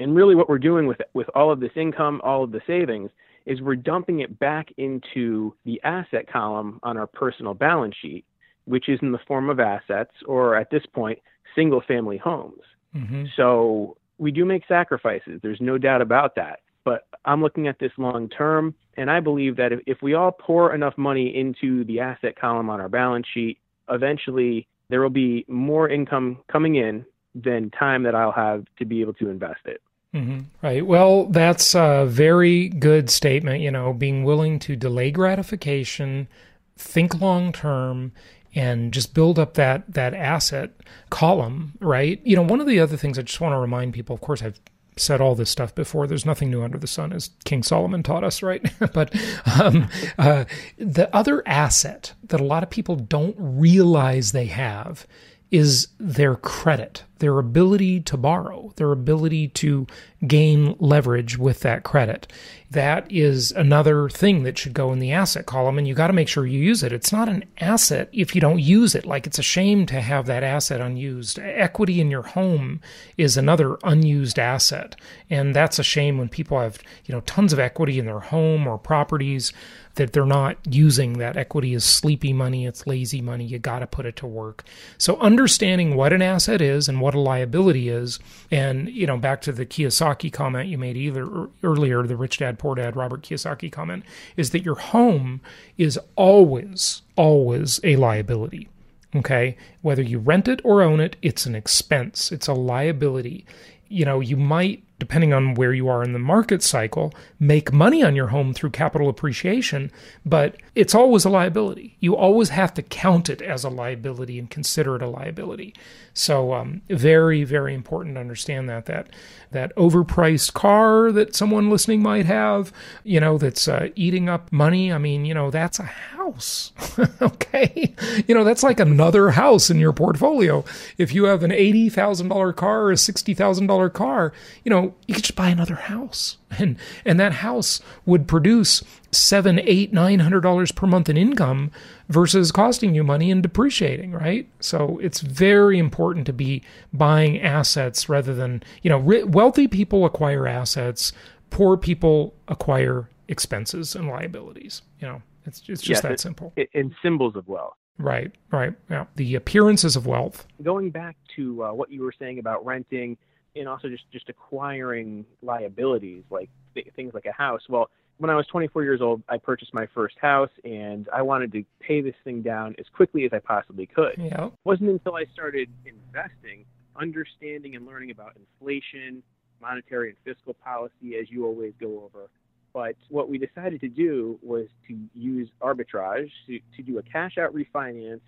And 0.00 0.14
really, 0.14 0.34
what 0.34 0.48
we're 0.48 0.58
doing 0.58 0.86
with 0.86 0.98
with 1.12 1.28
all 1.34 1.50
of 1.50 1.60
this 1.60 1.72
income, 1.76 2.20
all 2.24 2.44
of 2.44 2.52
the 2.52 2.60
savings, 2.66 3.10
is 3.46 3.60
we're 3.60 3.76
dumping 3.76 4.20
it 4.20 4.38
back 4.38 4.68
into 4.76 5.54
the 5.64 5.80
asset 5.84 6.30
column 6.30 6.80
on 6.82 6.96
our 6.96 7.06
personal 7.06 7.54
balance 7.54 7.94
sheet, 8.00 8.24
which 8.64 8.88
is 8.88 8.98
in 9.02 9.12
the 9.12 9.18
form 9.26 9.50
of 9.50 9.60
assets, 9.60 10.12
or 10.26 10.56
at 10.56 10.70
this 10.70 10.84
point, 10.92 11.18
single 11.54 11.82
family 11.86 12.16
homes. 12.16 12.62
Mm-hmm. 12.94 13.24
So 13.36 13.96
we 14.18 14.30
do 14.30 14.44
make 14.44 14.62
sacrifices. 14.66 15.40
There's 15.42 15.60
no 15.60 15.78
doubt 15.78 16.00
about 16.00 16.34
that. 16.36 16.60
But 16.84 17.06
I'm 17.24 17.42
looking 17.42 17.66
at 17.68 17.78
this 17.78 17.92
long 17.96 18.28
term, 18.28 18.74
and 18.96 19.10
I 19.10 19.20
believe 19.20 19.56
that 19.56 19.72
if, 19.72 19.80
if 19.86 19.98
we 20.02 20.14
all 20.14 20.32
pour 20.32 20.74
enough 20.74 20.96
money 20.96 21.34
into 21.34 21.84
the 21.84 22.00
asset 22.00 22.38
column 22.38 22.68
on 22.68 22.80
our 22.80 22.88
balance 22.88 23.26
sheet, 23.32 23.58
eventually 23.88 24.66
there 24.90 25.00
will 25.00 25.10
be 25.10 25.44
more 25.48 25.88
income 25.88 26.38
coming 26.50 26.76
in 26.76 27.04
than 27.34 27.70
time 27.70 28.04
that 28.04 28.14
I'll 28.14 28.32
have 28.32 28.64
to 28.78 28.84
be 28.84 29.00
able 29.00 29.14
to 29.14 29.28
invest 29.28 29.60
it. 29.64 29.80
Mm-hmm. 30.14 30.40
Right. 30.62 30.86
Well, 30.86 31.26
that's 31.26 31.74
a 31.74 32.06
very 32.08 32.68
good 32.68 33.10
statement. 33.10 33.60
You 33.60 33.70
know, 33.70 33.92
being 33.92 34.22
willing 34.22 34.60
to 34.60 34.76
delay 34.76 35.10
gratification, 35.10 36.28
think 36.76 37.20
long 37.20 37.52
term, 37.52 38.12
and 38.54 38.92
just 38.92 39.12
build 39.12 39.38
up 39.38 39.54
that 39.54 39.92
that 39.92 40.14
asset 40.14 40.70
column. 41.10 41.72
Right. 41.80 42.20
You 42.24 42.36
know, 42.36 42.42
one 42.42 42.60
of 42.60 42.68
the 42.68 42.78
other 42.78 42.96
things 42.96 43.18
I 43.18 43.22
just 43.22 43.40
want 43.40 43.54
to 43.54 43.58
remind 43.58 43.92
people. 43.92 44.14
Of 44.14 44.20
course, 44.20 44.42
I've 44.42 44.60
said 44.96 45.20
all 45.20 45.34
this 45.34 45.50
stuff 45.50 45.74
before. 45.74 46.06
There's 46.06 46.26
nothing 46.26 46.50
new 46.50 46.62
under 46.62 46.78
the 46.78 46.86
sun, 46.86 47.12
as 47.12 47.30
King 47.44 47.64
Solomon 47.64 48.04
taught 48.04 48.22
us, 48.22 48.42
right? 48.42 48.62
but 48.92 49.12
um, 49.60 49.88
uh, 50.18 50.44
the 50.78 51.14
other 51.14 51.42
asset 51.46 52.12
that 52.22 52.40
a 52.40 52.44
lot 52.44 52.62
of 52.62 52.70
people 52.70 52.94
don't 52.94 53.34
realize 53.38 54.30
they 54.30 54.46
have 54.46 55.08
is 55.54 55.86
their 56.00 56.34
credit, 56.34 57.04
their 57.20 57.38
ability 57.38 58.00
to 58.00 58.16
borrow, 58.16 58.72
their 58.74 58.90
ability 58.90 59.46
to 59.46 59.86
gain 60.26 60.74
leverage 60.80 61.38
with 61.38 61.60
that 61.60 61.84
credit. 61.84 62.26
That 62.72 63.06
is 63.08 63.52
another 63.52 64.08
thing 64.08 64.42
that 64.42 64.58
should 64.58 64.74
go 64.74 64.92
in 64.92 64.98
the 64.98 65.12
asset 65.12 65.46
column, 65.46 65.78
and 65.78 65.86
you 65.86 65.94
got 65.94 66.08
to 66.08 66.12
make 66.12 66.26
sure 66.26 66.44
you 66.44 66.58
use 66.58 66.82
it. 66.82 66.92
It's 66.92 67.12
not 67.12 67.28
an 67.28 67.44
asset 67.60 68.08
if 68.12 68.34
you 68.34 68.40
don't 68.40 68.58
use 68.58 68.96
it. 68.96 69.06
Like 69.06 69.28
it's 69.28 69.38
a 69.38 69.44
shame 69.44 69.86
to 69.86 70.00
have 70.00 70.26
that 70.26 70.42
asset 70.42 70.80
unused. 70.80 71.38
Equity 71.38 72.00
in 72.00 72.10
your 72.10 72.22
home 72.22 72.80
is 73.16 73.36
another 73.36 73.78
unused 73.84 74.40
asset, 74.40 74.96
and 75.30 75.54
that's 75.54 75.78
a 75.78 75.84
shame 75.84 76.18
when 76.18 76.28
people 76.28 76.58
have 76.58 76.82
you 77.04 77.14
know 77.14 77.20
tons 77.20 77.52
of 77.52 77.60
equity 77.60 78.00
in 78.00 78.06
their 78.06 78.18
home 78.18 78.66
or 78.66 78.76
properties 78.76 79.52
that 79.94 80.12
they're 80.12 80.26
not 80.26 80.56
using 80.68 81.14
that 81.14 81.36
equity 81.36 81.74
as 81.74 81.84
sleepy 81.84 82.32
money, 82.32 82.66
it's 82.66 82.86
lazy 82.86 83.20
money. 83.20 83.44
You 83.44 83.58
got 83.58 83.80
to 83.80 83.86
put 83.86 84.06
it 84.06 84.16
to 84.16 84.26
work. 84.26 84.64
So 84.98 85.16
understanding 85.18 85.94
what 85.94 86.12
an 86.12 86.22
asset 86.22 86.60
is 86.60 86.88
and 86.88 87.00
what 87.00 87.14
a 87.14 87.20
liability 87.20 87.88
is, 87.88 88.18
and 88.50 88.88
you 88.88 89.06
know, 89.06 89.16
back 89.16 89.40
to 89.42 89.52
the 89.52 89.66
Kiyosaki 89.66 90.32
comment 90.32 90.68
you 90.68 90.78
made 90.78 90.96
either 90.96 91.24
er, 91.24 91.50
earlier, 91.62 92.02
the 92.02 92.16
rich 92.16 92.38
dad 92.38 92.58
poor 92.58 92.74
dad 92.74 92.96
Robert 92.96 93.22
Kiyosaki 93.22 93.70
comment, 93.70 94.04
is 94.36 94.50
that 94.50 94.64
your 94.64 94.76
home 94.76 95.40
is 95.78 95.98
always 96.16 97.02
always 97.16 97.80
a 97.84 97.96
liability. 97.96 98.68
Okay, 99.16 99.56
whether 99.82 100.02
you 100.02 100.18
rent 100.18 100.48
it 100.48 100.60
or 100.64 100.82
own 100.82 100.98
it, 100.98 101.16
it's 101.22 101.46
an 101.46 101.54
expense. 101.54 102.32
It's 102.32 102.48
a 102.48 102.52
liability. 102.52 103.46
You 103.88 104.04
know, 104.04 104.18
you 104.18 104.36
might 104.36 104.82
depending 104.98 105.32
on 105.32 105.54
where 105.54 105.72
you 105.72 105.88
are 105.88 106.02
in 106.02 106.12
the 106.12 106.18
market 106.18 106.62
cycle, 106.62 107.12
make 107.40 107.72
money 107.72 108.02
on 108.02 108.14
your 108.14 108.28
home 108.28 108.54
through 108.54 108.70
capital 108.70 109.08
appreciation, 109.08 109.90
but 110.24 110.56
it's 110.74 110.94
always 110.94 111.24
a 111.24 111.30
liability. 111.30 111.96
You 112.00 112.16
always 112.16 112.50
have 112.50 112.72
to 112.74 112.82
count 112.82 113.28
it 113.28 113.42
as 113.42 113.64
a 113.64 113.68
liability 113.68 114.38
and 114.38 114.48
consider 114.48 114.96
it 114.96 115.02
a 115.02 115.08
liability. 115.08 115.74
So, 116.14 116.54
um, 116.54 116.82
very, 116.88 117.42
very 117.42 117.74
important 117.74 118.14
to 118.14 118.20
understand 118.20 118.68
that 118.68 118.86
that 118.86 119.08
that 119.50 119.74
overpriced 119.76 120.52
car 120.52 121.10
that 121.12 121.34
someone 121.34 121.70
listening 121.70 122.02
might 122.02 122.26
have, 122.26 122.72
you 123.04 123.20
know, 123.20 123.38
that's 123.38 123.66
uh, 123.68 123.88
eating 123.94 124.28
up 124.28 124.52
money. 124.52 124.92
I 124.92 124.98
mean, 124.98 125.24
you 125.24 125.34
know, 125.34 125.50
that's 125.50 125.78
a 125.78 125.84
house. 125.84 126.72
okay, 127.22 127.94
you 128.26 128.34
know, 128.34 128.44
that's 128.44 128.62
like 128.62 128.78
another 128.78 129.30
house 129.30 129.70
in 129.70 129.78
your 129.78 129.92
portfolio. 129.92 130.64
If 130.98 131.12
you 131.12 131.24
have 131.24 131.42
an 131.42 131.52
eighty 131.52 131.88
thousand 131.88 132.28
dollar 132.28 132.52
car 132.52 132.82
or 132.82 132.92
a 132.92 132.96
sixty 132.96 133.34
thousand 133.34 133.66
dollar 133.66 133.90
car, 133.90 134.32
you 134.64 134.70
know, 134.70 134.83
you 135.06 135.14
could 135.14 135.24
just 135.24 135.36
buy 135.36 135.48
another 135.48 135.74
house, 135.74 136.36
and 136.58 136.76
and 137.04 137.18
that 137.20 137.34
house 137.34 137.80
would 138.04 138.26
produce 138.26 138.82
seven, 139.10 139.60
eight, 139.60 139.92
nine 139.92 140.20
hundred 140.20 140.40
dollars 140.40 140.72
per 140.72 140.86
month 140.86 141.08
in 141.08 141.16
income 141.16 141.70
versus 142.08 142.52
costing 142.52 142.94
you 142.94 143.04
money 143.04 143.30
and 143.30 143.42
depreciating, 143.42 144.12
right? 144.12 144.48
So 144.60 144.98
it's 145.02 145.20
very 145.20 145.78
important 145.78 146.26
to 146.26 146.32
be 146.32 146.62
buying 146.92 147.40
assets 147.40 148.08
rather 148.08 148.34
than 148.34 148.62
you 148.82 148.90
know 148.90 148.98
wealthy 148.98 149.68
people 149.68 150.04
acquire 150.04 150.46
assets, 150.46 151.12
poor 151.50 151.76
people 151.76 152.34
acquire 152.48 153.08
expenses 153.28 153.94
and 153.94 154.08
liabilities. 154.08 154.82
You 155.00 155.08
know, 155.08 155.22
it's 155.46 155.60
it's 155.68 155.82
just 155.82 155.88
yes, 155.88 156.00
that 156.02 156.12
it, 156.12 156.20
simple. 156.20 156.52
In 156.72 156.94
symbols 157.02 157.36
of 157.36 157.46
wealth. 157.48 157.74
Right, 157.98 158.32
right. 158.50 158.72
Yeah, 158.90 159.06
the 159.14 159.36
appearances 159.36 159.94
of 159.94 160.06
wealth. 160.06 160.46
Going 160.62 160.90
back 160.90 161.16
to 161.36 161.64
uh, 161.64 161.72
what 161.72 161.92
you 161.92 162.02
were 162.02 162.14
saying 162.18 162.38
about 162.40 162.64
renting 162.66 163.16
and 163.56 163.68
also 163.68 163.88
just 163.88 164.04
just 164.12 164.28
acquiring 164.28 165.24
liabilities 165.42 166.22
like 166.30 166.50
th- 166.74 166.88
things 166.96 167.14
like 167.14 167.26
a 167.26 167.32
house. 167.32 167.62
Well, 167.68 167.90
when 168.18 168.30
I 168.30 168.36
was 168.36 168.46
24 168.46 168.84
years 168.84 169.00
old, 169.00 169.22
I 169.28 169.38
purchased 169.38 169.74
my 169.74 169.86
first 169.94 170.16
house 170.20 170.50
and 170.62 171.08
I 171.12 171.22
wanted 171.22 171.52
to 171.52 171.64
pay 171.80 172.00
this 172.00 172.14
thing 172.22 172.42
down 172.42 172.74
as 172.78 172.86
quickly 172.94 173.24
as 173.24 173.32
I 173.32 173.40
possibly 173.40 173.86
could. 173.86 174.14
Yeah. 174.18 174.46
It 174.46 174.52
wasn't 174.64 174.90
until 174.90 175.16
I 175.16 175.24
started 175.32 175.68
investing, 175.84 176.64
understanding 176.96 177.74
and 177.74 177.86
learning 177.86 178.12
about 178.12 178.36
inflation, 178.36 179.22
monetary 179.60 180.10
and 180.10 180.18
fiscal 180.24 180.54
policy, 180.54 181.16
as 181.20 181.28
you 181.28 181.44
always 181.44 181.72
go 181.80 182.04
over. 182.04 182.28
But 182.72 182.96
what 183.08 183.28
we 183.28 183.38
decided 183.38 183.80
to 183.80 183.88
do 183.88 184.38
was 184.42 184.66
to 184.88 184.98
use 185.14 185.48
arbitrage 185.60 186.30
to, 186.46 186.58
to 186.76 186.82
do 186.82 186.98
a 186.98 187.02
cash 187.02 187.38
out 187.38 187.54
refinance 187.54 188.20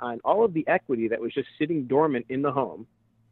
on 0.00 0.20
all 0.24 0.44
of 0.44 0.52
the 0.52 0.66
equity 0.66 1.08
that 1.08 1.20
was 1.20 1.32
just 1.32 1.48
sitting 1.58 1.84
dormant 1.84 2.26
in 2.28 2.42
the 2.42 2.50
home 2.50 2.86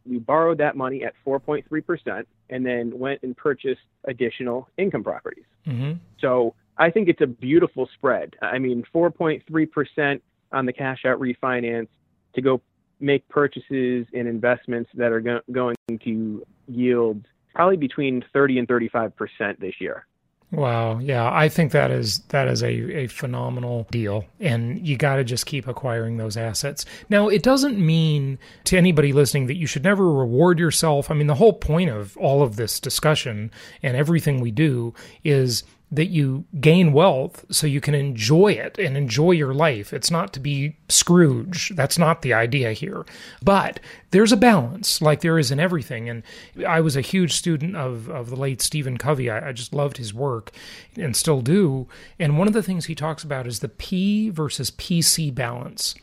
we 0.07 0.19
borrowed 0.19 0.59
that 0.59 0.77
money 0.77 1.05
at 1.05 1.15
4.3% 1.27 2.25
and 2.49 2.67
then 2.67 2.99
went 2.99 3.23
and 3.23 3.37
purchased 3.37 3.81
additional 4.05 4.69
income 4.77 5.05
properties. 5.05 5.45
Mm-hmm. 5.67 5.99
So 6.21 6.55
I 6.79 6.91
think 6.91 7.09
it's 7.09 7.21
a 7.21 7.27
beautiful 7.27 7.89
spread. 7.95 8.37
I 8.43 8.59
mean, 8.59 8.85
4.3% 8.95 10.21
on 10.53 10.67
the 10.67 10.73
cash 10.73 11.05
out 11.05 11.21
refinance 11.21 11.89
to 12.35 12.41
go 12.41 12.61
make 13.01 13.27
purchases 13.29 14.07
and 14.13 14.29
investments 14.29 14.91
that 14.95 15.13
are 15.13 15.21
go- 15.21 15.41
going 15.51 15.77
to 16.05 16.45
yield 16.69 17.25
probably 17.55 17.77
between 17.77 18.25
30 18.33 18.61
and 18.61 18.69
35% 18.69 19.13
this 19.59 19.75
year. 19.81 20.07
Wow. 20.53 20.99
Yeah. 20.99 21.31
I 21.33 21.49
think 21.49 21.73
that 21.73 21.91
is 21.91 22.19
that 22.29 22.49
is 22.49 22.63
a, 22.63 22.69
a 22.69 23.07
phenomenal 23.07 23.87
deal. 23.91 24.25
And 24.41 24.87
you 24.87 24.97
gotta 24.97 25.23
just 25.23 25.47
keep 25.47 25.69
acquiring 25.69 26.17
those 26.17 26.37
assets. 26.37 26.85
Now 27.09 27.29
it 27.29 27.43
doesn't 27.43 27.79
mean 27.79 28.39
to 28.65 28.77
anybody 28.77 29.13
listening 29.13 29.47
that 29.47 29.57
you 29.57 29.67
should 29.67 29.85
never 29.85 30.11
reward 30.13 30.59
yourself. 30.59 31.11
I 31.11 31.15
mean 31.15 31.29
the 31.29 31.37
whole 31.37 31.53
point 31.53 31.91
of 31.91 32.17
all 32.17 32.43
of 32.43 32.57
this 32.57 32.81
discussion 32.81 33.53
and 33.83 33.97
everything 33.97 34.41
we 34.41 34.51
do 34.51 34.93
is 35.23 35.63
that 35.93 36.07
you 36.07 36.45
gain 36.61 36.93
wealth 36.93 37.45
so 37.51 37.67
you 37.67 37.81
can 37.81 37.95
enjoy 37.95 38.53
it 38.53 38.79
and 38.79 38.97
enjoy 38.97 39.33
your 39.33 39.53
life. 39.53 39.93
It's 39.93 40.11
not 40.11 40.33
to 40.35 40.41
be 40.41 40.77
Scrooge. 40.89 41.73
That's 41.75 41.99
not 41.99 42.23
the 42.23 42.33
idea 42.33 42.73
here. 42.73 43.05
But 43.43 43.81
there's 44.13 44.31
a 44.31 44.37
balance, 44.37 45.03
like 45.03 45.21
there 45.21 45.39
is 45.39 45.51
in 45.51 45.59
everything. 45.59 46.09
And 46.09 46.23
I 46.67 46.81
was 46.81 46.97
a 46.97 47.01
huge 47.01 47.33
student 47.33 47.77
of, 47.77 48.09
of 48.09 48.31
the 48.31 48.37
late 48.37 48.63
Stephen 48.63 48.99
Covey. 48.99 49.29
I, 49.29 49.49
I 49.49 49.53
just 49.53 49.73
loved 49.73 49.97
his 49.97 50.15
work 50.15 50.53
and 50.97 51.17
still 51.17 51.41
do. 51.41 51.89
And 52.19 52.39
one 52.39 52.47
of 52.47 52.55
the 52.55 52.63
things 52.63 52.87
he 52.87 52.95
talks 52.95 53.25
about 53.25 53.49
is 53.49 53.59
the 53.59 53.69
P 53.69 54.31
versus 54.31 54.71
PC 54.71 55.35
balance. 55.35 55.97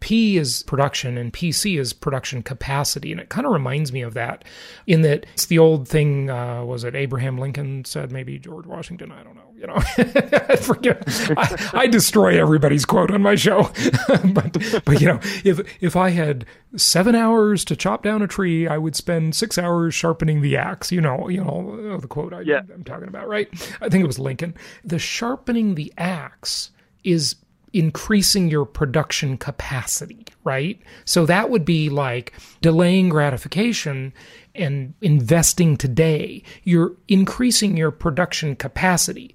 P 0.00 0.36
is 0.36 0.62
production 0.64 1.16
and 1.16 1.32
PC 1.32 1.78
is 1.78 1.92
production 1.92 2.42
capacity. 2.42 3.12
And 3.12 3.20
it 3.20 3.28
kind 3.28 3.46
of 3.46 3.52
reminds 3.52 3.92
me 3.92 4.02
of 4.02 4.14
that 4.14 4.44
in 4.86 5.02
that 5.02 5.26
it's 5.34 5.46
the 5.46 5.58
old 5.58 5.88
thing, 5.88 6.30
uh, 6.30 6.64
was 6.64 6.84
it 6.84 6.94
Abraham 6.94 7.38
Lincoln 7.38 7.84
said, 7.84 8.12
maybe 8.12 8.38
George 8.38 8.66
Washington? 8.66 9.12
I 9.12 9.22
don't 9.22 9.34
know. 9.34 9.42
You 9.58 9.66
know, 9.68 9.74
I 10.48 10.56
forget, 10.56 11.02
I, 11.34 11.70
I, 11.72 11.86
destroy 11.86 12.38
everybody's 12.38 12.84
quote 12.84 13.10
on 13.10 13.22
my 13.22 13.36
show. 13.36 13.62
but, 14.34 14.52
but, 14.84 15.00
you 15.00 15.06
know, 15.06 15.18
if, 15.44 15.82
if 15.82 15.96
I 15.96 16.10
had 16.10 16.44
seven 16.76 17.14
hours 17.14 17.64
to 17.66 17.76
chop 17.76 18.02
down 18.02 18.20
a 18.20 18.26
tree, 18.26 18.68
I 18.68 18.76
would 18.76 18.94
spend 18.94 19.34
six 19.34 19.56
hours 19.56 19.94
sharpening 19.94 20.42
the 20.42 20.58
axe. 20.58 20.92
You 20.92 21.00
know, 21.00 21.30
you 21.30 21.42
know, 21.42 21.96
the 21.98 22.06
quote 22.06 22.34
I, 22.34 22.42
yeah. 22.42 22.60
I'm 22.72 22.84
talking 22.84 23.08
about, 23.08 23.28
right? 23.28 23.48
I 23.80 23.88
think 23.88 24.04
it 24.04 24.06
was 24.06 24.18
Lincoln. 24.18 24.54
The 24.84 24.98
sharpening 24.98 25.74
the 25.74 25.90
axe 25.96 26.70
is 27.02 27.36
increasing 27.76 28.48
your 28.48 28.64
production 28.64 29.36
capacity, 29.36 30.24
right? 30.44 30.80
So 31.04 31.26
that 31.26 31.50
would 31.50 31.66
be 31.66 31.90
like 31.90 32.32
delaying 32.62 33.10
gratification 33.10 34.14
and 34.54 34.94
investing 35.02 35.76
today. 35.76 36.42
You're 36.64 36.92
increasing 37.06 37.76
your 37.76 37.90
production 37.90 38.56
capacity. 38.56 39.34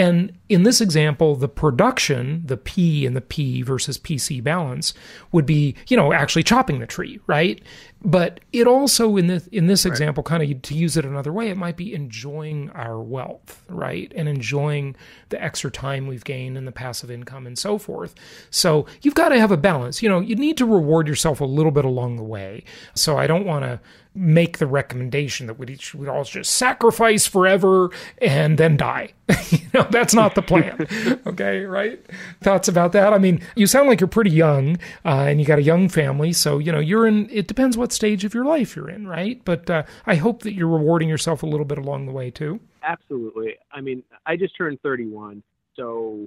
And 0.00 0.32
in 0.48 0.62
this 0.62 0.80
example, 0.80 1.36
the 1.36 1.46
production, 1.46 2.42
the 2.46 2.56
P 2.56 3.04
and 3.04 3.14
the 3.14 3.20
P 3.20 3.60
versus 3.60 3.98
PC 3.98 4.42
balance 4.42 4.94
would 5.30 5.44
be, 5.44 5.74
you 5.88 5.96
know, 5.96 6.14
actually 6.14 6.42
chopping 6.42 6.78
the 6.78 6.86
tree, 6.86 7.20
right? 7.26 7.62
But 8.02 8.40
it 8.50 8.66
also 8.66 9.18
in 9.18 9.26
this 9.26 9.46
in 9.48 9.66
this 9.66 9.84
right. 9.84 9.90
example, 9.90 10.22
kind 10.22 10.42
of 10.42 10.62
to 10.62 10.74
use 10.74 10.96
it 10.96 11.04
another 11.04 11.34
way, 11.34 11.50
it 11.50 11.58
might 11.58 11.76
be 11.76 11.92
enjoying 11.92 12.70
our 12.70 12.98
wealth, 12.98 13.62
right? 13.68 14.10
And 14.16 14.26
enjoying 14.26 14.96
the 15.28 15.42
extra 15.42 15.70
time 15.70 16.06
we've 16.06 16.24
gained 16.24 16.56
and 16.56 16.66
the 16.66 16.72
passive 16.72 17.10
income 17.10 17.46
and 17.46 17.58
so 17.58 17.76
forth. 17.76 18.14
So 18.48 18.86
you've 19.02 19.14
got 19.14 19.28
to 19.28 19.38
have 19.38 19.52
a 19.52 19.58
balance. 19.58 20.02
You 20.02 20.08
know, 20.08 20.20
you 20.20 20.34
need 20.34 20.56
to 20.56 20.64
reward 20.64 21.08
yourself 21.08 21.42
a 21.42 21.44
little 21.44 21.72
bit 21.72 21.84
along 21.84 22.16
the 22.16 22.22
way. 22.22 22.64
So 22.94 23.18
I 23.18 23.26
don't 23.26 23.44
want 23.44 23.66
to 23.66 23.80
make 24.14 24.58
the 24.58 24.66
recommendation 24.66 25.46
that 25.46 25.58
we 25.58 25.78
would 25.94 26.08
all 26.08 26.24
just 26.24 26.54
sacrifice 26.54 27.26
forever 27.26 27.90
and 28.18 28.58
then 28.58 28.76
die. 28.76 29.12
you 29.50 29.58
know, 29.74 29.86
that's 29.90 30.14
not 30.14 30.34
the 30.34 30.42
plan. 30.42 30.86
okay, 31.26 31.64
right? 31.64 32.04
Thoughts 32.42 32.68
about 32.68 32.92
that? 32.92 33.12
I 33.12 33.18
mean, 33.18 33.40
you 33.54 33.66
sound 33.66 33.88
like 33.88 34.00
you're 34.00 34.08
pretty 34.08 34.30
young 34.30 34.76
uh, 35.04 35.26
and 35.28 35.40
you 35.40 35.46
got 35.46 35.58
a 35.58 35.62
young 35.62 35.88
family, 35.88 36.32
so 36.32 36.58
you 36.58 36.72
know 36.72 36.78
you're 36.78 37.06
in. 37.06 37.28
It 37.30 37.46
depends 37.46 37.76
what 37.76 37.92
stage 37.92 38.24
of 38.24 38.34
your 38.34 38.44
life 38.44 38.76
you're 38.76 38.90
in, 38.90 39.06
right? 39.06 39.40
But 39.44 39.68
uh, 39.70 39.82
I 40.06 40.16
hope 40.16 40.42
that 40.42 40.54
you're 40.54 40.68
rewarding 40.68 41.08
yourself 41.08 41.42
a 41.42 41.46
little 41.46 41.66
bit 41.66 41.78
along 41.78 42.06
the 42.06 42.12
way 42.12 42.30
too. 42.30 42.60
Absolutely. 42.82 43.56
I 43.72 43.80
mean, 43.80 44.02
I 44.26 44.36
just 44.36 44.56
turned 44.56 44.80
31, 44.82 45.42
so 45.76 46.26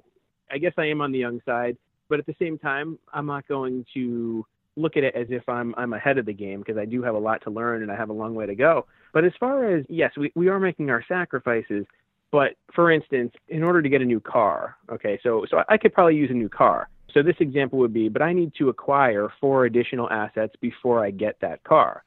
I 0.51 0.58
guess 0.58 0.74
I 0.78 0.86
am 0.86 1.01
on 1.01 1.12
the 1.12 1.20
young 1.20 1.41
side. 1.45 1.78
But 2.10 2.20
at 2.20 2.26
the 2.26 2.36
same 2.39 2.60
time, 2.60 2.99
I'm 3.12 3.26
not 3.26 3.47
going 3.47 3.86
to 3.95 4.45
look 4.76 4.97
at 4.97 5.04
it 5.04 5.16
as 5.16 5.28
if 5.30 5.47
I'm 5.47 5.74
I'm 5.78 5.93
ahead 5.93 6.18
of 6.18 6.26
the 6.26 6.34
game 6.34 6.60
because 6.60 6.78
I 6.78 6.86
do 6.86 7.04
have 7.04 7.16
a 7.16 7.20
lot 7.20 7.43
to 7.43 7.49
learn 7.49 7.82
and 7.82 7.91
I 7.91 7.95
have 7.95 8.10
a 8.10 8.14
long 8.14 8.36
way 8.36 8.45
to 8.45 8.56
go. 8.56 8.86
But 9.14 9.24
as 9.26 9.34
far 9.39 9.66
as 9.66 9.86
yes, 9.89 10.12
we, 10.18 10.32
we 10.36 10.47
are 10.47 10.60
making 10.60 10.89
our 10.89 11.04
sacrifices. 11.08 11.86
But 12.34 12.56
for 12.74 12.92
instance, 12.92 13.32
in 13.48 13.64
order 13.64 13.82
to 13.82 13.88
get 13.88 14.02
a 14.02 14.06
new 14.06 14.20
car, 14.20 14.76
okay, 14.92 15.18
so 15.24 15.46
so 15.50 15.64
I 15.70 15.78
could 15.78 15.94
probably 15.94 16.16
use 16.16 16.30
a 16.30 16.34
new 16.34 16.50
car. 16.50 16.90
So 17.14 17.24
this 17.24 17.36
example 17.40 17.80
would 17.80 17.94
be, 17.94 18.10
but 18.10 18.22
I 18.22 18.34
need 18.34 18.54
to 18.58 18.70
acquire 18.70 19.30
four 19.40 19.66
additional 19.66 20.10
assets 20.10 20.56
before 20.60 21.06
I 21.06 21.12
get 21.12 21.40
that 21.42 21.64
car. 21.64 22.04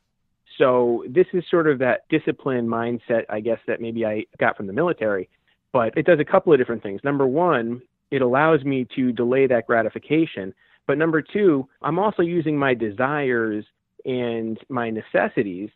So 0.59 1.05
this 1.09 1.27
is 1.33 1.45
sort 1.51 1.69
of 1.69 1.79
that 1.79 2.09
discipline 2.11 2.67
mindset, 2.67 3.23
I 3.31 3.41
guess, 3.41 3.61
that 3.69 3.81
maybe 3.81 4.05
I 4.05 4.25
got 4.39 4.57
from 4.57 4.67
the 4.67 4.73
military. 4.73 5.29
But 5.73 5.97
it 5.97 6.05
does 6.05 6.21
a 6.21 6.25
couple 6.25 6.53
of 6.53 6.59
different 6.59 6.83
things. 6.83 7.01
Number 7.05 7.27
one, 7.27 7.81
it 8.11 8.21
allows 8.21 8.65
me 8.65 8.87
to 8.97 9.13
delay 9.13 9.47
that 9.47 9.67
gratification 9.67 10.53
but 10.87 10.99
number 10.99 11.21
two, 11.21 11.69
I'm 11.83 11.99
also 11.99 12.23
using 12.23 12.57
my 12.57 12.75
desires 12.75 13.65
and 14.05 14.59
my 14.69 14.91
necessities 14.91 15.71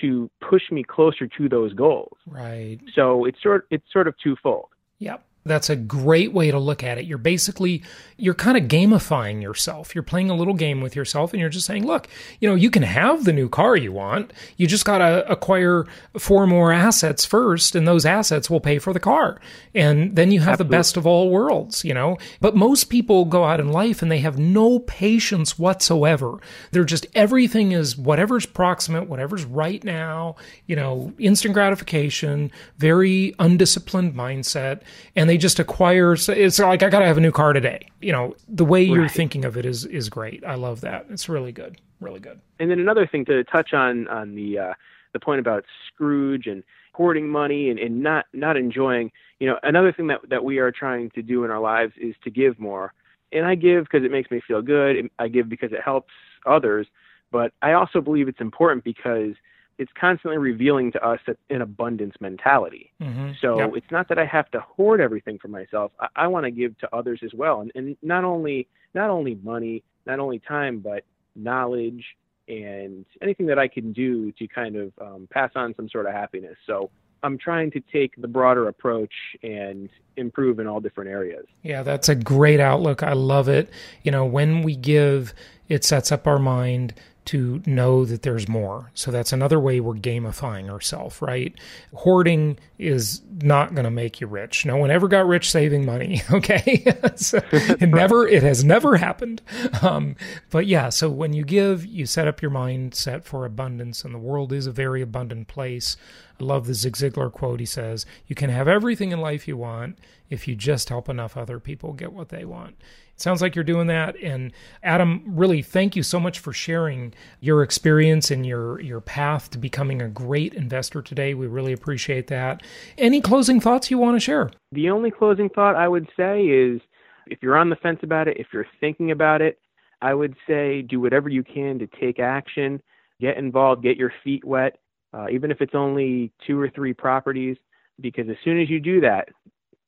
to 0.00 0.30
push 0.40 0.70
me 0.70 0.82
closer 0.82 1.26
to 1.26 1.48
those 1.48 1.72
goals. 1.74 2.16
Right. 2.26 2.78
So 2.94 3.24
it's 3.24 3.42
sort 3.42 3.66
it's 3.70 3.84
sort 3.92 4.08
of 4.08 4.14
twofold. 4.22 4.68
Yep. 4.98 5.24
That's 5.44 5.70
a 5.70 5.76
great 5.76 6.32
way 6.32 6.50
to 6.50 6.58
look 6.58 6.84
at 6.84 6.98
it. 6.98 7.04
You're 7.04 7.18
basically 7.18 7.82
you're 8.16 8.34
kind 8.34 8.56
of 8.56 8.64
gamifying 8.64 9.42
yourself. 9.42 9.96
You're 9.96 10.04
playing 10.04 10.30
a 10.30 10.36
little 10.36 10.54
game 10.54 10.80
with 10.80 10.94
yourself 10.94 11.32
and 11.32 11.40
you're 11.40 11.48
just 11.48 11.66
saying, 11.66 11.84
"Look, 11.84 12.06
you 12.40 12.48
know, 12.48 12.54
you 12.54 12.70
can 12.70 12.84
have 12.84 13.24
the 13.24 13.32
new 13.32 13.48
car 13.48 13.76
you 13.76 13.90
want. 13.90 14.32
You 14.56 14.68
just 14.68 14.84
got 14.84 14.98
to 14.98 15.28
acquire 15.28 15.86
four 16.16 16.46
more 16.46 16.72
assets 16.72 17.24
first 17.24 17.74
and 17.74 17.88
those 17.88 18.06
assets 18.06 18.48
will 18.48 18.60
pay 18.60 18.78
for 18.78 18.92
the 18.92 19.00
car." 19.00 19.40
And 19.74 20.14
then 20.14 20.30
you 20.30 20.40
have 20.40 20.52
Absolutely. 20.52 20.68
the 20.68 20.78
best 20.78 20.96
of 20.96 21.06
all 21.06 21.30
worlds, 21.30 21.84
you 21.84 21.94
know? 21.94 22.18
But 22.40 22.54
most 22.54 22.84
people 22.84 23.24
go 23.24 23.44
out 23.44 23.58
in 23.58 23.72
life 23.72 24.02
and 24.02 24.12
they 24.12 24.20
have 24.20 24.38
no 24.38 24.78
patience 24.78 25.58
whatsoever. 25.58 26.38
They're 26.70 26.84
just 26.84 27.06
everything 27.14 27.72
is 27.72 27.96
whatever's 27.96 28.46
proximate, 28.46 29.08
whatever's 29.08 29.44
right 29.44 29.82
now, 29.82 30.36
you 30.66 30.76
know, 30.76 31.12
instant 31.18 31.54
gratification, 31.54 32.52
very 32.78 33.34
undisciplined 33.40 34.14
mindset, 34.14 34.82
and 35.16 35.31
they 35.32 35.38
just 35.38 35.58
acquire. 35.58 36.12
It's 36.12 36.58
like 36.58 36.82
I 36.82 36.90
got 36.90 36.98
to 36.98 37.06
have 37.06 37.16
a 37.16 37.20
new 37.20 37.32
car 37.32 37.54
today. 37.54 37.88
You 38.02 38.12
know, 38.12 38.34
the 38.48 38.66
way 38.66 38.82
you're 38.82 39.08
thinking 39.08 39.46
of 39.46 39.56
it 39.56 39.64
is 39.64 39.86
is 39.86 40.10
great. 40.10 40.44
I 40.44 40.56
love 40.56 40.82
that. 40.82 41.06
It's 41.08 41.26
really 41.26 41.52
good, 41.52 41.80
really 42.00 42.20
good. 42.20 42.38
And 42.58 42.70
then 42.70 42.78
another 42.78 43.06
thing 43.06 43.24
to 43.26 43.42
touch 43.44 43.72
on 43.72 44.08
on 44.08 44.34
the 44.34 44.58
uh, 44.58 44.74
the 45.14 45.20
point 45.20 45.40
about 45.40 45.64
Scrooge 45.86 46.46
and 46.46 46.62
hoarding 46.92 47.30
money 47.30 47.70
and, 47.70 47.78
and 47.78 48.02
not 48.02 48.26
not 48.34 48.58
enjoying. 48.58 49.10
You 49.40 49.46
know, 49.46 49.58
another 49.62 49.90
thing 49.90 50.08
that 50.08 50.20
that 50.28 50.44
we 50.44 50.58
are 50.58 50.70
trying 50.70 51.08
to 51.12 51.22
do 51.22 51.44
in 51.44 51.50
our 51.50 51.60
lives 51.60 51.94
is 51.98 52.14
to 52.24 52.30
give 52.30 52.60
more. 52.60 52.92
And 53.32 53.46
I 53.46 53.54
give 53.54 53.84
because 53.84 54.04
it 54.04 54.10
makes 54.10 54.30
me 54.30 54.42
feel 54.46 54.60
good. 54.60 55.08
I 55.18 55.28
give 55.28 55.48
because 55.48 55.72
it 55.72 55.80
helps 55.82 56.12
others. 56.44 56.86
But 57.30 57.54
I 57.62 57.72
also 57.72 58.02
believe 58.02 58.28
it's 58.28 58.42
important 58.42 58.84
because 58.84 59.32
it's 59.78 59.92
constantly 59.98 60.38
revealing 60.38 60.92
to 60.92 61.06
us 61.06 61.20
an 61.50 61.62
abundance 61.62 62.14
mentality. 62.20 62.92
Mm-hmm. 63.00 63.32
So 63.40 63.58
yep. 63.58 63.72
it's 63.74 63.90
not 63.90 64.08
that 64.08 64.18
I 64.18 64.26
have 64.26 64.50
to 64.52 64.60
hoard 64.60 65.00
everything 65.00 65.38
for 65.38 65.48
myself. 65.48 65.92
I, 66.00 66.08
I 66.16 66.26
want 66.26 66.44
to 66.44 66.50
give 66.50 66.78
to 66.78 66.94
others 66.94 67.20
as 67.24 67.32
well, 67.34 67.60
and, 67.60 67.72
and 67.74 67.96
not 68.02 68.24
only 68.24 68.68
not 68.94 69.10
only 69.10 69.36
money, 69.42 69.82
not 70.06 70.18
only 70.18 70.38
time, 70.38 70.80
but 70.80 71.04
knowledge 71.34 72.04
and 72.48 73.06
anything 73.22 73.46
that 73.46 73.58
I 73.58 73.68
can 73.68 73.92
do 73.92 74.32
to 74.32 74.46
kind 74.48 74.76
of 74.76 74.92
um, 75.00 75.28
pass 75.30 75.50
on 75.54 75.74
some 75.76 75.88
sort 75.88 76.06
of 76.06 76.12
happiness. 76.12 76.56
So 76.66 76.90
I'm 77.22 77.38
trying 77.38 77.70
to 77.70 77.80
take 77.92 78.20
the 78.20 78.28
broader 78.28 78.68
approach 78.68 79.12
and 79.42 79.88
improve 80.16 80.58
in 80.58 80.66
all 80.66 80.80
different 80.80 81.08
areas. 81.10 81.46
Yeah, 81.62 81.82
that's 81.82 82.08
a 82.08 82.14
great 82.14 82.60
outlook. 82.60 83.02
I 83.02 83.12
love 83.12 83.48
it. 83.48 83.70
You 84.02 84.10
know, 84.10 84.26
when 84.26 84.62
we 84.62 84.74
give, 84.76 85.32
it 85.68 85.84
sets 85.84 86.10
up 86.10 86.26
our 86.26 86.38
mind 86.38 86.94
to 87.24 87.62
know 87.66 88.04
that 88.04 88.22
there's 88.22 88.48
more. 88.48 88.90
So 88.94 89.10
that's 89.10 89.32
another 89.32 89.60
way 89.60 89.80
we're 89.80 89.94
gamifying 89.94 90.68
ourselves, 90.68 91.22
right? 91.22 91.54
Hoarding 91.94 92.58
is 92.78 93.22
not 93.40 93.74
going 93.74 93.84
to 93.84 93.90
make 93.90 94.20
you 94.20 94.26
rich. 94.26 94.66
No 94.66 94.76
one 94.76 94.90
ever 94.90 95.06
got 95.06 95.26
rich 95.26 95.50
saving 95.50 95.86
money, 95.86 96.22
okay? 96.32 96.84
so 97.16 97.40
it 97.52 97.88
never, 97.88 98.26
it 98.26 98.42
has 98.42 98.64
never 98.64 98.96
happened. 98.96 99.40
Um, 99.82 100.16
but 100.50 100.66
yeah, 100.66 100.88
so 100.88 101.08
when 101.08 101.32
you 101.32 101.44
give, 101.44 101.86
you 101.86 102.06
set 102.06 102.26
up 102.26 102.42
your 102.42 102.50
mindset 102.50 103.24
for 103.24 103.44
abundance, 103.44 104.04
and 104.04 104.14
the 104.14 104.18
world 104.18 104.52
is 104.52 104.66
a 104.66 104.72
very 104.72 105.00
abundant 105.00 105.46
place. 105.46 105.96
I 106.40 106.44
love 106.44 106.66
the 106.66 106.74
Zig 106.74 106.94
Ziglar 106.94 107.30
quote. 107.30 107.60
He 107.60 107.66
says, 107.66 108.04
You 108.26 108.34
can 108.34 108.50
have 108.50 108.66
everything 108.66 109.12
in 109.12 109.20
life 109.20 109.46
you 109.46 109.56
want 109.56 109.98
if 110.28 110.48
you 110.48 110.56
just 110.56 110.88
help 110.88 111.08
enough 111.08 111.36
other 111.36 111.60
people 111.60 111.92
get 111.92 112.12
what 112.12 112.30
they 112.30 112.44
want. 112.44 112.76
Sounds 113.22 113.40
like 113.40 113.54
you're 113.54 113.62
doing 113.62 113.86
that. 113.86 114.16
And 114.20 114.52
Adam, 114.82 115.22
really 115.26 115.62
thank 115.62 115.94
you 115.94 116.02
so 116.02 116.18
much 116.18 116.40
for 116.40 116.52
sharing 116.52 117.14
your 117.38 117.62
experience 117.62 118.32
and 118.32 118.44
your, 118.44 118.80
your 118.80 119.00
path 119.00 119.48
to 119.50 119.58
becoming 119.58 120.02
a 120.02 120.08
great 120.08 120.54
investor 120.54 121.00
today. 121.00 121.32
We 121.32 121.46
really 121.46 121.72
appreciate 121.72 122.26
that. 122.26 122.64
Any 122.98 123.20
closing 123.20 123.60
thoughts 123.60 123.92
you 123.92 123.98
want 123.98 124.16
to 124.16 124.20
share? 124.20 124.50
The 124.72 124.90
only 124.90 125.12
closing 125.12 125.48
thought 125.48 125.76
I 125.76 125.86
would 125.86 126.08
say 126.16 126.42
is 126.42 126.80
if 127.28 127.38
you're 127.42 127.56
on 127.56 127.70
the 127.70 127.76
fence 127.76 128.00
about 128.02 128.26
it, 128.26 128.38
if 128.38 128.48
you're 128.52 128.66
thinking 128.80 129.12
about 129.12 129.40
it, 129.40 129.60
I 130.00 130.14
would 130.14 130.34
say 130.48 130.82
do 130.82 131.00
whatever 131.00 131.28
you 131.28 131.44
can 131.44 131.78
to 131.78 131.86
take 131.86 132.18
action, 132.18 132.82
get 133.20 133.36
involved, 133.36 133.84
get 133.84 133.96
your 133.96 134.12
feet 134.24 134.44
wet, 134.44 134.78
uh, 135.14 135.28
even 135.30 135.52
if 135.52 135.60
it's 135.60 135.76
only 135.76 136.32
two 136.44 136.58
or 136.60 136.68
three 136.70 136.92
properties, 136.92 137.56
because 138.00 138.28
as 138.28 138.36
soon 138.42 138.60
as 138.60 138.68
you 138.68 138.80
do 138.80 139.00
that, 139.02 139.28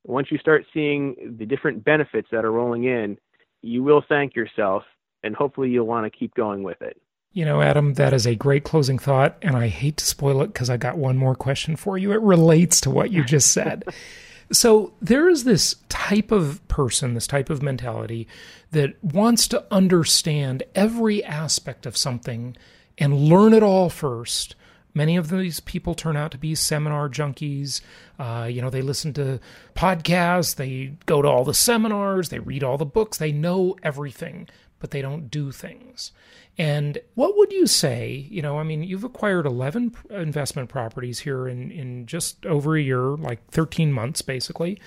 once 0.04 0.30
you 0.30 0.38
start 0.38 0.64
seeing 0.72 1.36
the 1.38 1.46
different 1.46 1.84
benefits 1.84 2.28
that 2.30 2.44
are 2.44 2.52
rolling 2.52 2.84
in, 2.84 3.18
you 3.62 3.82
will 3.82 4.04
thank 4.08 4.36
yourself 4.36 4.84
and 5.22 5.34
hopefully 5.34 5.70
you'll 5.70 5.86
want 5.86 6.04
to 6.04 6.16
keep 6.16 6.34
going 6.34 6.62
with 6.62 6.80
it. 6.82 7.00
You 7.32 7.44
know, 7.44 7.60
Adam, 7.60 7.94
that 7.94 8.12
is 8.12 8.26
a 8.26 8.36
great 8.36 8.62
closing 8.62 8.98
thought. 8.98 9.36
And 9.42 9.56
I 9.56 9.66
hate 9.68 9.96
to 9.96 10.04
spoil 10.04 10.42
it 10.42 10.48
because 10.48 10.70
I 10.70 10.76
got 10.76 10.98
one 10.98 11.16
more 11.16 11.34
question 11.34 11.74
for 11.74 11.98
you. 11.98 12.12
It 12.12 12.20
relates 12.20 12.80
to 12.82 12.90
what 12.90 13.10
you 13.10 13.24
just 13.24 13.50
said. 13.50 13.84
so 14.52 14.92
there 15.00 15.28
is 15.28 15.44
this 15.44 15.76
type 15.88 16.30
of 16.30 16.66
person, 16.68 17.14
this 17.14 17.26
type 17.26 17.50
of 17.50 17.62
mentality 17.62 18.28
that 18.70 19.02
wants 19.02 19.48
to 19.48 19.64
understand 19.70 20.62
every 20.74 21.24
aspect 21.24 21.86
of 21.86 21.96
something 21.96 22.56
and 22.98 23.28
learn 23.28 23.52
it 23.52 23.62
all 23.62 23.90
first 23.90 24.54
Many 24.94 25.16
of 25.16 25.28
these 25.28 25.58
people 25.60 25.94
turn 25.94 26.16
out 26.16 26.30
to 26.30 26.38
be 26.38 26.54
seminar 26.54 27.08
junkies. 27.08 27.80
Uh, 28.18 28.48
you 28.50 28.62
know, 28.62 28.70
they 28.70 28.82
listen 28.82 29.12
to 29.14 29.40
podcasts, 29.74 30.54
they 30.54 30.96
go 31.06 31.20
to 31.20 31.28
all 31.28 31.44
the 31.44 31.52
seminars, 31.52 32.28
they 32.28 32.38
read 32.38 32.62
all 32.62 32.78
the 32.78 32.86
books, 32.86 33.18
they 33.18 33.32
know 33.32 33.76
everything, 33.82 34.48
but 34.78 34.92
they 34.92 35.02
don't 35.02 35.30
do 35.30 35.50
things. 35.50 36.12
And 36.56 36.98
what 37.14 37.36
would 37.36 37.52
you 37.52 37.66
say? 37.66 38.28
You 38.30 38.40
know, 38.40 38.58
I 38.58 38.62
mean, 38.62 38.84
you've 38.84 39.02
acquired 39.02 39.46
11 39.46 39.96
investment 40.10 40.68
properties 40.68 41.18
here 41.18 41.48
in, 41.48 41.72
in 41.72 42.06
just 42.06 42.46
over 42.46 42.76
a 42.76 42.80
year, 42.82 43.00
like 43.00 43.44
13 43.50 43.92
months, 43.92 44.22
basically. 44.22 44.80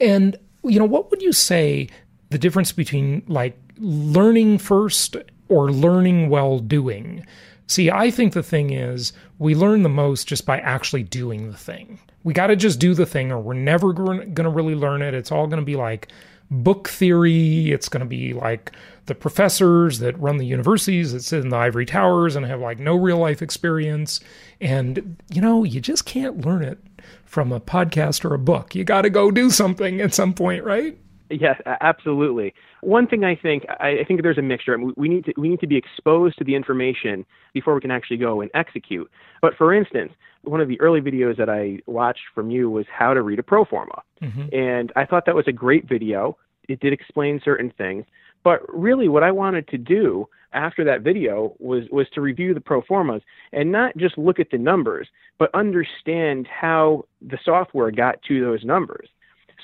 And, 0.00 0.36
you 0.64 0.80
know, 0.80 0.84
what 0.84 1.10
would 1.10 1.22
you 1.22 1.32
say 1.32 1.88
the 2.30 2.38
difference 2.38 2.72
between 2.72 3.22
like 3.28 3.56
learning 3.78 4.58
first 4.58 5.16
or 5.48 5.70
learning 5.70 6.28
while 6.28 6.58
doing? 6.58 7.24
See, 7.66 7.90
I 7.90 8.10
think 8.10 8.32
the 8.32 8.42
thing 8.42 8.72
is, 8.72 9.12
we 9.38 9.54
learn 9.54 9.82
the 9.82 9.88
most 9.88 10.28
just 10.28 10.46
by 10.46 10.60
actually 10.60 11.02
doing 11.02 11.50
the 11.50 11.56
thing. 11.56 11.98
We 12.22 12.32
got 12.32 12.46
to 12.48 12.56
just 12.56 12.78
do 12.78 12.94
the 12.94 13.06
thing, 13.06 13.32
or 13.32 13.40
we're 13.40 13.54
never 13.54 13.92
going 13.92 14.34
to 14.34 14.48
really 14.48 14.74
learn 14.74 15.02
it. 15.02 15.14
It's 15.14 15.32
all 15.32 15.46
going 15.46 15.60
to 15.60 15.66
be 15.66 15.76
like 15.76 16.08
book 16.50 16.88
theory. 16.88 17.72
It's 17.72 17.88
going 17.88 18.00
to 18.00 18.06
be 18.06 18.32
like 18.32 18.72
the 19.06 19.14
professors 19.14 19.98
that 19.98 20.18
run 20.18 20.36
the 20.36 20.46
universities 20.46 21.12
that 21.12 21.22
sit 21.22 21.42
in 21.42 21.48
the 21.48 21.56
ivory 21.56 21.86
towers 21.86 22.36
and 22.36 22.46
have 22.46 22.60
like 22.60 22.78
no 22.78 22.94
real 22.96 23.18
life 23.18 23.42
experience. 23.42 24.20
And, 24.60 25.16
you 25.30 25.40
know, 25.40 25.64
you 25.64 25.80
just 25.80 26.04
can't 26.06 26.44
learn 26.44 26.62
it 26.62 26.78
from 27.24 27.52
a 27.52 27.60
podcast 27.60 28.24
or 28.24 28.34
a 28.34 28.38
book. 28.38 28.74
You 28.74 28.84
got 28.84 29.02
to 29.02 29.10
go 29.10 29.30
do 29.30 29.50
something 29.50 30.00
at 30.00 30.14
some 30.14 30.34
point, 30.34 30.64
right? 30.64 30.98
Yes, 31.30 31.60
absolutely. 31.80 32.54
One 32.82 33.06
thing 33.06 33.24
I 33.24 33.34
think 33.34 33.64
I 33.68 34.04
think 34.06 34.22
there's 34.22 34.38
a 34.38 34.42
mixture. 34.42 34.78
We 34.96 35.08
need 35.08 35.24
to 35.24 35.34
we 35.36 35.48
need 35.48 35.60
to 35.60 35.66
be 35.66 35.76
exposed 35.76 36.38
to 36.38 36.44
the 36.44 36.54
information 36.54 37.24
before 37.52 37.74
we 37.74 37.80
can 37.80 37.90
actually 37.90 38.18
go 38.18 38.40
and 38.40 38.50
execute. 38.54 39.10
But 39.42 39.54
for 39.56 39.74
instance, 39.74 40.12
one 40.42 40.60
of 40.60 40.68
the 40.68 40.80
early 40.80 41.00
videos 41.00 41.36
that 41.38 41.48
I 41.48 41.78
watched 41.86 42.22
from 42.34 42.50
you 42.50 42.70
was 42.70 42.86
how 42.96 43.12
to 43.14 43.22
read 43.22 43.38
a 43.38 43.42
pro 43.42 43.64
forma, 43.64 44.02
mm-hmm. 44.22 44.54
and 44.54 44.92
I 44.94 45.04
thought 45.04 45.26
that 45.26 45.34
was 45.34 45.48
a 45.48 45.52
great 45.52 45.88
video. 45.88 46.36
It 46.68 46.80
did 46.80 46.92
explain 46.92 47.40
certain 47.44 47.72
things, 47.76 48.04
but 48.44 48.60
really, 48.72 49.08
what 49.08 49.22
I 49.22 49.32
wanted 49.32 49.66
to 49.68 49.78
do 49.78 50.28
after 50.52 50.84
that 50.84 51.02
video 51.02 51.56
was 51.58 51.84
was 51.90 52.06
to 52.14 52.20
review 52.20 52.54
the 52.54 52.60
pro 52.60 52.82
formas 52.82 53.22
and 53.52 53.72
not 53.72 53.96
just 53.96 54.16
look 54.16 54.38
at 54.38 54.50
the 54.52 54.58
numbers, 54.58 55.08
but 55.38 55.50
understand 55.54 56.46
how 56.46 57.04
the 57.20 57.38
software 57.44 57.90
got 57.90 58.22
to 58.28 58.40
those 58.40 58.64
numbers. 58.64 59.08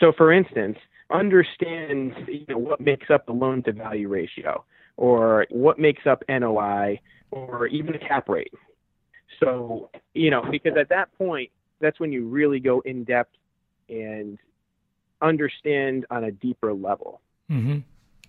So, 0.00 0.12
for 0.16 0.32
instance 0.32 0.78
understand 1.12 2.14
you 2.28 2.44
know, 2.48 2.58
what 2.58 2.80
makes 2.80 3.10
up 3.10 3.26
the 3.26 3.32
loan 3.32 3.62
to 3.64 3.72
value 3.72 4.08
ratio 4.08 4.64
or 4.96 5.46
what 5.50 5.78
makes 5.78 6.06
up 6.06 6.22
NOI 6.28 7.00
or 7.30 7.66
even 7.66 7.94
a 7.94 7.98
cap 7.98 8.28
rate. 8.28 8.52
So, 9.40 9.90
you 10.14 10.30
know, 10.30 10.44
because 10.50 10.76
at 10.78 10.88
that 10.90 11.12
point, 11.16 11.50
that's 11.80 11.98
when 11.98 12.12
you 12.12 12.28
really 12.28 12.60
go 12.60 12.80
in 12.80 13.04
depth 13.04 13.34
and 13.88 14.38
understand 15.20 16.06
on 16.10 16.24
a 16.24 16.30
deeper 16.30 16.72
level. 16.72 17.20
Mm-hmm. 17.50 17.78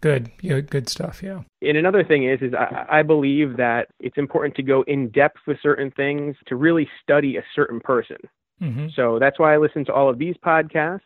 Good, 0.02 0.32
yeah, 0.42 0.60
good 0.60 0.90
stuff. 0.90 1.24
Yeah. 1.24 1.44
And 1.62 1.78
another 1.78 2.04
thing 2.04 2.28
is, 2.28 2.42
is 2.42 2.54
I, 2.54 3.00
I 3.00 3.04
believe 3.04 3.56
that 3.58 3.88
it's 4.00 4.18
important 4.18 4.56
to 4.56 4.64
go 4.64 4.84
in 4.84 5.10
depth 5.10 5.38
with 5.48 5.58
certain 5.62 5.92
things 5.92 6.36
to 6.48 6.56
really 6.56 6.90
study 7.02 7.38
a 7.38 7.44
certain 7.56 7.80
person. 7.80 8.18
Mm-hmm. 8.62 8.88
So 8.96 9.18
that's 9.20 9.40
why 9.40 9.54
I 9.54 9.58
listen 9.58 9.86
to 9.86 9.94
all 9.94 10.10
of 10.10 10.18
these 10.18 10.36
podcasts. 10.46 11.02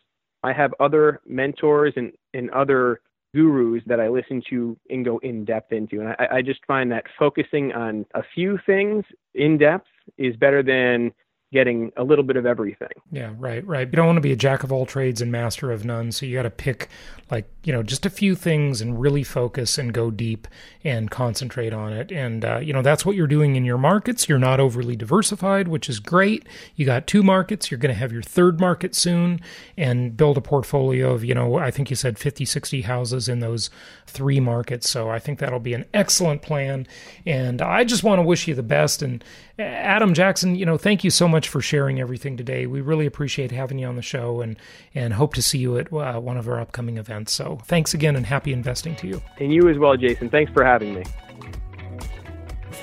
I 0.48 0.52
have 0.52 0.72
other 0.80 1.20
mentors 1.26 1.92
and, 1.96 2.12
and 2.34 2.50
other 2.50 3.00
gurus 3.34 3.82
that 3.86 4.00
I 4.00 4.08
listen 4.08 4.42
to 4.50 4.76
and 4.88 5.04
go 5.04 5.18
in 5.18 5.44
depth 5.44 5.72
into. 5.72 6.00
And 6.00 6.08
I, 6.18 6.28
I 6.36 6.42
just 6.42 6.60
find 6.66 6.90
that 6.92 7.04
focusing 7.18 7.72
on 7.72 8.06
a 8.14 8.22
few 8.34 8.58
things 8.64 9.04
in 9.34 9.58
depth 9.58 9.86
is 10.16 10.34
better 10.36 10.62
than 10.62 11.12
getting 11.50 11.90
a 11.96 12.04
little 12.04 12.24
bit 12.24 12.36
of 12.36 12.44
everything. 12.44 12.88
Yeah, 13.10 13.32
right, 13.38 13.66
right. 13.66 13.88
You 13.88 13.92
don't 13.92 14.06
want 14.06 14.16
to 14.18 14.22
be 14.22 14.32
a 14.32 14.36
jack 14.36 14.64
of 14.64 14.72
all 14.72 14.84
trades 14.84 15.22
and 15.22 15.32
master 15.32 15.72
of 15.72 15.84
none. 15.84 16.12
So 16.12 16.26
you 16.26 16.36
got 16.36 16.42
to 16.42 16.50
pick 16.50 16.88
like, 17.30 17.48
you 17.64 17.72
know, 17.72 17.82
just 17.82 18.04
a 18.04 18.10
few 18.10 18.34
things 18.34 18.80
and 18.80 19.00
really 19.00 19.22
focus 19.22 19.78
and 19.78 19.92
go 19.92 20.10
deep 20.10 20.46
and 20.84 21.10
concentrate 21.10 21.72
on 21.72 21.92
it. 21.92 22.12
And, 22.12 22.44
uh, 22.44 22.58
you 22.58 22.72
know, 22.72 22.82
that's 22.82 23.04
what 23.06 23.16
you're 23.16 23.26
doing 23.26 23.56
in 23.56 23.64
your 23.64 23.78
markets. 23.78 24.28
You're 24.28 24.38
not 24.38 24.60
overly 24.60 24.96
diversified, 24.96 25.68
which 25.68 25.88
is 25.88 26.00
great. 26.00 26.46
You 26.76 26.84
got 26.84 27.06
two 27.06 27.22
markets. 27.22 27.70
You're 27.70 27.78
going 27.78 27.94
to 27.94 27.98
have 27.98 28.12
your 28.12 28.22
third 28.22 28.60
market 28.60 28.94
soon 28.94 29.40
and 29.76 30.16
build 30.16 30.36
a 30.36 30.42
portfolio 30.42 31.12
of, 31.12 31.24
you 31.24 31.34
know, 31.34 31.56
I 31.56 31.70
think 31.70 31.88
you 31.88 31.96
said 31.96 32.18
50, 32.18 32.44
60 32.44 32.82
houses 32.82 33.28
in 33.28 33.40
those 33.40 33.70
three 34.06 34.40
markets. 34.40 34.88
So 34.88 35.08
I 35.08 35.18
think 35.18 35.38
that'll 35.38 35.60
be 35.60 35.74
an 35.74 35.86
excellent 35.94 36.42
plan. 36.42 36.86
And 37.24 37.62
I 37.62 37.84
just 37.84 38.04
want 38.04 38.18
to 38.18 38.22
wish 38.22 38.48
you 38.48 38.54
the 38.54 38.62
best. 38.62 39.02
And 39.02 39.24
Adam 39.58 40.14
Jackson, 40.14 40.54
you 40.54 40.64
know, 40.64 40.78
thank 40.78 41.02
you 41.02 41.10
so 41.10 41.26
much 41.26 41.48
for 41.48 41.60
sharing 41.60 42.00
everything 42.00 42.36
today. 42.36 42.66
We 42.66 42.80
really 42.80 43.06
appreciate 43.06 43.50
having 43.50 43.80
you 43.80 43.88
on 43.88 43.96
the 43.96 44.02
show 44.02 44.40
and, 44.40 44.56
and 44.94 45.14
hope 45.14 45.34
to 45.34 45.42
see 45.42 45.58
you 45.58 45.78
at 45.78 45.92
uh, 45.92 46.20
one 46.20 46.36
of 46.36 46.48
our 46.48 46.60
upcoming 46.60 46.96
events. 46.96 47.32
So 47.32 47.58
thanks 47.64 47.92
again 47.92 48.14
and 48.14 48.24
happy 48.24 48.52
investing 48.52 48.94
to 48.96 49.08
you. 49.08 49.22
And 49.38 49.52
you 49.52 49.68
as 49.68 49.76
well, 49.76 49.96
Jason. 49.96 50.30
Thanks 50.30 50.52
for 50.52 50.64
having 50.64 50.94
me. 50.94 51.04